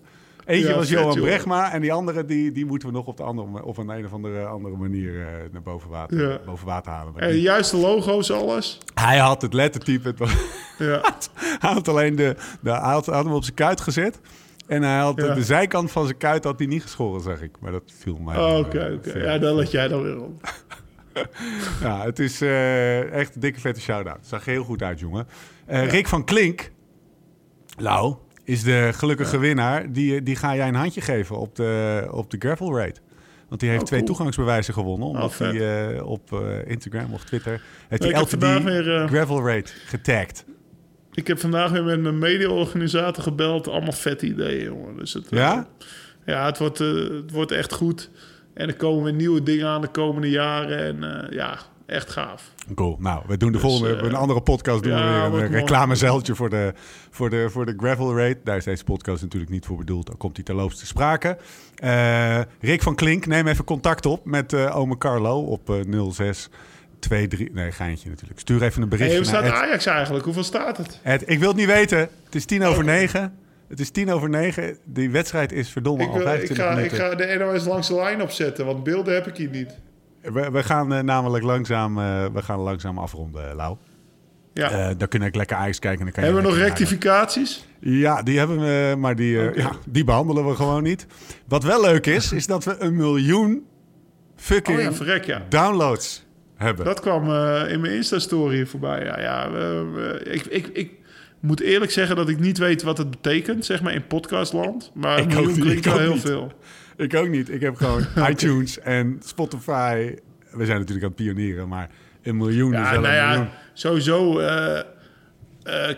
[0.46, 1.24] Eentje Ja, was Johan joh.
[1.24, 4.06] Bregma en die andere die, die moeten we nog op, de andere, op een, een
[4.06, 6.40] of andere, andere manier eh, naar boven water, Ja.
[6.46, 7.14] boven water halen.
[7.18, 8.78] En de juiste logo's, alles.
[8.94, 10.32] hij had het lettertype, het was,
[10.78, 11.02] Ja.
[11.60, 14.20] hij had alleen de, de hij had, had hem op zijn kuit gezet.
[14.70, 15.34] En hij had de- Ja.
[15.34, 17.52] de zijkant van zijn kuit had hij niet geschoren, zeg ik.
[17.60, 18.38] Maar dat viel mij.
[18.38, 19.18] Oh, Oké, eh, oké.
[19.20, 20.42] Ja, dan let jij dan weer op.
[21.82, 24.16] Ja, het is eh, echt een dikke vette shout-out.
[24.18, 25.28] Het zag heel goed uit, jongen.
[25.66, 26.72] Eh, Rick van Klink,
[27.78, 29.92] Lau, is de gelukkige winnaar.
[29.92, 33.02] Die, die ga jij een handje geven op de, op de gravel raid.
[33.50, 35.08] Want die heeft Oh, twee toegangsbewijzen gewonnen.
[35.08, 35.54] Omdat Oh, vet.
[35.58, 36.32] hij op
[36.66, 37.62] Instagram of Twitter...
[37.88, 40.46] heeft hij vandaag LTD weer, Gravel Raid getagd.
[41.14, 43.68] Ik heb vandaag weer met mijn mediaorganisator gebeld.
[43.68, 44.98] Allemaal vet ideeën, jongen.
[44.98, 45.58] Dus het, ja?
[45.58, 45.86] Eh,
[46.26, 48.10] ja, het wordt, eh, het wordt echt goed.
[48.54, 50.78] En er komen weer nieuwe dingen aan de komende jaren.
[50.78, 52.54] En eh, ja, echt gaaf.
[52.76, 52.98] Cool.
[53.00, 54.94] Nou, we doen de dus, volgende, uh, een andere podcast doen
[55.32, 56.74] weer een reclamezeiltje voor de,
[57.10, 58.40] voor, de, voor de gravel rate.
[58.44, 60.06] Daar is deze podcast natuurlijk niet voor bedoeld.
[60.06, 61.38] Dan komt hij terloops te sprake.
[62.60, 65.74] Rick van Klink, neem even contact op met uh, ome Carlo op
[66.12, 66.50] 06
[67.00, 67.52] twee, drie...
[67.54, 68.40] Nee, geintje natuurlijk.
[68.40, 70.26] Stuur even een berichtje hey, Hoe staat Ajax eigenlijk?
[70.26, 71.00] Hoeveel staat het?
[71.02, 72.00] Het ik wil het niet weten.
[72.00, 73.38] Het is tien over negen.
[73.68, 74.78] Het is tien over negen.
[74.86, 76.98] Die wedstrijd is verdomme ik, al 25 ik ga, minuten.
[76.98, 79.78] Ik ga de NOS langs de lijn opzetten, want beelden heb ik hier niet.
[80.22, 83.78] We, we gaan eh, namelijk langzaam, eh, we gaan langzaam afronden, eh, Lau.
[84.54, 84.94] Ja.
[84.94, 86.04] Dan kun ik lekker ijs kijken.
[86.04, 87.68] Dan kan hebben we nog rectificaties?
[87.80, 91.06] Ja, die hebben we, maar die, ja, die behandelen we gewoon niet.
[91.48, 93.62] Wat wel leuk is, is dat we een miljoen oh
[94.36, 96.26] fucking downloads
[96.60, 96.86] hebben.
[96.86, 99.04] Dat kwam eh, in mijn Insta-story voorbij.
[99.06, 99.50] Ja, ja
[100.24, 100.92] ik, ik, ik
[101.40, 104.92] moet eerlijk zeggen dat ik niet weet wat het betekent, zeg maar, in podcastland.
[104.94, 106.22] Maar Ik ook klinkt wel heel niet.
[106.22, 106.52] veel.
[106.98, 107.50] Ik ook niet.
[107.52, 110.14] Ik heb gewoon iTunes en Spotify.
[110.52, 111.90] We zijn natuurlijk aan het pionieren, maar
[112.24, 113.48] een miljoen is Ja, wel nou een ja, miljoen.
[113.74, 114.40] sowieso.
[114.40, 114.84] eh, eh,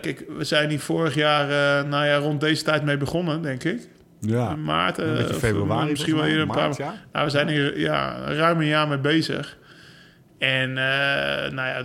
[0.00, 1.46] kijk, we zijn hier vorig jaar,
[1.86, 3.88] nou ja, rond deze tijd mee begonnen, denk ik.
[4.20, 5.90] Ja, Maart, een beetje of, februari.
[5.90, 6.94] misschien wel mij, een paar ja.
[7.12, 9.58] Nou, we zijn hier ja, ruim een jaar mee bezig.
[10.42, 11.82] En eh, nou ja,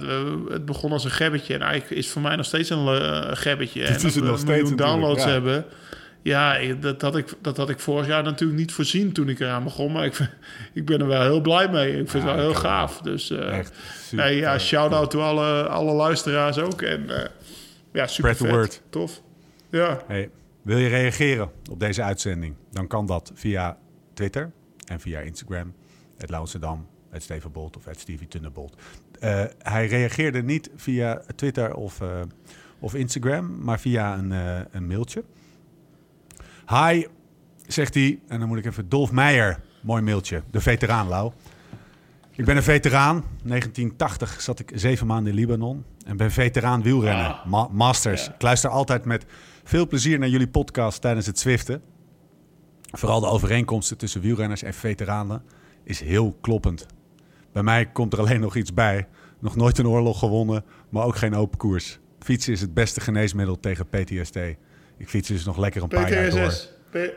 [0.50, 1.54] het- begon als een gebbetje.
[1.54, 3.82] En eigenlijk is het voor mij nog steeds een eh, gebbetje.
[3.84, 5.30] Het En is we nog een steeds miljoen downloads ja.
[5.30, 5.66] hebben.
[6.22, 9.64] Ja, dat had, ik, dat had ik vorig jaar natuurlijk niet voorzien toen ik eraan
[9.64, 9.92] begon.
[9.92, 10.20] Maar ik,
[10.74, 12.00] ik ben er wel heel blij mee.
[12.00, 13.02] Ik vind Ja, het wel heel gaaf.
[13.02, 13.74] Dus eh, Echt
[14.12, 16.82] nee, ja, shout-out to alle, alle luisteraars ook.
[16.82, 17.10] En
[17.94, 18.50] ja, super vet.
[18.50, 18.82] word.
[18.90, 19.22] Tof.
[19.70, 20.02] Ja.
[20.08, 20.30] Hey,
[20.62, 22.56] wil je reageren op deze uitzending?
[22.72, 23.78] Dan kan dat via
[24.14, 24.52] Twitter
[24.86, 25.74] en via Instagram.
[26.18, 26.30] Het
[27.10, 28.76] het Steven Bolt of het Stevie Tunnebolt.
[29.20, 32.22] Eh, hij reageerde niet via Twitter of, eh,
[32.80, 35.24] of Instagram, maar via een, eh, een mailtje.
[36.68, 37.06] Hi,
[37.68, 41.32] zegt hij, en dan moet ik even Dolf Meijer, mooi mailtje, de veteraan Lau.
[42.32, 43.24] Ik ben een veteraan.
[43.44, 45.86] 1980 zat ik zeven maanden in Libanon.
[46.06, 47.36] En ben veteraan wielrennen.
[47.46, 48.28] Ma- masters.
[48.28, 49.26] Ik luister altijd met
[49.64, 51.82] veel plezier naar jullie podcast tijdens het Zwiften.
[52.92, 55.44] Vooral de overeenkomsten tussen wielrenners en veteranen
[55.84, 56.86] is heel kloppend.
[57.58, 59.08] Bij mij komt er alleen nog iets bij.
[59.40, 62.00] Nog nooit een oorlog gewonnen, maar ook geen open koers.
[62.20, 64.36] Fietsen is het beste geneesmiddel tegen PTSD.
[64.98, 66.54] Ik fiets dus nog lekker een paar jaar door.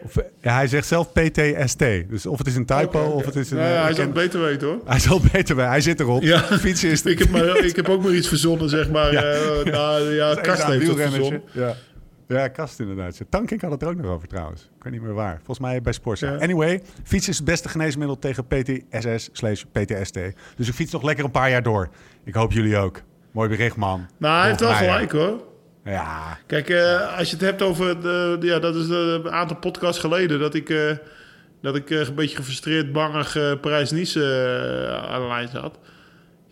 [0.02, 1.78] Of, eh, ja, hij zegt zelf PTST.
[2.08, 3.56] Dus of het is een typo of het is een...
[3.56, 4.80] Nou ja, eh, hij zal het beter weten hoor.
[4.84, 5.66] hij zal beter bij.
[5.66, 6.22] Hij zit erop.
[6.22, 6.42] Ja.
[6.42, 7.02] Fietsen is.
[7.14, 9.12] Ik heb, maar, ik heb ook maar iets verzonnen, zeg maar.
[9.12, 9.22] Ja.
[9.64, 11.42] Ja, nou, ja Kast heeft het verzonnen.
[11.52, 11.76] Ja.
[12.38, 13.20] Ja, Kast inderdaad.
[13.28, 14.62] Tankink had het er ook nog over trouwens.
[14.76, 15.36] Ik weet niet meer waar.
[15.36, 16.32] Volgens mij bij Sportza.
[16.32, 16.38] Ja.
[16.38, 20.18] Anyway, fietsen is het beste geneesmiddel tegen PTSS slash PTSD.
[20.56, 21.88] Dus ik fiets nog lekker een paar jaar door.
[22.24, 23.02] Ik hoop jullie ook.
[23.30, 24.06] Mooi bericht, man.
[24.18, 25.48] Nou, hij heeft wel gelijk hoor.
[25.84, 28.00] Ja, Kijk, eh, als je het hebt over...
[28.02, 30.38] De, ja, dat is een aantal podcasts geleden...
[30.38, 30.96] dat ik, eh,
[31.62, 34.20] dat ik eh, een beetje gefrustreerd, bangig Parijs-Nice
[35.10, 35.78] aan de lijn zat.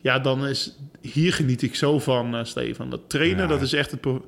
[0.00, 0.78] Ja, dan is...
[1.00, 2.90] Hier geniet ik zo van, Stefan.
[2.90, 3.46] Dat trainen, Ja.
[3.46, 4.00] dat is echt het...
[4.00, 4.24] pro-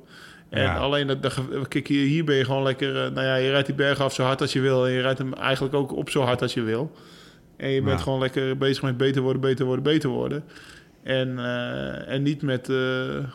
[0.51, 0.75] En Ja.
[0.77, 3.03] alleen, dat, kijk, hier, hier ben je gewoon lekker...
[3.05, 4.85] eh, nou ja, je rijdt die berg af zo hard als je wil...
[4.87, 6.91] en je rijdt hem eigenlijk ook op zo hard als je wil.
[7.57, 8.03] En je bent Ja.
[8.03, 10.43] gewoon lekker bezig met beter worden, beter worden, beter worden.
[11.03, 12.77] En, eh, en niet met, eh,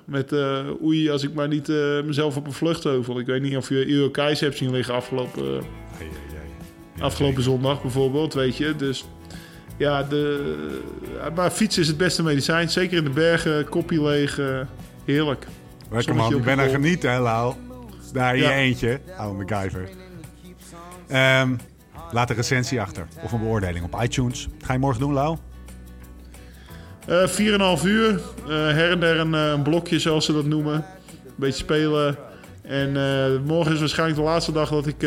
[0.05, 1.69] met eh, oei, als ik maar niet
[2.05, 3.19] mezelf op een vluchtheuvel.
[3.19, 5.63] Ik weet niet of je Uro Keis hebt zien liggen afgelopen, Ai,
[6.01, 6.09] ai,
[6.97, 7.03] ai.
[7.03, 8.77] afgelopen zondag bijvoorbeeld, weet je.
[8.77, 9.05] Dus
[9.79, 10.55] ja, de,
[11.35, 12.71] maar fietsen is het beste medicijn.
[12.71, 14.61] Zeker in de bergen, kopje leeg, eh,
[15.05, 15.47] heerlijk.
[15.91, 16.75] Lekker man, ik ben aan kop.
[16.75, 17.55] genieten, hè, Lau.
[18.13, 18.49] Daar in Ja.
[18.51, 19.89] je eentje, oude MacGyver.
[21.09, 21.55] Ehm,
[22.13, 24.49] laat een recensie achter of een beoordeling op iTunes.
[24.65, 25.37] Ga je morgen doen, Lau?
[27.07, 28.11] Eh 4,5 uur,
[28.45, 30.75] eh, her en der een, eh, een blokje zoals ze dat noemen.
[30.75, 32.17] Een beetje spelen.
[32.63, 32.93] En
[33.45, 35.01] morgen is waarschijnlijk de laatste dag dat ik,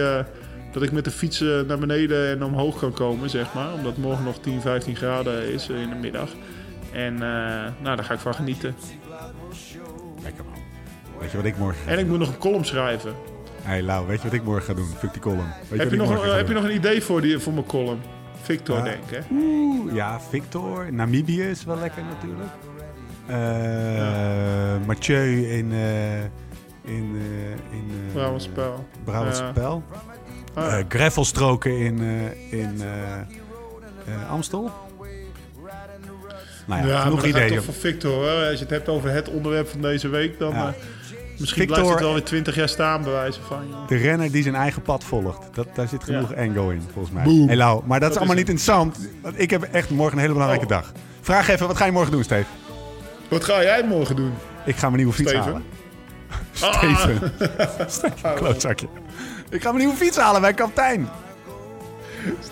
[0.71, 3.73] dat ik met de fiets naar beneden en omhoog kan komen, zeg maar.
[3.73, 6.30] Omdat morgen nog 10, 15 graden is in de middag.
[6.93, 8.75] En nou, daar ga ik van genieten.
[11.20, 13.13] Weet je wat ik morgen ga En ik moet nog een column schrijven.
[13.61, 14.88] Hey Lau, weet je wat ik morgen ga doen?
[14.97, 15.51] Fuck die column.
[15.70, 17.99] Weet Heb je, nog, heb je nog een idee voor, die, voor mijn column?
[18.41, 18.84] Victor, Ja.
[18.84, 19.24] denk ik.
[19.32, 20.93] Oeh, ja, Victor.
[20.93, 22.49] Namibië is wel lekker natuurlijk.
[23.28, 25.72] Eh Mathieu in...
[25.72, 26.24] eh
[26.84, 28.88] in, eh in eh, Brabants Spel.
[29.03, 29.82] Brabantse Ja.
[30.53, 31.99] Ah, gravelstroken in,
[32.49, 32.82] in
[34.30, 34.72] Amstel.
[36.65, 37.55] Nou ja, genoeg ideeën.
[37.55, 38.26] toch voor Victor.
[38.28, 38.49] Hè?
[38.49, 40.53] Als je het hebt over het onderwerp van deze week, dan...
[41.39, 43.67] Misschien Victor- blijft het wel weer 20 jaar staan, bij wijze van.
[43.69, 43.87] joh.
[43.87, 45.47] De renner die zijn eigen pad volgt.
[45.53, 46.35] Dat, daar zit genoeg Ja.
[46.37, 47.23] in, volgens mij.
[47.23, 47.47] Boom.
[47.47, 48.97] Hey, Lau, maar dat, is Dat allemaal is niet interessant.
[49.21, 50.71] Want ik heb echt morgen een hele belangrijke Oh.
[50.71, 50.91] dag.
[51.21, 52.45] Vraag even, wat ga je morgen doen, Steve?
[53.27, 54.33] Wat ga jij morgen doen?
[54.65, 55.47] Ik ga mijn nieuwe fiets Steven?
[55.51, 55.63] halen.
[56.61, 57.31] Ah, Steven.
[57.91, 58.87] Steven, klootzakje.
[59.49, 61.07] Ik ga mijn nieuwe fiets halen bij kaptein.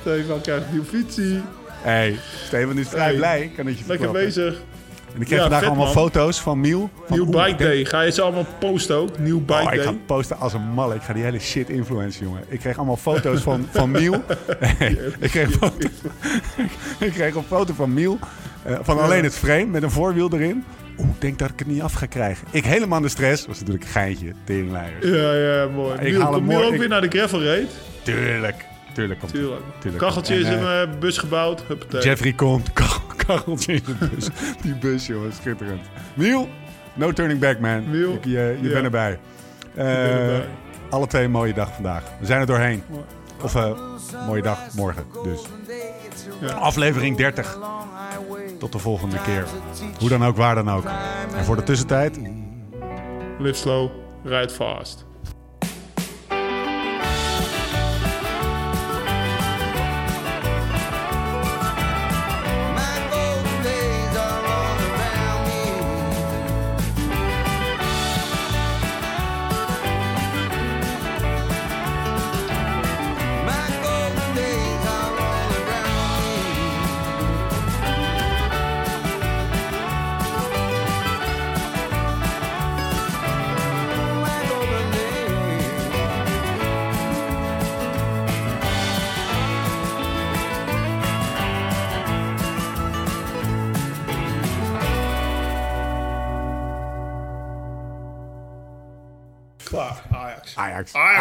[0.02, 1.42] Stefan krijgt een nieuwe fietsie.
[1.68, 3.52] hey, Steven is vrij Hey, blij.
[3.56, 4.62] Kan het je Lekker bezig.
[5.18, 6.04] En ik kreeg Ja, vandaag vet, allemaal man.
[6.04, 6.90] foto's van Miel.
[7.08, 7.86] Van, Nieuw bike day.
[7.86, 9.20] Ga je ze allemaal posten ook?
[9.20, 10.00] Nieuw bike Oh, ik ga day.
[10.06, 10.94] posten als een mal.
[10.94, 12.44] Ik ga die hele shit influencen, jongen.
[12.48, 14.14] Ik kreeg allemaal foto's van, van Miel.
[15.20, 15.88] ik, kreeg een foto,
[17.06, 18.20] ik kreeg een foto van Miel.
[18.64, 20.64] eh, van alleen het frame met een voorwiel erin.
[21.00, 22.48] Oeh, ik denk dat ik het niet af ga krijgen.
[22.52, 23.46] Ik helemaal de stress.
[23.46, 25.06] was natuurlijk een geintje, teringleiers.
[25.06, 25.94] Ja, ja, mooi.
[26.00, 27.72] Ik Miel, haal ook ik- weer naar de gravel raid?
[28.04, 28.66] Tuurlijk.
[28.94, 29.62] Tuurlijk komt Tuurlijk.
[29.80, 30.04] Tuurlijk.
[30.04, 31.64] Kacheltje En, is in eh, mijn bus gebouwd.
[31.68, 32.02] Huppatee.
[32.02, 32.70] Jeffrey komt.
[33.28, 34.30] Kacheltje in de bus.
[34.64, 35.34] Die bus, jongen.
[35.34, 35.82] Schitterend.
[36.14, 36.48] Miel,
[36.94, 37.90] no turning back, man.
[37.90, 38.70] Miel, Ik- je je ja.
[38.74, 39.20] bent erbij.
[39.76, 40.48] Eh, erbij.
[40.90, 42.04] Alle twee een mooie dag vandaag.
[42.20, 42.84] We zijn er doorheen.
[42.90, 43.04] Mooi.
[43.44, 43.72] Of eh
[44.28, 45.42] mooie dag morgen dus.
[46.42, 46.54] Ja.
[46.54, 47.58] Aflevering 30.
[48.60, 49.46] Tot de volgende keer.
[50.00, 50.86] Hoe dan ook, waar dan ook.
[51.38, 52.20] En voor de tussentijd,
[53.40, 53.90] Live slow,
[54.24, 55.06] ride fast.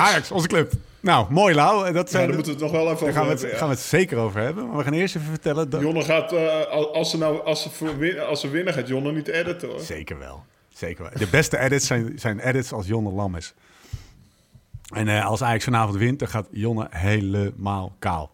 [0.07, 0.31] Ajax.
[0.31, 0.73] Onze club.
[1.01, 1.93] Nou, mooi Lau.
[1.93, 3.75] Dat Ja, zijn daar moeten we het nog wel even gaan we, het, gaan we
[3.75, 4.67] het zeker over hebben.
[4.69, 5.71] Maar we gaan eerst even vertellen...
[5.71, 5.81] Dat...
[5.81, 8.89] Jonne gaat, eh, al- als ze nou, als ze, voor win- als ze winnen, gaat
[8.89, 9.81] Jonne niet editen hoor.
[9.81, 10.45] Zeker wel.
[10.75, 11.13] Zeker wel.
[11.19, 13.55] De beste edits zijn, zijn edits als Jonne lam is.
[14.95, 18.31] En eh, als Ajax vanavond wint, dan gaat Jonne helemaal kaal.